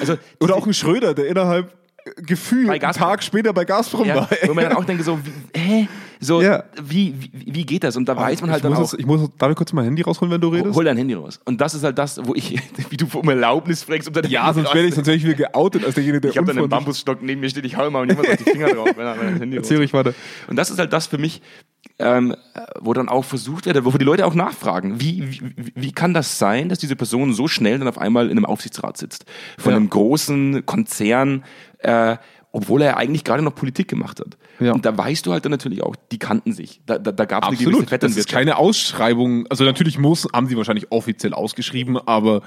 Also, 0.00 0.16
Oder 0.40 0.54
auch 0.56 0.66
ein 0.66 0.74
Schröder, 0.74 1.12
der 1.14 1.26
innerhalb 1.26 1.74
gefühlt 2.18 2.68
Bei 2.68 2.74
einen. 2.80 2.92
Tag 2.92 3.22
später 3.24 3.52
bei 3.52 3.64
Gazprom 3.64 4.06
war. 4.08 4.28
wo 4.46 4.54
man 4.54 4.64
dann 4.64 4.74
auch 4.74 4.84
denke, 4.84 5.02
so, 5.02 5.18
wie, 5.24 5.58
hä? 5.58 5.88
So, 6.20 6.40
Ja. 6.42 6.64
wie, 6.82 7.14
wie, 7.20 7.30
wie 7.54 7.66
geht 7.66 7.84
das? 7.84 7.96
Und 7.96 8.08
da 8.08 8.16
weiß 8.16 8.40
man 8.40 8.50
halt 8.50 8.58
ich 8.58 8.62
dann 8.62 8.72
muss 8.72 8.78
auch, 8.88 8.92
jetzt, 8.92 9.00
ich 9.00 9.06
muss, 9.06 9.28
darf 9.38 9.50
ich 9.50 9.56
kurz 9.56 9.72
mein 9.72 9.84
Handy 9.84 10.02
rausholen, 10.02 10.32
wenn 10.32 10.40
du 10.40 10.48
redest? 10.48 10.74
hol 10.74 10.84
dein 10.84 10.96
Handy 10.96 11.14
raus. 11.14 11.40
Und 11.44 11.60
das 11.60 11.74
ist 11.74 11.84
halt 11.84 11.98
das, 11.98 12.20
wo 12.26 12.34
ich, 12.34 12.58
wie 12.90 12.96
du 12.96 13.06
um 13.12 13.28
Erlaubnis 13.28 13.82
fragst, 13.82 14.08
um 14.08 14.14
dein 14.14 14.30
ja, 14.30 14.46
Handy 14.46 14.60
sonst 14.62 14.74
werde 14.74 14.88
ich, 14.88 14.94
sonst 14.94 15.08
ich 15.08 15.24
wieder 15.24 15.34
geoutet 15.34 15.84
als 15.84 15.94
derjenige, 15.94 16.20
der 16.22 16.30
Ich 16.30 16.36
habe 16.38 16.46
dann 16.46 16.58
einen 16.58 16.68
Bambusstock 16.68 17.22
neben 17.22 17.40
mir 17.40 17.50
steht, 17.50 17.64
ich 17.66 17.76
hau 17.76 17.86
immer 17.86 18.00
und 18.00 18.08
jemand 18.08 18.28
auf 18.28 18.36
die 18.36 18.44
Finger 18.44 18.68
drauf, 18.68 18.90
wenn 18.96 19.06
er 19.06 19.16
das 19.16 19.40
Handy 19.40 19.56
Erzähl 19.56 19.82
ich 19.82 19.92
weiter. 19.92 20.14
Und 20.48 20.56
das 20.56 20.70
ist 20.70 20.78
halt 20.78 20.92
das 20.92 21.06
für 21.06 21.18
mich, 21.18 21.42
ähm, 21.98 22.34
wo 22.80 22.92
dann 22.92 23.08
auch 23.08 23.24
versucht 23.24 23.66
wird, 23.66 23.84
wo 23.84 23.90
die 23.92 24.04
Leute 24.04 24.26
auch 24.26 24.34
nachfragen, 24.34 25.00
wie, 25.00 25.30
wie, 25.30 25.72
wie 25.74 25.92
kann 25.92 26.12
das 26.14 26.38
sein, 26.38 26.68
dass 26.68 26.78
diese 26.78 26.96
Person 26.96 27.32
so 27.32 27.48
schnell 27.48 27.78
dann 27.78 27.88
auf 27.88 27.98
einmal 27.98 28.26
in 28.26 28.32
einem 28.32 28.44
Aufsichtsrat 28.44 28.96
sitzt? 28.96 29.24
Von 29.58 29.70
Ja. 29.72 29.76
einem 29.76 29.88
großen 29.90 30.66
Konzern, 30.66 31.44
äh, 31.78 32.16
obwohl 32.52 32.82
er 32.82 32.96
eigentlich 32.96 33.24
gerade 33.24 33.42
noch 33.42 33.54
Politik 33.54 33.88
gemacht 33.88 34.20
hat. 34.20 34.36
Ja. 34.60 34.72
Und 34.72 34.84
da 34.84 34.96
weißt 34.96 35.26
du 35.26 35.32
halt 35.32 35.44
dann 35.44 35.52
natürlich 35.52 35.82
auch, 35.82 35.96
die 36.10 36.18
kannten 36.18 36.52
sich. 36.52 36.80
Da, 36.86 36.98
da, 36.98 37.12
da 37.12 37.24
gab 37.24 37.44
es 37.44 37.48
eine 37.48 37.56
gewisse 37.58 37.82
Absolut. 37.82 38.02
Das 38.02 38.16
ist 38.16 38.28
keine 38.28 38.56
Ausschreibung. 38.56 39.46
Also 39.48 39.64
natürlich 39.64 39.98
muss, 39.98 40.26
haben 40.32 40.46
sie 40.46 40.56
wahrscheinlich 40.56 40.90
offiziell 40.90 41.34
ausgeschrieben, 41.34 41.98
aber 41.98 42.42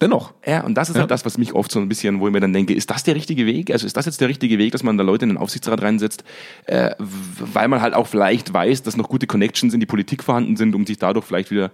dennoch. 0.00 0.34
Ja, 0.46 0.64
und 0.64 0.74
das 0.74 0.90
ist 0.90 0.96
halt 0.96 1.10
das, 1.10 1.24
was 1.24 1.38
mich 1.38 1.54
oft 1.54 1.70
so 1.70 1.80
ein 1.80 1.88
bisschen, 1.88 2.20
wo 2.20 2.26
ich 2.26 2.32
mir 2.32 2.40
dann 2.40 2.52
denke, 2.52 2.74
ist 2.74 2.90
das 2.90 3.02
der 3.02 3.14
richtige 3.14 3.46
Weg? 3.46 3.70
Also 3.70 3.86
ist 3.86 3.96
das 3.96 4.06
jetzt 4.06 4.20
der 4.20 4.28
richtige 4.28 4.58
Weg, 4.58 4.72
dass 4.72 4.82
man 4.82 4.96
da 4.96 5.04
Leute 5.04 5.24
in 5.24 5.30
den 5.30 5.38
Aufsichtsrat 5.38 5.82
reinsetzt, 5.82 6.24
äh, 6.66 6.94
weil 6.98 7.68
man 7.68 7.80
halt 7.80 7.94
auch 7.94 8.06
vielleicht 8.06 8.52
weiß, 8.52 8.82
dass 8.82 8.96
noch 8.96 9.08
gute 9.08 9.26
Connections 9.26 9.74
in 9.74 9.80
die 9.80 9.86
Politik 9.86 10.22
vorhanden 10.22 10.56
sind, 10.56 10.74
um 10.74 10.86
sich 10.86 10.98
dadurch 10.98 11.24
vielleicht 11.24 11.50
wieder 11.50 11.70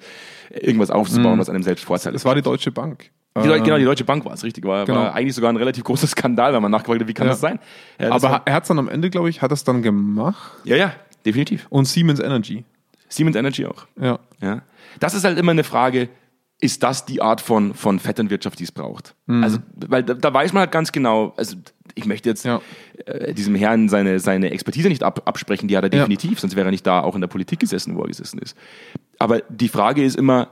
irgendwas 0.50 0.90
aufzubauen, 0.90 1.38
was 1.38 1.48
einem 1.48 1.62
selbst 1.62 1.84
Vorteile 1.84 2.14
Das 2.14 2.24
war 2.24 2.34
die 2.34 2.42
Deutsche 2.42 2.70
Bank. 2.70 3.10
Die, 3.36 3.48
Ähm, 3.48 3.64
genau, 3.64 3.78
die 3.78 3.84
Deutsche 3.84 4.04
Bank 4.04 4.24
war 4.24 4.32
es, 4.32 4.44
richtig. 4.44 4.64
War, 4.64 4.84
Genau. 4.84 4.98
war 5.00 5.14
eigentlich 5.14 5.34
sogar 5.34 5.50
ein 5.52 5.56
relativ 5.56 5.82
großer 5.82 6.06
Skandal, 6.06 6.52
weil 6.52 6.60
man 6.60 6.70
nachgefragt 6.70 7.00
hat, 7.00 7.08
wie 7.08 7.14
kann 7.14 7.26
Ja. 7.26 7.32
das 7.32 7.40
sein? 7.40 7.58
Ja, 7.98 8.10
das 8.10 8.22
aber 8.22 8.32
war, 8.34 8.42
er 8.44 8.54
hat 8.54 8.62
es 8.62 8.68
dann 8.68 8.78
am 8.78 8.88
Ende, 8.88 9.10
glaube 9.10 9.28
ich, 9.28 9.42
hat 9.42 9.50
es 9.50 9.64
dann 9.64 9.82
gemacht. 9.82 10.52
ja, 10.64 10.76
ja, 10.76 10.92
definitiv. 11.26 11.66
Und 11.68 11.86
Siemens 11.86 12.20
Energy. 12.20 12.64
Siemens 13.08 13.36
Energy 13.36 13.66
auch. 13.66 13.86
Ja. 14.00 14.20
Ja. 14.40 14.62
Das 15.00 15.14
ist 15.14 15.24
halt 15.24 15.36
immer 15.38 15.50
eine 15.50 15.64
Frage, 15.64 16.08
ist 16.60 16.84
das 16.84 17.04
die 17.06 17.20
Art 17.20 17.40
von, 17.40 17.74
von 17.74 17.98
Vetternwirtschaft, 17.98 18.58
die 18.60 18.64
es 18.64 18.72
braucht? 18.72 19.16
Also, 19.26 19.58
weil 19.74 20.04
da, 20.04 20.14
da 20.14 20.32
weiß 20.32 20.52
man 20.52 20.60
halt 20.60 20.70
ganz 20.72 20.92
genau, 20.92 21.34
also 21.36 21.56
ich 21.96 22.06
möchte 22.06 22.28
jetzt 22.28 22.44
Mhm. 22.44 22.50
Ja. 22.52 22.60
äh, 23.06 23.34
diesem 23.34 23.56
Herrn 23.56 23.88
seine, 23.88 24.20
seine 24.20 24.50
Expertise 24.52 24.88
nicht 24.88 25.02
ab, 25.02 25.22
absprechen, 25.24 25.66
die 25.66 25.76
hat 25.76 25.82
er 25.84 25.90
Ja. 25.92 25.98
definitiv, 25.98 26.38
sonst 26.38 26.54
wäre 26.54 26.68
er 26.68 26.70
nicht 26.70 26.86
da 26.86 27.00
auch 27.00 27.16
in 27.16 27.20
der 27.20 27.28
Politik 27.28 27.58
gesessen, 27.58 27.96
wo 27.96 28.02
er 28.02 28.08
gesessen 28.08 28.38
ist. 28.38 28.56
Aber 29.18 29.40
die 29.48 29.68
Frage 29.68 30.04
ist 30.04 30.14
immer, 30.16 30.48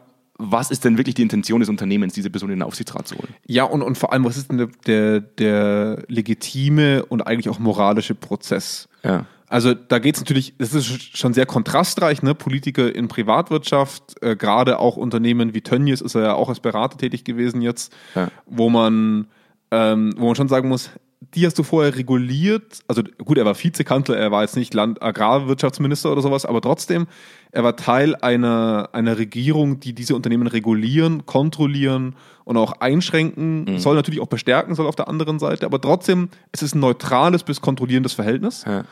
was 0.51 0.71
ist 0.71 0.85
denn 0.85 0.99
wirklich 0.99 1.15
die 1.15 1.23
Intention 1.23 1.61
des 1.61 1.69
Unternehmens, 1.69 2.15
diese 2.15 2.31
Person 2.31 2.51
in 2.51 2.59
den 2.59 2.63
Aufsichtsrat 2.63 3.07
zu 3.07 3.17
holen? 3.17 3.35
Ja, 3.47 3.65
und, 3.65 3.83
und 3.83 3.97
vor 3.97 4.13
allem, 4.13 4.25
was 4.25 4.37
ist 4.37 4.51
denn 4.51 4.59
der, 4.59 4.69
der, 4.87 5.21
der 5.21 6.03
legitime 6.09 7.05
und 7.07 7.27
eigentlich 7.27 7.49
auch 7.49 7.59
moralische 7.59 8.15
Prozess? 8.15 8.89
Ja. 9.05 9.27
Also 9.49 9.75
da 9.75 9.99
geht 9.99 10.15
es 10.15 10.21
natürlich, 10.23 10.55
das 10.59 10.73
ist 10.73 11.17
schon 11.17 11.35
sehr 11.35 11.45
kontrastreich, 11.45 12.23
ne? 12.23 12.35
Politiker 12.35 12.95
in 12.95 13.09
Privatwirtschaft, 13.09 14.23
äh, 14.23 14.35
gerade 14.35 14.79
auch 14.79 14.97
Unternehmen 14.97 15.55
wie 15.55 15.61
Tönnies 15.61 16.01
ist 16.01 16.15
er 16.15 16.23
ja 16.23 16.35
auch 16.35 16.49
als 16.49 16.61
Berater 16.61 16.97
tätig 16.97 17.25
gewesen 17.25 17.61
jetzt, 17.61 17.93
Ja. 18.15 18.29
wo 18.47 18.71
man, 18.71 19.27
ähm, 19.71 20.15
wo 20.17 20.27
man 20.27 20.35
schon 20.37 20.49
sagen 20.49 20.69
muss, 20.69 20.91
die 21.35 21.47
hast 21.47 21.59
du 21.59 21.63
vorher 21.63 21.95
reguliert, 21.97 22.81
also 22.89 23.03
gut, 23.25 23.39
er 23.39 23.45
war 23.45 23.55
Vizekanzler, 23.55 24.17
er 24.17 24.31
war 24.31 24.43
jetzt 24.43 24.57
nicht 24.57 24.75
Land 24.75 25.03
Agrarwirtschaftsminister 25.03 26.11
oder 26.11 26.23
sowas, 26.23 26.47
aber 26.47 26.61
trotzdem, 26.61 27.07
er 27.53 27.63
war 27.63 27.77
Teil 27.77 28.17
einer, 28.17 28.89
einer 28.93 29.19
Regierung, 29.19 29.79
die 29.79 29.93
diese 29.95 30.17
Unternehmen 30.17 30.47
regulieren, 30.47 31.27
kontrollieren 31.27 32.17
und 32.45 32.57
auch 32.57 32.81
einschränken, 32.81 33.79
soll 33.79 33.95
natürlich 33.95 34.21
auch 34.21 34.27
bestärken, 34.27 34.75
soll 34.75 34.87
auf 34.87 34.97
der 34.97 35.09
anderen 35.09 35.39
Seite, 35.39 35.67
aber 35.67 35.81
trotzdem, 35.81 36.31
es 36.51 36.63
ist 36.63 36.75
ein 36.75 36.81
neutrales 36.81 37.43
bis 37.45 37.61
kontrollierendes 37.61 38.15
Verhältnis. 38.15 38.65
Ja. 38.67 38.85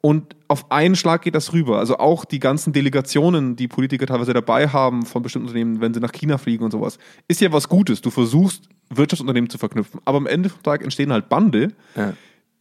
Und 0.00 0.36
auf 0.46 0.70
einen 0.70 0.94
Schlag 0.94 1.22
geht 1.22 1.34
das 1.34 1.52
rüber. 1.52 1.80
Also 1.80 1.98
auch 1.98 2.24
die 2.24 2.38
ganzen 2.38 2.72
Delegationen, 2.72 3.56
die 3.56 3.66
Politiker 3.66 4.06
teilweise 4.06 4.32
dabei 4.32 4.68
haben 4.68 5.04
von 5.04 5.22
bestimmten 5.22 5.48
Unternehmen, 5.48 5.80
wenn 5.80 5.92
sie 5.92 5.98
nach 5.98 6.12
China 6.12 6.38
fliegen 6.38 6.62
und 6.62 6.70
sowas, 6.70 6.98
ist 7.26 7.40
ja 7.40 7.52
was 7.52 7.68
Gutes. 7.68 8.00
Du 8.00 8.10
versuchst, 8.10 8.68
Wirtschaftsunternehmen 8.90 9.50
zu 9.50 9.58
verknüpfen. 9.58 10.00
Aber 10.04 10.18
am 10.18 10.26
Ende 10.26 10.50
vom 10.50 10.62
Tag 10.62 10.84
entstehen 10.84 11.12
halt 11.12 11.28
Bande, 11.28 11.72
Ja. 11.96 12.12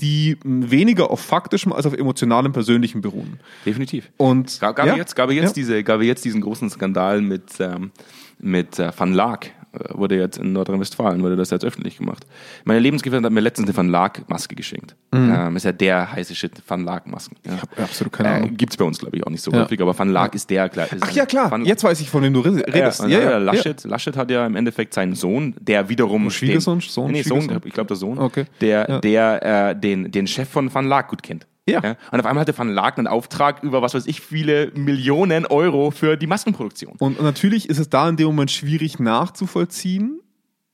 Die 0.01 0.37
weniger 0.43 1.09
auf 1.09 1.21
faktischem 1.21 1.73
als 1.73 1.85
auf 1.85 1.93
emotionalem, 1.93 2.53
persönlichem 2.53 3.01
beruhen. 3.01 3.39
Definitiv. 3.65 4.11
Und 4.17 4.59
Gab, 4.59 4.75
gab, 4.75 4.85
ja, 4.85 4.95
jetzt, 4.95 5.15
gab, 5.15 5.31
jetzt 5.31 5.49
ja. 5.49 5.53
diese, 5.53 5.83
gab 5.83 6.01
jetzt 6.01 6.23
diesen 6.23 6.41
großen 6.41 6.69
Skandal 6.69 7.21
mit, 7.21 7.59
ähm, 7.59 7.91
mit 8.39 8.77
äh, 8.77 8.91
Van 8.95 9.13
Laak, 9.13 9.51
wurde 9.93 10.17
jetzt 10.17 10.37
in 10.37 10.53
Nordrhein-Westfalen, 10.53 11.21
wurde 11.23 11.35
das 11.35 11.49
jetzt 11.49 11.65
öffentlich 11.65 11.97
gemacht. 11.97 12.25
Meine 12.65 12.79
Lebensgefährtin 12.79 13.25
hat 13.25 13.31
mir 13.33 13.39
letztens 13.41 13.67
eine 13.69 13.77
Van 13.77 13.89
Laak-Maske 13.89 14.55
geschenkt. 14.55 14.95
Ähm, 15.13 15.55
ist 15.55 15.63
ja 15.63 15.71
der 15.71 16.11
heiße 16.11 16.35
Shit, 16.35 16.61
Van 16.67 16.83
Laak-Masken. 16.83 17.37
Ja. 17.45 17.53
Mhm. 17.53 17.61
hab 17.61 17.79
absolut 17.79 18.13
keine 18.13 18.29
Äh, 18.29 18.31
Ahnung. 18.33 18.57
Gibt 18.57 18.73
es 18.73 18.77
bei 18.77 18.85
uns, 18.85 18.99
glaube 18.99 19.15
ich, 19.17 19.25
auch 19.25 19.29
nicht 19.31 19.41
so 19.43 19.51
Ja. 19.51 19.61
häufig, 19.63 19.81
aber 19.81 19.97
Van 19.97 20.09
Laak 20.09 20.35
ist 20.35 20.49
der. 20.49 20.69
klar- 20.69 20.91
ist 20.91 21.01
Ach 21.03 21.11
ja, 21.11 21.25
klar. 21.25 21.49
Van, 21.51 21.65
Jetzt 21.65 21.83
weiß 21.83 21.99
ich, 22.01 22.09
von 22.09 22.23
wem 22.23 22.33
du 22.33 22.41
re- 22.41 22.63
redest. 22.67 23.01
Ja, 23.01 23.07
ja, 23.19 23.37
Laschet, 23.37 23.83
Laschet 23.83 24.15
hat 24.17 24.29
ja 24.31 24.45
im 24.45 24.55
Endeffekt 24.55 24.93
seinen 24.93 25.15
Sohn, 25.15 25.55
der 25.59 25.89
wiederum. 25.89 26.29
Schwiegersohn? 26.29 26.81
Sohn? 26.81 27.11
Nee, 27.11 27.21
Sohn, 27.23 27.49
ich 27.65 27.73
glaube 27.73 27.87
der 27.87 27.97
Sohn. 27.97 28.17
Okay. 28.17 28.45
Der, 28.61 28.89
Ja. 28.89 28.99
der 28.99 29.69
äh, 29.71 29.75
den, 29.79 30.11
den 30.11 30.27
Chef 30.27 30.49
von 30.49 30.73
Van 30.73 30.85
Laak 30.87 31.07
gut 31.09 31.23
kennt. 31.23 31.45
Ja. 31.69 31.97
Und 32.11 32.19
auf 32.19 32.25
einmal 32.25 32.41
hatte 32.41 32.57
Van 32.57 32.69
Laak 32.69 32.97
einen 32.97 33.07
Auftrag 33.07 33.61
über, 33.63 33.81
was 33.81 33.93
weiß 33.93 34.05
ich, 34.07 34.21
viele 34.21 34.71
Millionen 34.75 35.45
Euro 35.45 35.91
für 35.91 36.15
die 36.17 36.27
Maskenproduktion. 36.27 36.93
Und 36.99 37.21
natürlich 37.21 37.69
ist 37.69 37.77
es 37.77 37.89
da 37.89 38.07
in 38.07 38.15
dem 38.15 38.27
Moment 38.27 38.51
schwierig 38.51 38.99
nachzuvollziehen, 38.99 40.21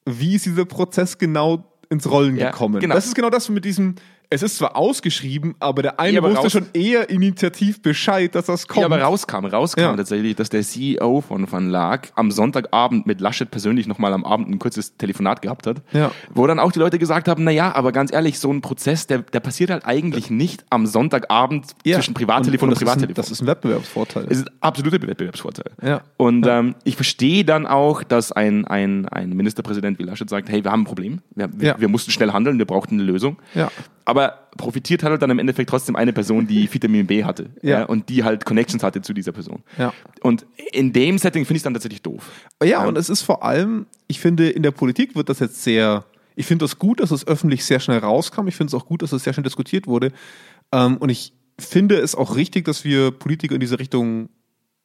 wie 0.05 0.35
ist 0.35 0.45
dieser 0.45 0.65
Prozess 0.65 1.17
genau 1.17 1.65
ins 1.89 2.09
Rollen 2.09 2.37
Ja, 2.37 2.51
gekommen. 2.51 2.79
genau. 2.79 2.95
Das 2.95 3.05
ist 3.05 3.15
genau 3.15 3.29
das 3.29 3.49
mit 3.49 3.65
diesem, 3.65 3.95
es 4.33 4.41
ist 4.43 4.57
zwar 4.57 4.75
ausgeschrieben, 4.75 5.55
aber 5.59 5.81
der 5.83 5.99
eine 5.99 6.13
Ja, 6.17 6.23
wusste 6.23 6.49
schon 6.49 6.65
eher 6.73 7.09
initiativ 7.09 7.81
Bescheid, 7.81 8.33
dass 8.35 8.47
das 8.47 8.67
kommt. 8.67 8.79
Ja, 8.81 8.85
aber 8.87 9.01
rauskam, 9.01 9.45
rauskam 9.45 9.79
Ja. 9.81 9.95
tatsächlich, 9.95 10.35
dass 10.35 10.49
der 10.49 10.63
CEO 10.63 11.21
von 11.21 11.51
Van 11.51 11.69
Laak 11.69 12.11
am 12.15 12.31
Sonntagabend 12.31 13.05
mit 13.05 13.21
Laschet 13.21 13.49
persönlich 13.51 13.87
nochmal 13.87 14.13
am 14.13 14.25
Abend 14.25 14.49
ein 14.49 14.59
kurzes 14.59 14.97
Telefonat 14.97 15.41
gehabt 15.41 15.67
hat, 15.67 15.81
Ja. 15.93 16.11
wo 16.33 16.47
dann 16.47 16.59
auch 16.59 16.71
die 16.71 16.79
Leute 16.79 16.99
gesagt 16.99 17.27
haben, 17.27 17.43
naja, 17.43 17.73
aber 17.75 17.91
ganz 17.91 18.11
ehrlich, 18.11 18.39
so 18.39 18.51
ein 18.51 18.61
Prozess, 18.61 19.07
der, 19.07 19.19
der 19.19 19.39
passiert 19.39 19.69
halt 19.69 19.85
eigentlich 19.85 20.29
nicht 20.29 20.65
am 20.69 20.85
Sonntagabend 20.87 21.67
zwischen 21.83 22.13
Privattelefon 22.13 22.69
und, 22.69 22.71
das 22.75 22.81
ist 22.81 22.81
ein- 22.81 22.85
Privattelefon. 22.87 23.15
Das 23.15 23.31
ist 23.31 23.41
ein 23.41 23.47
Wettbewerbsvorteil. 23.47 24.25
Es 24.29 24.37
ist 24.39 24.47
ein 24.47 24.53
absoluter 24.61 25.01
Wettbewerbsvorteil. 25.01 25.71
Und 26.17 26.47
Ähm, 26.47 26.75
ich 26.83 26.95
verstehe 26.95 27.45
dann 27.45 27.65
auch, 27.67 28.03
dass 28.03 28.31
ein, 28.31 28.65
ein, 28.65 29.07
ein 29.07 29.29
Ministerpräsident 29.29 29.99
wie 29.99 30.03
Laschet 30.03 30.29
sagt, 30.29 30.49
hey, 30.49 30.63
wir 30.63 30.71
haben 30.71 30.81
ein 30.81 30.85
Problem, 30.85 31.21
wir, 31.35 31.49
wir, 31.53 31.75
wir 31.79 31.87
mussten 31.87 32.11
schnell 32.11 32.31
handeln, 32.31 32.57
wir 32.57 32.65
brauchten 32.65 32.95
eine 32.95 33.03
Lösung. 33.03 33.37
Ja. 33.53 33.69
Aber 34.05 34.47
profitiert 34.57 35.01
hat 35.03 35.11
halt 35.11 35.21
dann 35.21 35.29
im 35.29 35.39
Endeffekt 35.39 35.69
trotzdem 35.69 35.95
eine 35.95 36.13
Person, 36.13 36.45
die 36.47 36.67
Vitamin 36.73 37.07
B 37.07 37.23
hatte 37.23 37.49
Ja. 37.61 37.85
und 37.85 38.09
die 38.09 38.23
halt 38.23 38.45
Connections 38.45 38.83
hatte 38.83 39.01
zu 39.01 39.13
dieser 39.13 39.31
Person. 39.31 39.63
Ja. 39.77 39.93
Und 40.21 40.45
in 40.71 40.91
dem 40.93 41.17
Setting 41.17 41.45
finde 41.45 41.55
ich 41.57 41.59
es 41.59 41.63
dann 41.63 41.73
tatsächlich 41.73 42.01
doof. 42.01 42.29
Ja, 42.63 42.85
und 42.85 42.97
es 42.97 43.09
ist 43.09 43.21
vor 43.21 43.43
allem, 43.43 43.85
ich 44.07 44.19
finde, 44.19 44.49
in 44.49 44.63
der 44.63 44.71
Politik 44.71 45.15
wird 45.15 45.29
das 45.29 45.39
jetzt 45.39 45.63
sehr, 45.63 46.05
ich 46.35 46.45
finde 46.45 46.63
das 46.65 46.79
gut, 46.79 46.99
dass 46.99 47.11
es 47.11 47.25
öffentlich 47.27 47.63
sehr 47.63 47.79
schnell 47.79 47.99
rauskam. 47.99 48.47
Ich 48.47 48.55
finde 48.55 48.69
es 48.69 48.73
auch 48.73 48.85
gut, 48.85 49.01
dass 49.01 49.11
es 49.13 49.23
sehr 49.23 49.33
schnell 49.33 49.43
diskutiert 49.43 49.87
wurde. 49.87 50.11
Ähm, 50.71 50.97
und 50.97 51.09
ich 51.09 51.33
finde 51.59 51.95
es 51.99 52.15
auch 52.15 52.35
richtig, 52.35 52.65
dass 52.65 52.83
wir 52.83 53.11
Politiker 53.11 53.53
in 53.55 53.61
diese 53.61 53.79
Richtung 53.79 54.29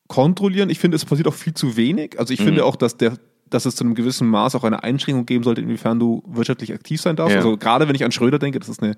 kontrollieren. 0.07 0.70
Ich 0.70 0.78
finde, 0.78 0.96
es 0.96 1.04
passiert 1.04 1.28
auch 1.28 1.35
viel 1.35 1.54
zu 1.54 1.76
wenig. 1.76 2.18
Also 2.18 2.33
ich 2.33 2.40
finde 2.40 2.64
auch, 2.64 2.76
dass 2.76 2.96
der 2.96 3.14
dass 3.50 3.66
es 3.66 3.76
zu 3.76 3.84
einem 3.84 3.94
gewissen 3.94 4.28
Maß 4.28 4.54
auch 4.54 4.64
eine 4.64 4.82
Einschränkung 4.82 5.26
geben 5.26 5.44
sollte, 5.44 5.61
inwiefern 5.61 5.98
du 5.98 6.22
wirtschaftlich 6.26 6.72
aktiv 6.72 7.00
sein 7.00 7.16
darfst. 7.16 7.32
Ja. 7.32 7.38
Also 7.38 7.56
gerade 7.56 7.88
wenn 7.88 7.94
ich 7.94 8.04
an 8.04 8.12
Schröder 8.12 8.38
denke, 8.38 8.58
das 8.58 8.68
ist 8.68 8.82
eine, 8.82 8.96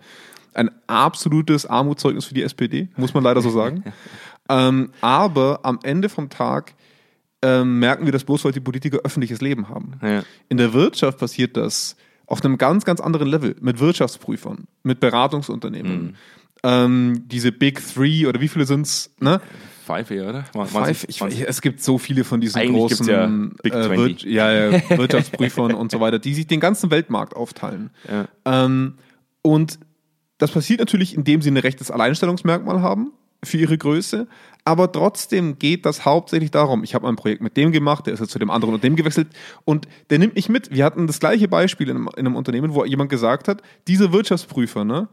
ein 0.54 0.70
absolutes 0.86 1.66
Armutszeugnis 1.66 2.24
für 2.24 2.34
die 2.34 2.42
SPD, 2.42 2.88
muss 2.96 3.14
man 3.14 3.24
leider 3.24 3.40
so 3.40 3.50
sagen. 3.50 3.84
ähm, 4.48 4.90
aber 5.00 5.60
am 5.62 5.78
Ende 5.82 6.08
vom 6.08 6.28
Tag 6.28 6.74
ähm, 7.42 7.78
merken 7.78 8.04
wir 8.04 8.12
das 8.12 8.24
bloß, 8.24 8.44
weil 8.44 8.52
die 8.52 8.60
Politiker 8.60 8.98
öffentliches 9.04 9.40
Leben 9.40 9.68
haben. 9.68 9.98
Ja. 10.02 10.22
In 10.48 10.56
der 10.56 10.72
Wirtschaft 10.72 11.18
passiert 11.18 11.56
das 11.56 11.96
auf 12.26 12.44
einem 12.44 12.58
ganz, 12.58 12.84
ganz 12.84 13.00
anderen 13.00 13.28
Level 13.28 13.56
mit 13.60 13.80
Wirtschaftsprüfern, 13.80 14.66
mit 14.82 15.00
Beratungsunternehmen. 15.00 16.02
Mhm. 16.02 16.14
Ähm, 16.62 17.24
diese 17.26 17.52
Big 17.52 17.82
Three 17.94 18.26
oder 18.26 18.40
wie 18.40 18.48
viele 18.48 18.66
sind's? 18.66 19.10
Ne? 19.18 19.40
Five 19.84 20.10
eher, 20.10 20.28
oder? 20.28 20.44
Five, 20.66 21.06
ich, 21.08 21.20
es 21.22 21.60
gibt 21.60 21.82
so 21.82 21.98
viele 21.98 22.24
von 22.24 22.40
diesen 22.40 22.60
Eigentlich 22.60 22.76
großen 22.76 23.08
ja 23.08 23.26
Big 23.62 23.74
äh, 23.74 23.86
20. 23.86 24.22
ja, 24.24 24.52
ja, 24.52 24.90
Wirtschaftsprüfern 24.98 25.74
und 25.74 25.90
so 25.90 26.00
weiter, 26.00 26.18
die 26.18 26.34
sich 26.34 26.46
den 26.46 26.60
ganzen 26.60 26.90
Weltmarkt 26.90 27.34
aufteilen. 27.34 27.90
Ja. 28.08 28.28
Ähm, 28.44 28.94
und 29.42 29.78
das 30.38 30.50
passiert 30.52 30.80
natürlich, 30.80 31.14
indem 31.14 31.42
sie 31.42 31.50
ein 31.50 31.56
rechtes 31.56 31.90
Alleinstellungsmerkmal 31.90 32.82
haben 32.82 33.12
für 33.42 33.56
ihre 33.56 33.78
Größe. 33.78 34.26
Aber 34.64 34.92
trotzdem 34.92 35.58
geht 35.58 35.86
das 35.86 36.04
hauptsächlich 36.04 36.50
darum, 36.50 36.84
ich 36.84 36.94
habe 36.94 37.08
ein 37.08 37.16
Projekt 37.16 37.42
mit 37.42 37.56
dem 37.56 37.72
gemacht, 37.72 38.06
der 38.06 38.14
ist 38.14 38.20
jetzt 38.20 38.30
zu 38.30 38.38
dem 38.38 38.50
anderen 38.50 38.74
und 38.74 38.84
dem 38.84 38.96
gewechselt 38.96 39.28
und 39.64 39.88
der 40.10 40.18
nimmt 40.18 40.34
mich 40.34 40.48
mit. 40.48 40.70
Wir 40.70 40.84
hatten 40.84 41.06
das 41.06 41.20
gleiche 41.20 41.48
Beispiel 41.48 41.88
in 41.88 41.96
einem, 41.96 42.08
in 42.16 42.26
einem 42.26 42.36
Unternehmen, 42.36 42.74
wo 42.74 42.84
jemand 42.84 43.10
gesagt 43.10 43.48
hat, 43.48 43.62
dieser 43.88 44.12
Wirtschaftsprüfer, 44.12 44.84
ne, 44.84 45.08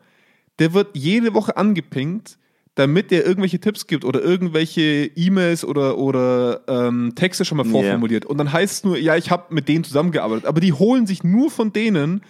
der 0.60 0.74
wird 0.74 0.90
jede 0.94 1.34
Woche 1.34 1.56
angepinkt, 1.56 2.38
damit 2.78 3.10
der 3.10 3.26
irgendwelche 3.26 3.60
Tipps 3.60 3.88
gibt 3.88 4.06
oder 4.06 4.22
irgendwelche 4.22 5.10
E-Mails 5.16 5.66
oder, 5.66 5.98
oder 5.98 6.62
ähm, 6.68 7.14
Texte 7.16 7.44
schon 7.44 7.58
mal 7.58 7.66
vorformuliert. 7.66 8.26
Und 8.26 8.38
dann 8.38 8.54
heißt 8.54 8.72
es 8.74 8.84
nur, 8.84 8.98
ja, 9.00 9.16
ich 9.16 9.32
habe 9.32 9.54
mit 9.54 9.68
denen 9.68 9.84
zusammengearbeitet. 9.84 10.46
Aber 10.46 10.60
die 10.62 10.74
holen 10.74 11.08
sich 11.08 11.24
nur 11.24 11.50
von 11.50 11.74
denen, 11.74 12.22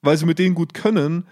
weil 0.00 0.16
sie 0.16 0.24
mit 0.24 0.38
denen 0.38 0.54
gut 0.54 0.72
können, 0.72 1.26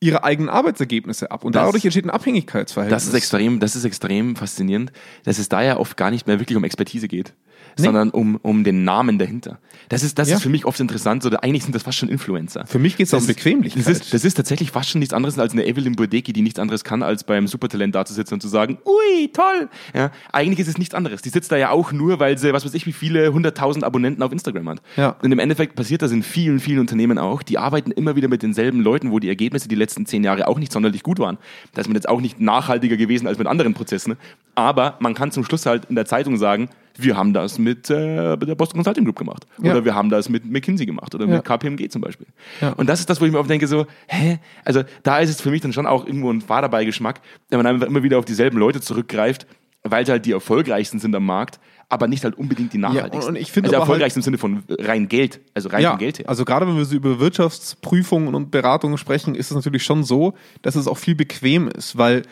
ihre 0.00 0.24
eigenen 0.24 0.48
Arbeitsergebnisse 0.48 1.30
ab. 1.30 1.44
Und 1.44 1.54
Das- 1.54 1.64
dadurch 1.66 1.84
entsteht 1.84 2.04
ein 2.04 2.10
Abhängigkeitsverhältnis. 2.10 3.04
Das 3.04 3.08
ist 3.08 3.14
extrem, 3.14 3.60
das 3.60 3.76
ist 3.76 3.84
extrem 3.84 4.34
faszinierend, 4.34 4.90
dass 5.22 5.38
es 5.38 5.48
da 5.48 5.62
ja 5.62 5.76
oft 5.76 5.96
gar 5.96 6.10
nicht 6.10 6.26
mehr 6.26 6.40
wirklich 6.40 6.56
um 6.56 6.64
Expertise 6.64 7.06
geht, 7.06 7.34
sondern 7.76 8.10
um, 8.10 8.36
um 8.42 8.64
den 8.64 8.84
Namen 8.84 9.18
dahinter. 9.18 9.58
Das 9.88 10.02
ist, 10.02 10.18
das 10.18 10.28
Ja. 10.28 10.36
ist 10.36 10.42
für 10.42 10.48
mich 10.48 10.64
oft 10.64 10.78
interessant, 10.80 11.24
oder 11.26 11.42
eigentlich 11.44 11.64
sind 11.64 11.74
das 11.74 11.82
fast 11.82 11.98
schon 11.98 12.08
Influencer. 12.08 12.66
Für 12.66 12.78
mich 12.78 12.96
geht 12.96 13.06
es 13.06 13.14
um 13.14 13.26
Bequemlichkeit. 13.26 13.86
Das 13.86 13.92
ist, 14.00 14.14
das 14.14 14.24
ist 14.24 14.34
tatsächlich 14.34 14.70
fast 14.70 14.90
schon 14.90 14.98
nichts 15.00 15.12
anderes 15.14 15.38
als 15.38 15.52
eine 15.52 15.66
Evelyn 15.66 15.96
Burdecki, 15.96 16.32
die 16.32 16.42
nichts 16.42 16.58
anderes 16.58 16.84
kann, 16.84 17.02
als 17.02 17.24
beim 17.24 17.46
Supertalent 17.46 17.94
da 17.94 18.04
zu 18.04 18.14
sitzen 18.14 18.34
und 18.34 18.40
zu 18.40 18.48
sagen, 18.48 18.78
ui, 18.86 19.28
toll. 19.32 19.68
Ja, 19.94 20.10
eigentlich 20.32 20.58
ist 20.60 20.68
es 20.68 20.78
nichts 20.78 20.94
anderes. 20.94 21.22
Die 21.22 21.28
sitzt 21.28 21.52
da 21.52 21.56
ja 21.56 21.70
auch 21.70 21.92
nur, 21.92 22.20
weil 22.20 22.38
sie, 22.38 22.52
was 22.52 22.64
weiß 22.64 22.74
ich, 22.74 22.86
wie 22.86 22.92
viele 22.92 23.32
hunderttausend 23.32 23.84
Abonnenten 23.84 24.22
auf 24.22 24.32
Instagram 24.32 24.68
hat. 24.70 24.82
Ja. 24.96 25.16
Und 25.22 25.32
im 25.32 25.38
Endeffekt 25.38 25.74
passiert 25.76 26.02
das 26.02 26.12
in 26.12 26.22
vielen, 26.22 26.60
vielen 26.60 26.78
Unternehmen 26.80 27.18
auch. 27.18 27.42
Die 27.42 27.58
arbeiten 27.58 27.90
immer 27.90 28.16
wieder 28.16 28.28
mit 28.28 28.42
denselben 28.42 28.80
Leuten, 28.80 29.10
wo 29.10 29.18
die 29.18 29.28
Ergebnisse 29.28 29.68
die 29.68 29.74
letzten 29.74 30.06
zehn 30.06 30.24
Jahre 30.24 30.48
auch 30.48 30.58
nicht 30.58 30.72
sonderlich 30.72 31.02
gut 31.02 31.18
waren. 31.18 31.38
Da 31.74 31.80
ist 31.80 31.86
man 31.88 31.94
jetzt 31.96 32.08
auch 32.08 32.20
nicht 32.20 32.40
nachhaltiger 32.40 32.96
gewesen 32.96 33.26
als 33.26 33.38
mit 33.38 33.46
anderen 33.46 33.74
Prozessen. 33.74 34.16
Aber 34.54 34.96
man 35.00 35.14
kann 35.14 35.30
zum 35.32 35.44
Schluss 35.44 35.66
halt 35.66 35.86
in 35.86 35.94
der 35.94 36.06
Zeitung 36.06 36.36
sagen, 36.36 36.68
wir 36.98 37.16
haben 37.16 37.32
das 37.32 37.58
mit 37.58 37.88
äh, 37.90 38.36
der 38.36 38.54
Boston 38.54 38.78
Consulting 38.78 39.04
Group 39.04 39.16
gemacht. 39.18 39.46
Ja. 39.62 39.72
Oder 39.72 39.84
wir 39.84 39.94
haben 39.94 40.10
das 40.10 40.28
mit 40.28 40.44
McKinsey 40.44 40.86
gemacht 40.86 41.14
oder 41.14 41.26
Ja. 41.26 41.36
mit 41.36 41.44
KPMG 41.44 41.88
zum 41.90 42.02
Beispiel. 42.02 42.26
Ja. 42.60 42.70
Und 42.70 42.88
das 42.88 43.00
ist 43.00 43.08
das, 43.10 43.20
wo 43.20 43.24
ich 43.24 43.32
mir 43.32 43.38
oft 43.38 43.48
denke, 43.50 43.66
so, 43.66 43.86
hä? 44.08 44.38
Also 44.64 44.82
da 45.02 45.18
ist 45.18 45.30
es 45.30 45.40
für 45.40 45.50
mich 45.50 45.60
dann 45.62 45.72
schon 45.72 45.86
auch 45.86 46.06
irgendwo 46.06 46.30
ein 46.30 46.40
Fahrerbeigeschmack, 46.40 47.20
wenn 47.50 47.58
man 47.58 47.66
einfach 47.66 47.86
immer 47.86 48.02
wieder 48.02 48.18
auf 48.18 48.24
dieselben 48.24 48.58
Leute 48.58 48.80
zurückgreift, 48.80 49.46
weil 49.84 50.06
sie 50.06 50.12
halt 50.12 50.26
die 50.26 50.32
erfolgreichsten 50.32 50.98
sind 51.00 51.14
am 51.16 51.26
Markt, 51.26 51.58
aber 51.88 52.06
nicht 52.08 52.24
halt 52.24 52.36
unbedingt 52.38 52.72
die 52.72 52.78
nachhaltigsten. 52.78 53.34
und 53.34 53.40
ich 53.40 53.50
finde 53.52 53.68
also 53.70 53.82
aber 53.82 53.98
halt- 54.00 54.16
im 54.16 54.22
Sinne 54.22 54.38
von 54.38 54.62
rein 54.68 55.08
Geld, 55.08 55.40
also 55.54 55.68
rein 55.68 55.82
ja, 55.82 55.96
Geld 55.96 56.20
her. 56.20 56.28
also 56.28 56.44
gerade 56.44 56.66
wenn 56.66 56.76
wir 56.76 56.84
so 56.84 56.94
über 56.94 57.18
Wirtschaftsprüfungen 57.20 58.34
und 58.34 58.50
Beratungen 58.50 58.96
sprechen, 58.98 59.34
ist 59.34 59.50
es 59.50 59.54
natürlich 59.54 59.82
schon 59.84 60.04
so, 60.04 60.34
dass 60.62 60.76
es 60.76 60.86
auch 60.86 60.98
viel 60.98 61.14
bequem 61.14 61.68
ist, 61.68 61.98
weil 61.98 62.22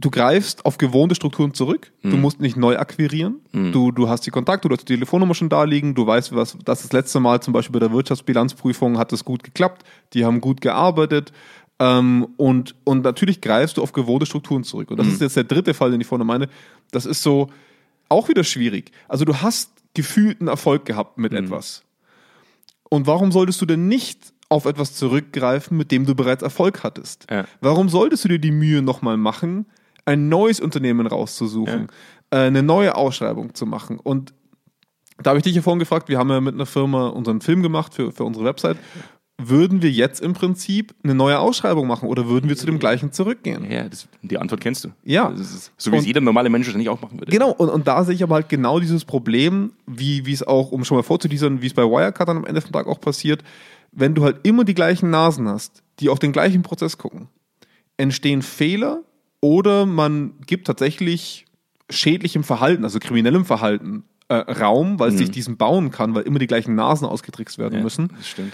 du 0.00 0.10
greifst 0.10 0.64
auf 0.64 0.78
gewohnte 0.78 1.14
Strukturen 1.16 1.54
zurück, 1.54 1.92
du 2.02 2.16
Mhm. 2.16 2.20
musst 2.20 2.40
nicht 2.40 2.56
neu 2.56 2.76
akquirieren, 2.78 3.40
du, 3.52 3.90
du 3.90 4.08
hast 4.08 4.24
die 4.26 4.30
Kontakte, 4.30 4.68
du 4.68 4.74
hast 4.76 4.88
die 4.88 4.94
Telefonnummer 4.94 5.34
schon 5.34 5.48
da 5.48 5.64
liegen, 5.64 5.94
du 5.94 6.06
weißt, 6.06 6.34
was 6.34 6.56
das, 6.64 6.82
das 6.82 6.92
letzte 6.92 7.18
Mal 7.20 7.40
zum 7.42 7.52
Beispiel 7.52 7.72
bei 7.72 7.80
der 7.80 7.92
Wirtschaftsbilanzprüfung 7.92 8.96
hat 8.96 9.12
es 9.12 9.24
gut 9.24 9.42
geklappt, 9.42 9.82
die 10.12 10.24
haben 10.24 10.40
gut 10.40 10.60
gearbeitet 10.60 11.32
ähm, 11.80 12.28
und, 12.36 12.76
und 12.84 13.02
natürlich 13.02 13.40
greifst 13.40 13.76
du 13.76 13.82
auf 13.82 13.92
gewohnte 13.92 14.26
Strukturen 14.26 14.62
zurück. 14.64 14.90
Und 14.90 14.98
das 14.98 15.08
ist 15.08 15.20
jetzt 15.20 15.36
der 15.36 15.44
dritte 15.44 15.74
Fall, 15.74 15.90
den 15.90 16.00
ich 16.00 16.06
vorne 16.06 16.24
meine. 16.24 16.48
Das 16.92 17.04
ist 17.06 17.22
so 17.22 17.48
auch 18.08 18.28
wieder 18.28 18.44
schwierig. 18.44 18.92
Also 19.08 19.24
du 19.24 19.34
hast 19.42 19.70
gefühlten 19.94 20.46
Erfolg 20.48 20.84
gehabt 20.84 21.18
mit 21.18 21.32
etwas. 21.32 21.82
Und 22.88 23.06
warum 23.06 23.32
solltest 23.32 23.60
du 23.60 23.66
denn 23.66 23.86
nicht 23.88 24.32
auf 24.48 24.64
etwas 24.64 24.94
zurückgreifen, 24.94 25.76
mit 25.76 25.90
dem 25.92 26.06
du 26.06 26.14
bereits 26.14 26.42
Erfolg 26.42 26.82
hattest? 26.84 27.26
Ja. 27.30 27.44
Warum 27.60 27.88
solltest 27.88 28.24
du 28.24 28.28
dir 28.28 28.38
die 28.38 28.50
Mühe 28.50 28.80
nochmal 28.80 29.16
machen, 29.16 29.66
ein 30.08 30.28
neues 30.28 30.58
Unternehmen 30.60 31.06
rauszusuchen, 31.06 31.88
äh, 32.30 32.36
eine 32.36 32.62
neue 32.62 32.94
Ausschreibung 32.96 33.54
zu 33.54 33.66
machen? 33.66 33.98
Und 33.98 34.32
da 35.22 35.30
habe 35.30 35.38
ich 35.38 35.44
dich 35.44 35.54
ja 35.54 35.62
vorhin 35.62 35.78
gefragt, 35.80 36.08
wir 36.08 36.18
haben 36.18 36.30
ja 36.30 36.40
mit 36.40 36.54
einer 36.54 36.66
Firma 36.66 37.08
unseren 37.08 37.40
Film 37.40 37.62
gemacht 37.62 37.94
für, 37.94 38.12
für 38.12 38.24
unsere 38.24 38.44
Website. 38.44 38.78
Würden 39.40 39.82
wir 39.82 39.90
jetzt 39.90 40.20
im 40.20 40.32
Prinzip 40.32 40.94
eine 41.04 41.14
neue 41.14 41.38
Ausschreibung 41.38 41.86
machen 41.86 42.08
oder 42.08 42.26
würden 42.26 42.48
wir 42.48 42.56
zu 42.56 42.66
dem 42.66 42.80
gleichen 42.80 43.12
zurückgehen? 43.12 43.70
Ja, 43.70 43.88
das, 43.88 44.08
die 44.22 44.36
Antwort 44.36 44.60
kennst 44.60 44.84
du. 44.84 44.88
Ja. 45.04 45.30
Das 45.30 45.40
ist, 45.54 45.72
so 45.76 45.92
wie 45.92 45.96
es 45.96 46.02
Und- 46.02 46.06
jeder 46.08 46.20
normale 46.20 46.50
Mensch 46.50 46.66
wahrscheinlich 46.66 46.88
auch 46.88 47.00
machen 47.00 47.20
würde. 47.20 47.30
Genau, 47.30 47.52
und, 47.52 47.68
und 47.68 47.86
da 47.86 48.02
sehe 48.02 48.16
ich 48.16 48.22
aber 48.24 48.34
halt 48.36 48.48
genau 48.48 48.80
dieses 48.80 49.04
Problem, 49.04 49.72
wie, 49.86 50.26
wie 50.26 50.32
es 50.32 50.42
auch, 50.44 50.72
um 50.72 50.84
schon 50.84 50.96
mal 50.96 51.02
vorzudiesern, 51.04 51.62
wie 51.62 51.66
es 51.68 51.74
bei 51.74 51.84
Wirecard 51.84 52.28
dann 52.28 52.38
am 52.38 52.46
Ende 52.46 52.60
vom 52.60 52.72
Tag 52.72 52.88
auch 52.88 53.00
passiert, 53.00 53.44
wenn 53.92 54.14
du 54.14 54.24
halt 54.24 54.38
immer 54.42 54.64
die 54.64 54.74
gleichen 54.74 55.10
Nasen 55.10 55.48
hast, 55.48 55.82
die 56.00 56.08
auf 56.08 56.18
den 56.18 56.32
gleichen 56.32 56.62
Prozess 56.62 56.98
gucken, 56.98 57.28
entstehen 57.96 58.42
Fehler 58.42 59.02
oder 59.40 59.86
man 59.86 60.34
gibt 60.46 60.66
tatsächlich 60.66 61.46
schädlichem 61.90 62.44
Verhalten, 62.44 62.84
also 62.84 62.98
kriminellem 62.98 63.44
Verhalten, 63.44 64.04
äh, 64.28 64.34
Raum, 64.34 64.98
weil 64.98 65.10
es 65.10 65.18
sich 65.18 65.30
diesen 65.30 65.56
bauen 65.56 65.90
kann, 65.90 66.14
weil 66.14 66.24
immer 66.24 66.38
die 66.38 66.46
gleichen 66.46 66.74
Nasen 66.74 67.06
ausgetrickst 67.06 67.56
werden 67.58 67.76
Ja, 67.78 67.82
müssen 67.82 68.08
Das 68.16 68.28
stimmt. 68.28 68.52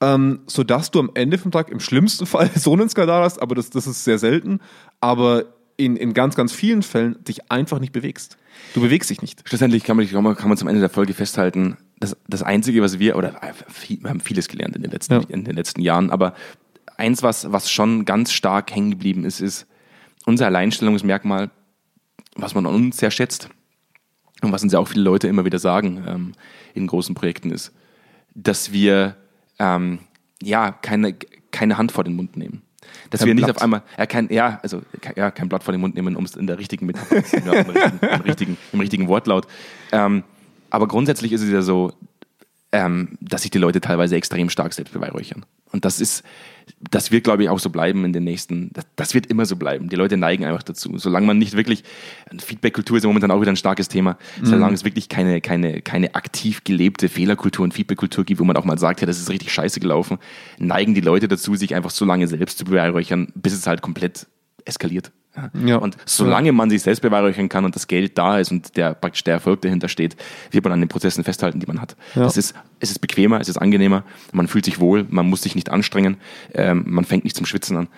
ähm, 0.00 0.40
sodass 0.46 0.90
du 0.92 1.00
am 1.00 1.10
Ende 1.14 1.38
vom 1.38 1.50
Tag 1.50 1.70
im 1.70 1.80
schlimmsten 1.80 2.24
Fall 2.26 2.48
so 2.54 2.72
einen 2.72 2.88
Skandal 2.88 3.22
hast, 3.24 3.42
aber 3.42 3.54
das, 3.56 3.70
das 3.70 3.86
ist 3.88 4.04
sehr 4.04 4.18
selten, 4.18 4.60
aber 5.00 5.46
in, 5.76 5.96
in 5.96 6.12
ganz, 6.14 6.34
ganz 6.36 6.52
vielen 6.52 6.82
Fällen 6.82 7.22
dich 7.24 7.50
einfach 7.50 7.78
nicht 7.80 7.92
bewegst. 7.92 8.36
Du 8.74 8.80
bewegst 8.80 9.10
dich 9.10 9.22
nicht. 9.22 9.42
Schlussendlich 9.48 9.84
kann 9.84 9.96
man, 9.96 10.06
kann 10.08 10.48
man, 10.48 10.56
zum 10.56 10.66
Ende 10.68 10.80
der 10.80 10.90
Folge 10.90 11.14
festhalten, 11.14 11.76
das, 12.00 12.16
das 12.28 12.42
Einzige, 12.44 12.82
was 12.82 12.98
wir, 12.98 13.16
oder 13.16 13.42
äh, 13.42 13.52
wir 14.00 14.10
haben 14.10 14.20
vieles 14.20 14.46
gelernt 14.48 14.76
in 14.76 14.82
den 14.82 14.90
letzten, 14.92 15.14
Ja. 15.14 15.20
in 15.28 15.44
den 15.44 15.54
letzten 15.56 15.80
Jahren, 15.80 16.10
aber 16.10 16.34
eins, 16.96 17.22
was, 17.24 17.50
was 17.52 17.70
schon 17.70 18.04
ganz 18.04 18.32
stark 18.32 18.72
hängen 18.74 18.90
geblieben 18.90 19.24
ist, 19.24 19.40
ist 19.40 19.66
unser 20.28 20.46
Alleinstellungsmerkmal, 20.46 21.50
was 22.36 22.54
man 22.54 22.66
an 22.66 22.74
uns 22.74 22.98
sehr 22.98 23.10
schätzt 23.10 23.48
und 24.42 24.52
was 24.52 24.62
uns 24.62 24.74
ja 24.74 24.78
auch 24.78 24.86
viele 24.86 25.02
Leute 25.02 25.26
immer 25.26 25.46
wieder 25.46 25.58
sagen 25.58 26.04
ähm, 26.06 26.32
in 26.74 26.86
großen 26.86 27.14
Projekten 27.14 27.50
ist, 27.50 27.72
dass 28.34 28.70
wir 28.70 29.16
ähm, 29.58 30.00
ja 30.42 30.70
keine, 30.70 31.14
keine 31.50 31.78
Hand 31.78 31.92
vor 31.92 32.04
den 32.04 32.14
Mund 32.14 32.36
nehmen. 32.36 32.62
Dass 33.10 33.20
Kein 33.20 33.28
wir 33.28 33.34
nicht 33.34 33.44
Blatt. 33.44 33.56
auf 33.56 33.62
einmal, 33.62 33.82
ja, 33.96 34.06
kein, 34.06 34.30
ja, 34.30 34.60
also 34.62 34.82
ja, 35.16 35.30
kein 35.30 35.48
Blatt 35.48 35.62
vor 35.62 35.72
den 35.72 35.80
Mund 35.80 35.94
nehmen, 35.94 36.14
um 36.14 36.24
es 36.24 36.36
in 36.36 36.46
der 36.46 36.58
richtigen 36.58 36.86
Metapher 36.86 37.16
im, 38.02 38.20
richtigen, 38.20 38.56
im 38.72 38.80
richtigen 38.80 39.08
Wortlaut. 39.08 39.46
Ähm, 39.92 40.24
aber 40.70 40.88
grundsätzlich 40.88 41.32
ist 41.32 41.42
es 41.42 41.50
ja 41.50 41.62
so, 41.62 41.92
ähm, 42.72 43.16
dass 43.20 43.42
sich 43.42 43.50
die 43.50 43.58
Leute 43.58 43.80
teilweise 43.80 44.16
extrem 44.16 44.50
stark 44.50 44.74
selbst 44.74 44.92
beweihräuchern. 44.92 45.44
Und 45.70 45.84
das 45.84 46.00
ist, 46.00 46.22
das 46.90 47.10
wird, 47.10 47.24
glaube 47.24 47.42
ich, 47.42 47.48
auch 47.48 47.58
so 47.58 47.70
bleiben 47.70 48.04
in 48.04 48.12
den 48.12 48.24
nächsten, 48.24 48.70
das, 48.72 48.86
das 48.96 49.14
wird 49.14 49.26
immer 49.26 49.44
so 49.46 49.56
bleiben. 49.56 49.88
Die 49.88 49.96
Leute 49.96 50.16
neigen 50.16 50.44
einfach 50.44 50.62
dazu. 50.62 50.96
Solange 50.98 51.26
man 51.26 51.38
nicht 51.38 51.56
wirklich, 51.56 51.84
Feedback-Kultur 52.38 52.96
ist 52.96 53.04
ja 53.04 53.08
momentan 53.08 53.30
auch 53.30 53.40
wieder 53.40 53.52
ein 53.52 53.56
starkes 53.56 53.88
Thema, 53.88 54.18
solange 54.42 54.74
es 54.74 54.84
wirklich 54.84 55.08
keine, 55.08 55.40
keine, 55.40 55.82
keine 55.82 56.14
aktiv 56.14 56.64
gelebte 56.64 57.08
Fehlerkultur 57.08 57.64
und 57.64 57.74
Feedback-Kultur 57.74 58.24
gibt, 58.24 58.40
wo 58.40 58.44
man 58.44 58.56
auch 58.56 58.64
mal 58.64 58.78
sagt, 58.78 59.00
ja, 59.00 59.06
das 59.06 59.18
ist 59.18 59.30
richtig 59.30 59.52
scheiße 59.52 59.80
gelaufen, 59.80 60.18
neigen 60.58 60.94
die 60.94 61.00
Leute 61.00 61.28
dazu, 61.28 61.54
sich 61.54 61.74
einfach 61.74 61.90
so 61.90 62.04
lange 62.04 62.28
selbst 62.28 62.58
zu 62.58 62.64
beweihräuchern, 62.64 63.32
bis 63.34 63.52
es 63.52 63.66
halt 63.66 63.82
komplett 63.82 64.26
eskaliert. 64.64 65.12
Ja. 65.64 65.76
Und 65.76 65.96
solange 66.06 66.52
man 66.52 66.70
sich 66.70 66.82
selbst 66.82 67.00
beweihräuchern 67.00 67.48
kann 67.48 67.64
und 67.64 67.74
das 67.74 67.86
Geld 67.86 68.18
da 68.18 68.38
ist 68.38 68.50
und 68.50 68.76
der 68.76 68.94
praktisch 68.94 69.24
der 69.24 69.34
Erfolg 69.34 69.60
dahinter 69.62 69.88
steht, 69.88 70.16
wird 70.50 70.64
man 70.64 70.72
an 70.72 70.80
den 70.80 70.88
Prozessen 70.88 71.24
festhalten, 71.24 71.60
die 71.60 71.66
man 71.66 71.80
hat. 71.80 71.96
Ja. 72.14 72.22
Das 72.22 72.36
ist, 72.36 72.54
es 72.80 72.90
ist 72.90 72.98
bequemer, 73.00 73.40
es 73.40 73.48
ist 73.48 73.56
angenehmer, 73.58 74.04
man 74.32 74.48
fühlt 74.48 74.64
sich 74.64 74.80
wohl, 74.80 75.06
man 75.08 75.28
muss 75.28 75.42
sich 75.42 75.54
nicht 75.54 75.70
anstrengen, 75.70 76.16
ähm, 76.54 76.84
man 76.86 77.04
fängt 77.04 77.24
nicht 77.24 77.36
zum 77.36 77.46
Schwitzen 77.46 77.76
an 77.76 77.88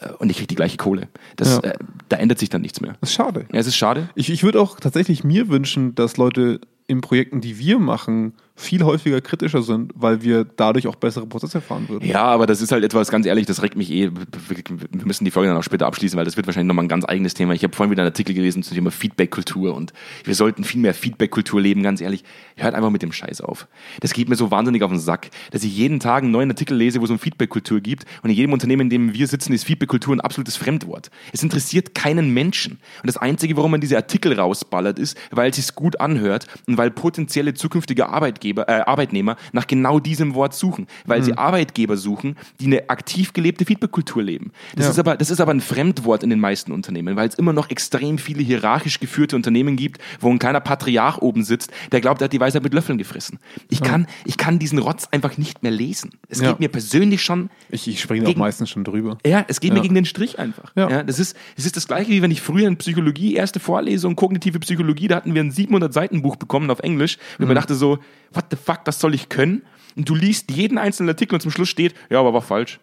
äh, 0.00 0.10
und 0.18 0.30
ich 0.30 0.36
kriege 0.36 0.48
die 0.48 0.54
gleiche 0.56 0.76
Kohle. 0.76 1.08
Das, 1.36 1.56
Ja. 1.62 1.70
äh, 1.70 1.78
da 2.08 2.16
ändert 2.16 2.38
sich 2.38 2.48
dann 2.50 2.62
nichts 2.62 2.80
mehr. 2.80 2.96
Das 3.00 3.10
ist 3.10 3.16
schade. 3.16 3.46
Ja, 3.52 3.60
es 3.60 3.66
ist 3.66 3.76
schade. 3.76 4.08
Ich, 4.14 4.30
ich 4.30 4.42
würde 4.42 4.60
auch 4.60 4.80
tatsächlich 4.80 5.24
mir 5.24 5.48
wünschen, 5.48 5.94
dass 5.94 6.16
Leute 6.16 6.60
in 6.86 7.00
Projekten, 7.02 7.40
die 7.40 7.58
wir 7.58 7.78
machen, 7.78 8.32
viel 8.58 8.82
häufiger 8.82 9.20
kritischer 9.20 9.62
sind, 9.62 9.92
weil 9.94 10.22
wir 10.22 10.44
dadurch 10.44 10.88
auch 10.88 10.96
bessere 10.96 11.26
Prozesse 11.26 11.60
fahren 11.60 11.88
würden. 11.88 12.06
Ja, 12.06 12.24
aber 12.24 12.46
das 12.46 12.60
ist 12.60 12.72
halt 12.72 12.82
etwas, 12.82 13.10
ganz 13.10 13.24
ehrlich, 13.24 13.46
das 13.46 13.62
regt 13.62 13.76
mich 13.76 13.90
eh. 13.90 14.10
Wir 14.10 15.06
müssen 15.06 15.24
die 15.24 15.30
Folge 15.30 15.48
dann 15.48 15.56
auch 15.56 15.62
später 15.62 15.86
abschließen, 15.86 16.18
weil 16.18 16.24
das 16.24 16.36
wird 16.36 16.46
wahrscheinlich 16.46 16.66
nochmal 16.68 16.84
ein 16.84 16.88
ganz 16.88 17.04
eigenes 17.06 17.34
Thema. 17.34 17.54
Ich 17.54 17.62
habe 17.62 17.74
vorhin 17.74 17.92
wieder 17.92 18.02
einen 18.02 18.10
Artikel 18.10 18.34
gelesen 18.34 18.62
zum 18.64 18.74
Thema 18.74 18.90
Feedback-Kultur 18.90 19.74
und 19.74 19.92
wir 20.24 20.34
sollten 20.34 20.64
viel 20.64 20.80
mehr 20.80 20.92
Feedback-Kultur 20.92 21.60
leben, 21.60 21.82
ganz 21.82 22.00
ehrlich. 22.00 22.24
Hört 22.56 22.74
einfach 22.74 22.90
mit 22.90 23.02
dem 23.02 23.12
Scheiß 23.12 23.40
auf. 23.40 23.68
Das 24.00 24.12
geht 24.12 24.28
mir 24.28 24.34
so 24.34 24.50
wahnsinnig 24.50 24.82
auf 24.82 24.90
den 24.90 24.98
Sack, 24.98 25.30
dass 25.52 25.62
ich 25.62 25.76
jeden 25.76 26.00
Tag 26.00 26.24
einen 26.24 26.32
neuen 26.32 26.50
Artikel 26.50 26.76
lese, 26.76 27.00
wo 27.00 27.04
es 27.04 27.10
um 27.10 27.18
Feedback-Kultur 27.18 27.80
gibt 27.80 28.06
und 28.22 28.30
in 28.30 28.36
jedem 28.36 28.52
Unternehmen, 28.52 28.82
in 28.82 28.90
dem 28.90 29.14
wir 29.14 29.26
sitzen, 29.28 29.52
ist 29.52 29.64
Feedback-Kultur 29.64 30.16
ein 30.16 30.20
absolutes 30.20 30.56
Fremdwort. 30.56 31.10
Es 31.32 31.42
interessiert 31.44 31.94
keinen 31.94 32.34
Menschen. 32.34 32.72
Und 33.02 33.06
das 33.06 33.16
Einzige, 33.16 33.56
warum 33.56 33.70
man 33.70 33.80
diese 33.80 33.96
Artikel 33.96 34.32
rausballert, 34.32 34.98
ist, 34.98 35.16
weil 35.30 35.50
es 35.50 35.56
sich 35.56 35.74
gut 35.74 36.00
anhört 36.00 36.46
und 36.66 36.76
weil 36.76 36.90
potenzielle 36.90 37.54
zukünftige 37.54 38.08
Arbeitgeber, 38.08 38.47
äh, 38.50 38.82
Arbeitnehmer 38.86 39.36
nach 39.52 39.66
genau 39.66 40.00
diesem 40.00 40.34
Wort 40.34 40.54
suchen, 40.54 40.86
weil 41.06 41.20
mhm. 41.20 41.24
sie 41.24 41.38
Arbeitgeber 41.38 41.96
suchen, 41.96 42.36
die 42.60 42.66
eine 42.66 42.90
aktiv 42.90 43.32
gelebte 43.32 43.64
Feedback-Kultur 43.64 44.22
leben. 44.22 44.52
Das, 44.74 44.86
ja. 44.86 44.90
ist 44.92 44.98
aber, 44.98 45.16
das 45.16 45.30
ist 45.30 45.40
aber 45.40 45.52
ein 45.52 45.60
Fremdwort 45.60 46.22
in 46.22 46.30
den 46.30 46.40
meisten 46.40 46.72
Unternehmen, 46.72 47.16
weil 47.16 47.28
es 47.28 47.34
immer 47.34 47.52
noch 47.52 47.70
extrem 47.70 48.18
viele 48.18 48.42
hierarchisch 48.42 49.00
geführte 49.00 49.36
Unternehmen 49.36 49.76
gibt, 49.76 50.00
wo 50.20 50.30
ein 50.30 50.38
kleiner 50.38 50.60
Patriarch 50.60 51.18
oben 51.18 51.44
sitzt, 51.44 51.70
der 51.92 52.00
glaubt, 52.00 52.20
er 52.20 52.26
hat 52.26 52.32
die 52.32 52.40
Weisheit 52.40 52.62
mit 52.62 52.74
Löffeln 52.74 52.98
gefressen. 52.98 53.38
Ich, 53.68 53.80
ja. 53.80 53.86
kann, 53.86 54.06
ich 54.24 54.36
kann 54.36 54.58
diesen 54.58 54.78
Rotz 54.78 55.08
einfach 55.10 55.38
nicht 55.38 55.62
mehr 55.62 55.72
lesen. 55.72 56.10
Es 56.28 56.40
ja. 56.40 56.50
geht 56.50 56.60
mir 56.60 56.68
persönlich 56.68 57.22
schon. 57.22 57.50
Ich, 57.70 57.86
ich 57.88 58.00
springe 58.00 58.28
auch 58.28 58.36
meistens 58.36 58.70
schon 58.70 58.84
drüber. 58.84 59.18
Ja, 59.26 59.44
es 59.48 59.60
geht 59.60 59.72
mir 59.72 59.80
gegen 59.80 59.94
den 59.94 60.04
Strich 60.04 60.38
einfach. 60.38 60.72
Ja. 60.76 61.02
das, 61.02 61.18
ist, 61.18 61.36
das 61.56 61.66
ist 61.66 61.76
das 61.76 61.86
Gleiche, 61.86 62.10
wie 62.10 62.22
wenn 62.22 62.30
ich 62.30 62.40
früher 62.40 62.66
in 62.66 62.76
Psychologie, 62.76 63.34
erste 63.34 63.60
Vorlesung, 63.60 64.16
kognitive 64.16 64.58
Psychologie, 64.60 65.08
da 65.08 65.16
hatten 65.16 65.34
wir 65.34 65.42
ein 65.42 65.50
700 65.50 65.92
Seiten 65.92 66.22
Buch 66.22 66.36
bekommen 66.36 66.70
auf 66.70 66.80
Englisch 66.80 67.18
und 67.38 67.44
mhm. 67.44 67.48
mir 67.48 67.54
dachte 67.54 67.74
so, 67.74 67.98
what 68.38 68.46
the 68.50 68.56
fuck, 68.56 68.84
das 68.84 69.00
soll 69.00 69.14
ich 69.14 69.28
können? 69.28 69.62
Und 69.96 70.08
du 70.08 70.14
liest 70.14 70.50
jeden 70.50 70.78
einzelnen 70.78 71.10
Artikel 71.10 71.34
und 71.34 71.40
zum 71.40 71.50
Schluss 71.50 71.68
steht, 71.68 71.94
ja, 72.08 72.20
aber 72.20 72.32
war 72.32 72.40
falsch. 72.40 72.78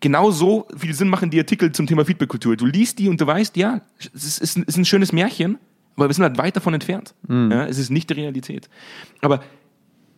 Genau 0.00 0.30
so 0.30 0.66
viel 0.76 0.94
Sinn 0.94 1.08
machen 1.08 1.30
die 1.30 1.38
Artikel 1.38 1.72
zum 1.72 1.86
Thema 1.86 2.04
Feedback-Kultur. 2.04 2.56
Du 2.56 2.66
liest 2.66 2.98
die 2.98 3.08
und 3.08 3.20
du 3.20 3.26
weißt, 3.26 3.56
ja, 3.56 3.82
es 4.14 4.38
ist, 4.38 4.56
ein, 4.56 4.62
ist 4.62 4.76
ein 4.76 4.84
schönes 4.84 5.12
Märchen, 5.12 5.58
aber 5.96 6.08
wir 6.08 6.14
sind 6.14 6.22
halt 6.22 6.38
weit 6.38 6.56
davon 6.56 6.74
entfernt. 6.74 7.14
Mhm. 7.26 7.50
Ja, 7.50 7.66
es 7.66 7.78
ist 7.78 7.90
nicht 7.90 8.08
die 8.08 8.14
Realität. 8.14 8.68
Aber 9.20 9.42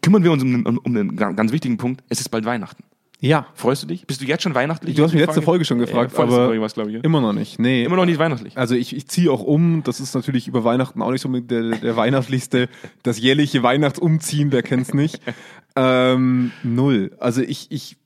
kümmern 0.03 0.23
wir 0.23 0.33
uns 0.33 0.43
um, 0.43 0.67
um, 0.67 0.79
um 0.79 0.97
einen 0.97 1.17
ganz 1.17 1.53
wichtigen 1.53 1.79
Punkt. 1.79 2.05
Es 2.09 2.21
ist 2.21 2.29
bald 2.29 2.45
Weihnachten. 2.45 2.85
Ja. 3.21 3.47
Freust 3.55 3.83
du 3.83 3.87
dich? 3.87 4.07
Bist 4.07 4.23
du 4.23 4.25
jetzt 4.25 4.43
schon 4.43 4.55
weihnachtlich? 4.55 4.97
Du 4.97 5.05
hast 5.05 5.13
mich 5.13 5.21
letzte 5.21 5.43
Folge 5.43 5.65
schon 5.65 5.79
gefragt, 5.79 6.13
ja, 6.17 6.23
aber 6.23 6.55
ich, 6.55 6.77
ja? 6.77 7.01
immer 7.01 7.21
noch 7.21 7.35
nicht. 7.35 7.59
Nee. 7.59 7.85
Immer 7.85 7.97
noch 7.97 8.07
nicht 8.07 8.19
weihnachtlich. 8.19 8.57
Also 8.57 8.75
ich, 8.75 8.97
ich 8.97 9.09
ziehe 9.09 9.31
auch 9.31 9.43
um. 9.43 9.83
Das 9.85 10.01
ist 10.01 10.15
natürlich 10.15 10.49
über 10.49 10.65
Weihnachten 10.65 11.03
auch 11.03 11.11
nicht 11.11 11.21
so 11.21 11.29
mit 11.29 11.51
der, 11.51 11.77
der 11.77 11.97
weihnachtlichste. 11.97 12.69
Das 13.03 13.19
jährliche 13.21 13.63
Weihnachtsumziehen, 13.63 14.53
wer 14.53 14.63
kennt's 14.63 14.95
nicht? 14.95 15.21
ähm, 15.77 16.53
null. 16.63 17.13
Also 17.21 17.43
ich, 17.43 17.71
ich, 17.71 17.99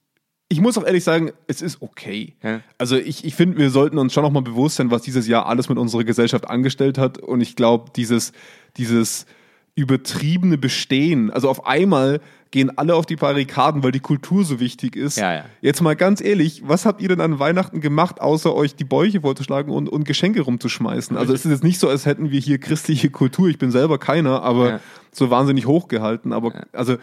ich 0.48 0.60
muss 0.60 0.76
auch 0.76 0.84
ehrlich 0.84 1.04
sagen, 1.04 1.30
es 1.46 1.62
ist 1.62 1.80
okay. 1.80 2.34
Ja. 2.42 2.60
Also 2.78 2.96
ich, 2.96 3.24
ich 3.24 3.36
finde, 3.36 3.58
wir 3.58 3.70
sollten 3.70 3.98
uns 3.98 4.12
schon 4.12 4.24
noch 4.24 4.32
mal 4.32 4.42
bewusst 4.42 4.76
sein, 4.76 4.90
was 4.90 5.02
dieses 5.02 5.28
Jahr 5.28 5.46
alles 5.46 5.68
mit 5.68 5.78
unserer 5.78 6.02
Gesellschaft 6.02 6.50
angestellt 6.50 6.98
hat. 6.98 7.18
Und 7.18 7.40
ich 7.40 7.54
glaube, 7.54 7.92
dieses, 7.94 8.32
dieses 8.76 9.26
übertriebene 9.76 10.56
Bestehen, 10.56 11.30
also 11.30 11.48
auf 11.48 11.66
einmal 11.66 12.20
gehen 12.54 12.78
alle 12.78 12.94
auf 12.94 13.04
die 13.04 13.16
Barrikaden, 13.16 13.82
weil 13.82 13.90
die 13.90 13.98
Kultur 13.98 14.44
so 14.44 14.60
wichtig 14.60 14.94
ist. 14.94 15.16
Ja, 15.16 15.34
ja. 15.34 15.44
Jetzt 15.60 15.80
mal 15.80 15.96
ganz 15.96 16.20
ehrlich, 16.20 16.62
was 16.64 16.86
habt 16.86 17.02
ihr 17.02 17.08
denn 17.08 17.20
an 17.20 17.40
Weihnachten 17.40 17.80
gemacht, 17.80 18.20
außer 18.20 18.54
euch 18.54 18.76
die 18.76 18.84
Bäuche 18.84 19.22
vorzuschlagen 19.22 19.72
und, 19.72 19.88
und 19.88 20.04
Geschenke 20.04 20.42
rumzuschmeißen? 20.42 21.16
Also 21.16 21.32
es 21.32 21.44
ist 21.44 21.50
jetzt 21.50 21.64
nicht 21.64 21.80
so, 21.80 21.88
als 21.88 22.06
hätten 22.06 22.30
wir 22.30 22.38
hier 22.38 22.58
christliche 22.58 23.10
Kultur. 23.10 23.48
Ich 23.48 23.58
bin 23.58 23.72
selber 23.72 23.98
keiner, 23.98 24.44
aber 24.44 24.68
ja. 24.68 24.80
so 25.10 25.30
wahnsinnig 25.30 25.66
hochgehalten. 25.66 26.32
Aber 26.32 26.66
also 26.72 26.96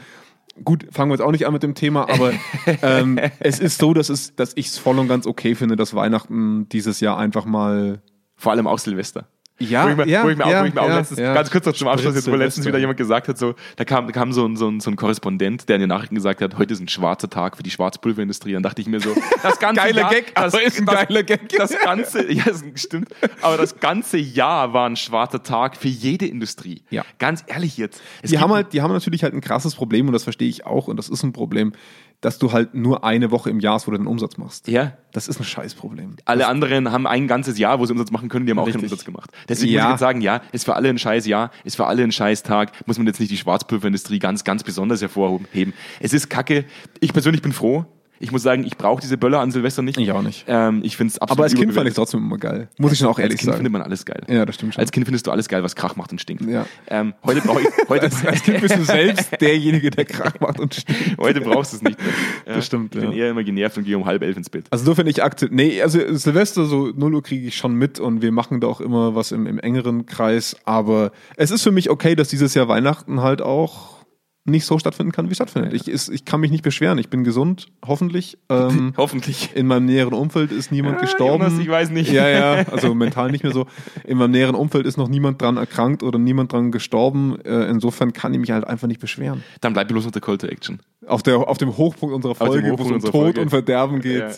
gut, 0.63 0.88
fangen 0.89 1.11
wir 1.11 1.15
jetzt 1.15 1.26
auch 1.26 1.34
nicht 1.34 1.45
an 1.45 1.51
mit 1.51 1.63
dem 1.63 1.76
Thema, 1.76 2.09
aber 2.09 2.32
ähm, 2.82 3.19
es 3.39 3.59
ist 3.59 3.78
so, 3.80 3.93
dass, 3.93 4.07
es, 4.07 4.34
dass 4.38 4.53
ich 4.55 4.67
es 4.67 4.78
voll 4.78 4.97
und 4.99 5.09
ganz 5.09 5.28
okay 5.28 5.55
finde, 5.55 5.76
dass 5.76 5.93
Weihnachten 5.93 6.69
dieses 6.69 7.01
Jahr 7.01 7.17
einfach 7.17 7.43
mal. 7.43 8.01
Vor 8.38 8.53
allem 8.53 8.65
auch 8.65 8.80
Silvester. 8.80 9.28
Ja, 9.70 9.86
wo 9.86 9.89
ich 9.89 9.97
mir, 9.97 10.07
ja, 10.07 10.24
wo 10.24 10.30
ich 10.30 10.38
mir 10.38 10.49
ja, 10.49 10.59
auch, 10.59 10.64
wo 10.64 10.68
ich 10.68 10.74
mir 10.74 10.82
auch 10.82 10.88
ja, 10.88 10.97
letztens, 10.97 11.20
ja. 11.20 11.34
ganz 11.34 11.51
kurz 11.51 11.66
noch 11.66 11.74
zum 11.74 11.88
Abschluss, 11.88 12.16
jetzt, 12.16 12.30
wo 12.32 12.36
letztens 12.36 12.66
wieder 12.66 12.78
jemand 12.78 12.97
gesagt 12.97 13.28
hat, 13.28 13.38
so, 13.38 13.55
da 13.76 13.86
kam, 13.86 14.07
da 14.07 14.14
kam 14.14 14.34
so 14.34 14.45
ein, 14.45 14.55
so 14.55 14.68
ein, 14.68 14.80
so 14.80 14.89
ein 14.89 14.95
Korrespondent, 14.95 15.70
der 15.70 15.76
in 15.76 15.82
den 15.82 15.89
Nachrichten 15.89 16.16
gesagt 16.16 16.41
hat, 16.41 16.57
heute 16.57 16.74
ist 16.74 16.80
ein 16.80 16.88
schwarzer 16.88 17.30
Tag 17.30 17.57
für 17.57 17.64
die 17.64 17.72
Schwarzpulverindustrie. 17.72 18.53
Dann 18.53 18.64
dachte 18.64 18.82
ich 18.82 18.88
mir 18.88 18.99
so, 18.99 19.16
das 19.43 19.59
ganze 19.59 19.82
Geiler 19.82 20.01
Jahr, 20.01 20.09
Gag, 20.12 20.36
das, 20.36 20.53
aber 20.53 20.64
ist 20.64 20.80
ein 20.80 20.86
das, 20.86 20.95
geiler 20.95 21.24
Gag. 21.24 21.49
Das 21.49 21.80
ganze, 21.80 22.32
ja, 22.34 22.43
das 22.45 22.64
stimmt, 22.76 23.09
aber 23.41 23.57
das 23.57 23.80
ganze 23.80 24.18
Jahr 24.18 24.74
war 24.74 24.88
ein 24.89 24.95
schwarzer 24.95 25.43
Tag 25.43 25.78
für 25.78 25.88
jede 25.88 26.26
Industrie. 26.26 26.82
Ja. 26.89 27.03
Ganz 27.20 27.43
ehrlich 27.47 27.78
jetzt. 27.78 28.01
Die 28.24 28.39
haben, 28.39 28.51
halt, 28.51 28.74
die 28.74 28.82
haben 28.82 28.91
natürlich 28.91 29.24
halt 29.24 29.34
ein 29.34 29.41
krasses 29.41 29.76
Problem 29.76 30.07
und 30.07 30.14
das 30.14 30.24
verstehe 30.24 30.49
ich 30.49 30.66
auch 30.66 30.88
und 30.88 30.97
das 30.97 31.09
ist 31.09 31.24
ein 31.24 31.34
Problem, 31.34 31.74
dass 32.22 32.38
du 32.39 32.51
halt 32.51 32.74
nur 32.76 33.03
eine 33.03 33.32
Woche 33.32 33.49
im 33.49 33.59
Jahr 33.59 33.74
hast, 33.76 33.88
wo 33.88 33.91
du 33.91 33.97
den 33.97 34.07
Umsatz 34.07 34.38
machst. 34.38 34.67
ja, 34.67 34.93
Das 35.11 35.28
ist 35.28 35.39
ein 35.39 35.43
Scheißproblem. 35.43 36.17
alle 36.26 36.47
anderen 36.47 36.91
haben 36.91 37.07
ein 37.07 37.28
ganzes 37.28 37.57
Jahr, 37.57 37.80
wo 37.80 37.86
sie 37.86 37.91
Umsatz 37.93 38.11
machen 38.11 38.30
können, 38.30 38.45
die 38.45 38.51
haben 38.51 38.59
auch 38.59 38.65
keinen 38.65 38.74
Richtig. 38.76 38.91
Umsatz 38.91 39.05
gemacht. 39.05 39.32
Deswegen 39.49 39.72
muss 39.74 39.78
Ja. 39.80 39.86
ich 39.86 39.91
jetzt 39.91 39.99
sagen, 39.99 40.22
ja, 40.22 40.41
ist 40.51 40.65
für 40.65 40.76
alle 40.76 40.89
ein 40.89 40.97
scheiß 40.99 41.26
Jahr, 41.26 41.51
ist 41.63 41.76
für 41.76 41.88
alle 41.88 42.03
ein 42.03 42.11
scheiß 42.11 42.43
Tag, 42.43 42.72
muss 42.88 42.97
man 42.97 43.07
jetzt 43.07 43.19
nicht 43.19 43.32
die 43.32 43.38
Schwarzpulverindustrie 43.38 44.19
ganz, 44.19 44.43
ganz 44.43 44.63
besonders 44.63 45.01
hervorheben. 45.01 45.74
Es 45.99 46.13
ist 46.13 46.30
kacke. 46.30 46.65
Ich 46.99 47.11
persönlich 47.13 47.41
bin 47.41 47.51
froh. 47.53 47.86
Ich 48.22 48.32
muss 48.32 48.43
sagen, 48.43 48.63
ich 48.63 48.78
brauche 48.78 49.01
diese 49.01 49.17
Böller 49.17 49.39
an 49.39 49.51
Silvester 49.51 49.82
nicht. 49.82 49.97
Ich 49.97 50.11
auch 50.11 50.22
nicht. 50.22 50.45
Ähm, 50.47 50.82
ich 50.84 50.95
finde 50.95 51.11
es 51.11 51.17
absolut 51.19 51.39
Aber 51.39 51.43
als 51.45 51.55
Kind 51.55 51.74
fand 51.74 51.88
ich 51.88 51.95
trotzdem 51.95 52.19
immer 52.22 52.38
geil. 52.38 52.69
Muss 52.78 52.91
ich 52.91 52.99
schon 52.99 53.07
auch 53.07 53.17
ehrlich 53.19 53.34
Als 53.34 53.39
Kind 53.39 53.45
sagen. 53.47 53.57
findet 53.57 53.74
man 53.74 53.82
alles 53.82 54.05
geil. 54.05 54.22
Ja, 54.30 54.45
das 54.45 54.55
stimmt 54.55 54.74
schon. 54.76 54.82
Als 54.82 54.91
Kind 54.91 55.05
findest 55.05 55.28
du 55.28 55.32
alles 55.32 55.47
geil, 55.47 55.63
was 55.63 55.76
Krach 55.76 55.95
macht 55.95 56.11
und 56.11 56.22
stinkt. 56.22 56.45
Ja. 56.45 56.65
Ähm, 56.88 57.13
heute 57.26 57.41
brauche 57.41 57.61
ich, 57.61 57.67
heute, 57.89 58.03
als, 58.03 58.26
als 58.26 58.43
Kind 58.43 58.61
bist 58.61 58.78
du 58.78 58.84
selbst 58.84 59.30
derjenige, 59.41 59.89
der 59.89 60.05
Krach 60.05 60.39
macht 60.39 60.59
und 60.59 60.74
stinkt. 60.76 61.17
heute 61.17 61.41
brauchst 61.41 61.74
du 61.74 61.78
es 61.78 61.82
nicht 61.84 61.99
mehr. 61.99 62.13
Ja, 62.45 62.55
Das 62.55 62.65
stimmt, 62.65 62.95
Ich 62.95 63.01
bin 63.01 63.11
ja. 63.11 63.17
eher 63.26 63.30
immer 63.32 63.43
genervt 63.43 63.78
und 63.78 63.84
gehe 63.84 63.97
um 63.97 64.05
halb 64.05 64.22
elf 64.22 64.38
ins 64.38 64.49
Bett. 64.49 64.65
Also 64.69 64.84
insofern 64.84 65.07
ich 65.07 65.24
akzeptiere. 65.24 65.55
Nee, 65.55 65.82
also 65.82 65.99
Silvester 66.15 66.65
so 66.65 66.91
0 66.95 67.15
Uhr 67.15 67.24
kriege 67.24 67.47
ich 67.47 67.57
schon 67.57 67.74
mit 67.74 67.99
und 67.99 68.22
wir 68.22 68.32
machen 68.32 68.59
da 68.61 68.67
auch 68.67 68.82
immer 68.82 69.15
was 69.15 69.32
im, 69.32 69.47
im 69.47 69.57
engeren 69.59 70.05
Kreis. 70.05 70.55
Aber 70.65 71.11
es 71.38 71.49
ist 71.51 71.63
für 71.63 71.72
mich 71.72 71.89
okay, 71.89 72.15
dass 72.15 72.28
dieses 72.30 72.53
Jahr 72.53 72.67
Weihnachten 72.67 73.22
halt 73.22 73.41
auch 73.41 74.00
nicht 74.43 74.65
so 74.65 74.79
stattfinden 74.79 75.11
kann, 75.11 75.29
wie 75.29 75.35
stattfindet. 75.35 75.73
Ich, 75.73 75.87
ist, 75.87 76.09
ich 76.09 76.25
kann 76.25 76.39
mich 76.39 76.49
nicht 76.49 76.63
beschweren. 76.63 76.97
Ich 76.97 77.09
bin 77.09 77.23
gesund, 77.23 77.67
hoffentlich. 77.85 78.39
Ähm, 78.49 78.93
Hoffentlich. 78.97 79.51
in 79.55 79.67
meinem 79.67 79.85
näheren 79.85 80.13
Umfeld 80.13 80.51
ist 80.51 80.71
niemand 80.71 80.97
Ah, 80.97 81.01
gestorben. 81.01 81.43
Jonas, 81.43 81.59
ich 81.59 81.69
weiß 81.69 81.91
nicht. 81.91 82.11
Ja, 82.11 82.27
ja, 82.27 82.53
also 82.71 82.95
mental 82.95 83.29
nicht 83.31 83.43
mehr 83.43 83.53
so. 83.53 83.67
In 84.03 84.17
meinem 84.17 84.31
näheren 84.31 84.55
Umfeld 84.55 84.87
ist 84.87 84.97
noch 84.97 85.09
niemand 85.09 85.41
dran 85.41 85.57
erkrankt 85.57 86.01
oder 86.01 86.17
niemand 86.17 86.53
dran 86.53 86.71
gestorben. 86.71 87.39
Äh, 87.45 87.69
insofern 87.69 88.13
kann 88.13 88.33
ich 88.33 88.39
mich 88.39 88.49
halt 88.51 88.65
einfach 88.65 88.87
nicht 88.87 88.99
beschweren. 88.99 89.43
Dann 89.61 89.73
bleib 89.73 89.89
bloß 89.89 90.05
noch 90.05 90.11
der 90.11 90.21
Call 90.23 90.39
to 90.39 90.47
Action. 90.47 90.79
Auf, 91.05 91.21
der, 91.21 91.37
auf 91.37 91.57
dem 91.59 91.77
Hochpunkt 91.77 92.15
unserer 92.15 92.33
Folge, 92.35 92.67
wo 92.69 92.73
Hochpunkt 92.73 92.97
es 92.97 93.05
um 93.05 93.11
Tod 93.11 93.21
Folge. 93.21 93.41
und 93.41 93.49
Verderben 93.49 94.01
geht. 94.01 94.19
Ja. 94.21 94.31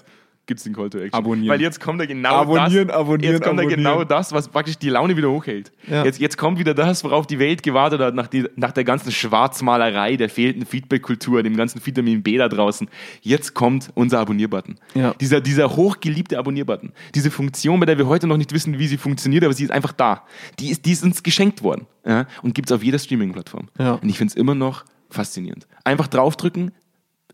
Gibt's 0.46 0.64
den 0.64 0.74
Call 0.74 0.90
to 0.90 0.98
Action. 0.98 1.14
Abonnieren. 1.14 1.54
Weil 1.54 1.62
jetzt 1.62 1.80
kommt 1.80 2.02
ja 2.02 2.06
genau 2.06 2.36
Abonnieren, 2.36 2.90
das. 2.90 2.98
abonnieren, 2.98 3.34
jetzt 3.34 3.44
kommt 3.44 3.60
ja 3.60 3.66
abonnieren. 3.66 3.84
genau 3.84 4.04
das, 4.04 4.34
was 4.34 4.50
praktisch 4.50 4.78
die 4.78 4.90
Laune 4.90 5.16
wieder 5.16 5.32
hochhält. 5.32 5.72
Ja. 5.88 6.04
Jetzt, 6.04 6.20
jetzt 6.20 6.38
kommt 6.38 6.60
wieder 6.60 6.74
das, 6.74 7.02
worauf 7.06 7.26
die 7.26 7.40
Welt 7.40 7.64
gewartet 7.64 8.02
hat, 8.02 8.14
nach, 8.14 8.28
die, 8.28 8.46
nach 8.58 8.74
der 8.74 8.84
ganzen 8.84 9.14
Schwarzmalerei, 9.14 10.18
der 10.18 10.28
fehlenden 10.30 10.66
Feedback-Kultur, 10.66 11.44
dem 11.44 11.56
ganzen 11.56 11.86
Vitamin 11.86 12.24
B 12.24 12.38
da 12.38 12.50
draußen. 12.50 12.90
Jetzt 13.22 13.54
kommt 13.54 13.90
unser 13.94 14.20
Abonnierbutton. 14.20 14.76
Ja. 14.96 15.14
Dieser, 15.14 15.40
dieser 15.40 15.78
hochgeliebte 15.78 16.38
Abonnierbutton. 16.38 16.92
Diese 17.16 17.32
Funktion, 17.32 17.80
bei 17.80 17.86
der 17.86 17.98
wir 17.98 18.08
heute 18.08 18.28
noch 18.28 18.38
nicht 18.38 18.52
wissen, 18.52 18.78
wie 18.80 18.88
sie 18.88 18.98
funktioniert, 18.98 19.46
aber 19.46 19.54
sie 19.54 19.64
ist 19.64 19.72
einfach 19.72 19.94
da. 19.94 20.24
Die 20.60 20.72
ist, 20.72 20.86
die 20.86 20.92
ist 20.92 21.06
uns 21.06 21.24
geschenkt 21.24 21.64
worden. 21.64 21.88
Ja? 22.06 22.28
Und 22.42 22.54
gibt's 22.54 22.74
auf 22.74 22.84
jeder 22.84 23.00
Streaming-Plattform. 23.00 23.70
Ja. 23.80 23.94
Und 23.94 24.10
ich 24.10 24.18
find's 24.18 24.34
immer 24.34 24.56
noch 24.56 24.84
faszinierend. 25.10 25.68
Einfach 25.86 26.08
draufdrücken, 26.08 26.72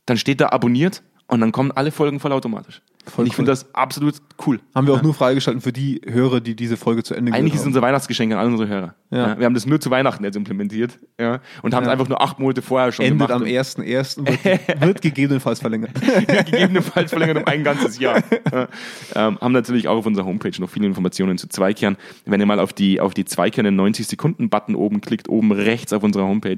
dann 0.05 0.17
steht 0.17 0.41
da 0.41 0.49
abonniert 0.49 1.01
und 1.27 1.41
dann 1.41 1.51
kommen 1.51 1.71
alle 1.71 1.91
Folgen 1.91 2.19
vollautomatisch. 2.19 2.81
Voll 3.05 3.23
und 3.23 3.27
ich 3.27 3.33
cool. 3.33 3.35
finde 3.37 3.51
das 3.51 3.73
absolut 3.73 4.15
cool. 4.45 4.59
Haben 4.75 4.85
wir 4.85 4.93
auch 4.93 4.97
Ja. 4.97 5.03
nur 5.03 5.13
freigeschalten 5.13 5.61
für 5.61 5.71
die 5.71 6.01
Hörer, 6.05 6.41
die 6.41 6.55
diese 6.55 6.77
Folge 6.77 7.01
zu 7.01 7.15
Ende 7.15 7.33
Eigentlich 7.33 7.53
ist 7.55 7.61
es 7.61 7.65
unser 7.65 7.81
Weihnachtsgeschenk 7.81 8.31
an 8.33 8.37
alle 8.39 8.49
unsere 8.49 8.69
Hörer. 8.69 8.93
Ja. 9.09 9.39
Wir 9.39 9.45
haben 9.45 9.53
das 9.55 9.65
nur 9.65 9.79
zu 9.79 9.89
Weihnachten 9.89 10.23
jetzt 10.23 10.35
implementiert 10.35 10.99
ja, 11.19 11.39
und 11.63 11.73
haben 11.73 11.83
es 11.83 11.89
einfach 11.89 12.07
nur 12.07 12.21
acht 12.21 12.37
Monate 12.39 12.61
vorher 12.61 12.91
schon 12.91 13.05
Endet 13.05 13.29
gemacht. 13.29 13.41
am 13.41 13.47
1.1. 13.47 14.27
Wird, 14.27 14.81
wird 14.81 15.01
gegebenenfalls 15.01 15.59
verlängert. 15.61 15.91
gegebenenfalls 16.45 17.09
verlängert 17.09 17.37
um 17.37 17.47
ein 17.47 17.63
ganzes 17.63 17.99
Jahr. 17.99 18.21
Ja. 18.51 18.67
Ähm, 19.15 19.37
haben 19.39 19.51
natürlich 19.53 19.87
auch 19.87 19.97
auf 19.97 20.05
unserer 20.05 20.25
Homepage 20.25 20.51
noch 20.59 20.69
viele 20.69 20.85
Informationen 20.87 21.37
zu 21.37 21.47
Zweikern. 21.47 21.97
Wenn 22.25 22.39
ihr 22.39 22.45
mal 22.45 22.59
auf 22.59 22.73
die, 22.73 22.99
auf 22.99 23.13
die 23.13 23.25
Zweikerne 23.25 23.71
90 23.71 24.07
Sekunden 24.07 24.49
Button 24.49 24.75
oben 24.75 25.01
klickt, 25.01 25.29
oben 25.29 25.51
rechts 25.51 25.93
auf 25.93 26.03
unserer 26.03 26.23
Homepage, 26.25 26.57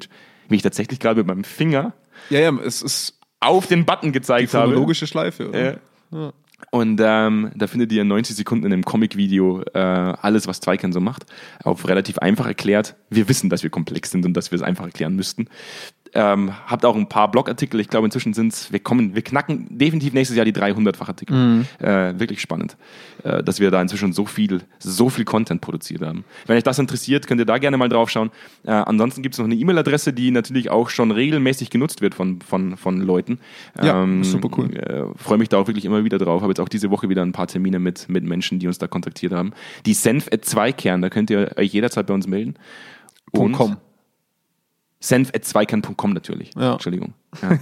wie 0.50 0.56
ich 0.56 0.62
tatsächlich 0.62 1.00
gerade 1.00 1.20
mit 1.20 1.28
meinem 1.28 1.44
Finger 1.44 1.94
ja, 2.30 2.40
ja, 2.40 2.54
es 2.64 2.82
ist 2.82 3.20
auf 3.40 3.68
den 3.68 3.86
Button 3.86 4.12
gezeigt 4.12 4.54
habe. 4.54 4.68
chronologische 4.70 5.08
Schleife, 5.08 5.50
oder? 5.50 5.80
Und 6.70 7.02
ähm, 7.04 7.52
da 7.56 7.68
findet 7.68 7.92
ihr 7.92 8.04
in 8.04 8.08
90 8.08 8.36
Sekunden 8.36 8.66
in 8.66 8.74
einem 8.74 8.86
Comic-Video 8.86 9.64
äh, 9.74 9.80
alles, 9.80 10.48
was 10.48 10.60
Zweikern 10.60 10.94
so 10.94 11.02
macht. 11.02 11.26
Auf 11.64 11.88
relativ 11.88 12.20
einfach 12.20 12.46
erklärt. 12.46 12.96
Wir 13.10 13.28
wissen, 13.28 13.50
dass 13.50 13.64
wir 13.64 13.72
komplex 13.72 14.12
sind 14.12 14.26
und 14.26 14.34
dass 14.34 14.52
wir 14.52 14.58
es 14.58 14.62
einfach 14.62 14.86
erklären 14.86 15.16
müssten. 15.16 15.48
Ähm, 16.14 16.52
habt 16.68 16.84
auch 16.84 16.96
ein 16.98 17.08
paar 17.08 17.32
Blogartikel. 17.32 17.80
Ich 17.80 17.88
glaube, 17.88 18.06
inzwischen 18.06 18.34
sind 18.34 18.52
es, 18.52 18.72
wir 18.74 18.80
kommen, 18.80 19.16
wir 19.16 19.22
knacken 19.22 19.68
definitiv 19.70 20.12
nächstes 20.14 20.36
Jahr 20.36 20.44
die 20.46 20.52
300 20.52 20.98
Fachartikel. 20.98 21.66
Äh, 21.80 22.20
wirklich 22.20 22.42
spannend, 22.42 22.76
äh, 23.24 23.42
dass 23.42 23.62
wir 23.62 23.72
da 23.72 23.82
inzwischen 23.82 24.12
so 24.12 24.26
viel, 24.26 24.62
so 24.80 25.08
viel 25.10 25.24
Content 25.24 25.62
produziert 25.62 26.02
haben. 26.02 26.26
Wenn 26.48 26.58
euch 26.58 26.64
das 26.64 26.80
interessiert, 26.80 27.28
könnt 27.28 27.40
ihr 27.40 27.46
da 27.46 27.60
gerne 27.60 27.78
mal 27.78 27.88
drauf 27.88 28.10
schauen. 28.10 28.30
Äh, 28.66 28.72
ansonsten 28.72 29.22
gibt 29.22 29.36
es 29.36 29.40
noch 29.40 29.46
eine 29.46 29.56
E-Mail-Adresse, 29.56 30.12
die 30.12 30.32
natürlich 30.32 30.70
auch 30.70 30.90
schon 30.90 31.12
regelmäßig 31.12 31.70
genutzt 31.70 32.02
wird 32.02 32.14
von, 32.14 32.42
von, 32.42 32.76
von 32.76 33.00
Leuten. 33.00 33.40
Ja, 33.82 34.04
super 34.24 34.50
cool. 34.58 34.76
Äh, 34.76 35.04
Freue 35.18 35.38
mich 35.38 35.48
da 35.48 35.60
auch 35.60 35.68
wirklich 35.68 35.86
immer 35.86 36.04
wieder 36.04 36.18
drauf. 36.18 36.42
Habe 36.42 36.52
jetzt 36.52 36.60
auch 36.60 36.68
diese 36.70 36.92
Woche 36.92 37.08
wieder 37.08 37.22
ein 37.22 37.32
paar 37.32 37.48
Termine 37.48 37.80
mit, 37.80 38.10
mit 38.10 38.26
Menschen, 38.26 38.60
die 38.60 38.68
uns 38.68 38.78
da 38.80 38.88
kontaktiert 38.88 39.32
haben. 39.32 39.54
Die 39.86 39.94
Senf 39.94 40.28
at 40.34 40.44
2 40.44 40.74
Kern, 40.74 41.02
da 41.02 41.10
könnt 41.10 41.30
ihr 41.30 41.54
euch 41.56 41.72
jederzeit 41.72 42.06
bei 42.08 42.14
uns 42.14 42.28
melden. 42.28 42.56
Und- 43.32 43.54
.com. 43.54 43.78
senf.zweikern.com 45.02 46.14
natürlich. 46.14 46.52
Ja. 46.58 46.74
Entschuldigung. 46.74 47.14
Ja. 47.42 47.58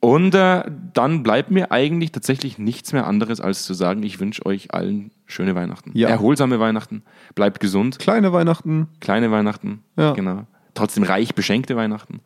Und 0.00 0.34
äh, 0.34 0.64
dann 0.94 1.22
bleibt 1.22 1.52
mir 1.52 1.70
eigentlich 1.70 2.10
tatsächlich 2.10 2.58
nichts 2.58 2.92
mehr 2.92 3.06
anderes, 3.06 3.40
als 3.40 3.62
zu 3.62 3.72
sagen, 3.72 4.02
ich 4.02 4.18
wünsche 4.18 4.44
euch 4.44 4.74
allen 4.74 5.12
schöne 5.26 5.54
Weihnachten. 5.54 5.92
Ja. 5.94 6.08
Erholsame 6.08 6.58
Weihnachten. 6.58 7.04
Bleibt 7.36 7.60
gesund. 7.60 8.00
Kleine 8.00 8.32
Weihnachten. 8.32 8.88
Kleine 9.00 9.30
Weihnachten. 9.30 9.84
Ja. 9.96 10.12
Genau. 10.14 10.46
Trotzdem 10.74 11.04
reich 11.04 11.36
beschenkte 11.36 11.76
Weihnachten. 11.76 12.20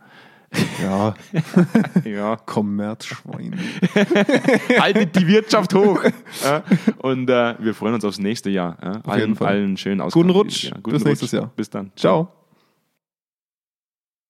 Ja, 0.82 1.14
Ja. 2.04 2.36
Kommerzschwein. 2.36 3.58
Haltet 4.80 5.16
die 5.16 5.26
Wirtschaft 5.26 5.74
hoch. 5.74 6.00
Und 6.98 7.28
äh, 7.28 7.56
wir 7.58 7.74
freuen 7.74 7.94
uns 7.94 8.04
aufs 8.04 8.18
nächste 8.18 8.48
Jahr. 8.48 8.78
Ja. 8.80 9.00
Allen, 9.04 9.20
jeden 9.20 9.34
Fall. 9.36 9.48
allen 9.48 9.76
schönen 9.76 10.00
Ausgang 10.00 10.22
Guten 10.22 10.30
Rutsch. 10.30 10.64
Jahr. 10.64 10.78
Bis 10.82 11.04
nächstes 11.04 11.32
Jahr. 11.32 11.50
Bis 11.56 11.68
dann. 11.68 11.90
Ciao. 11.96 12.32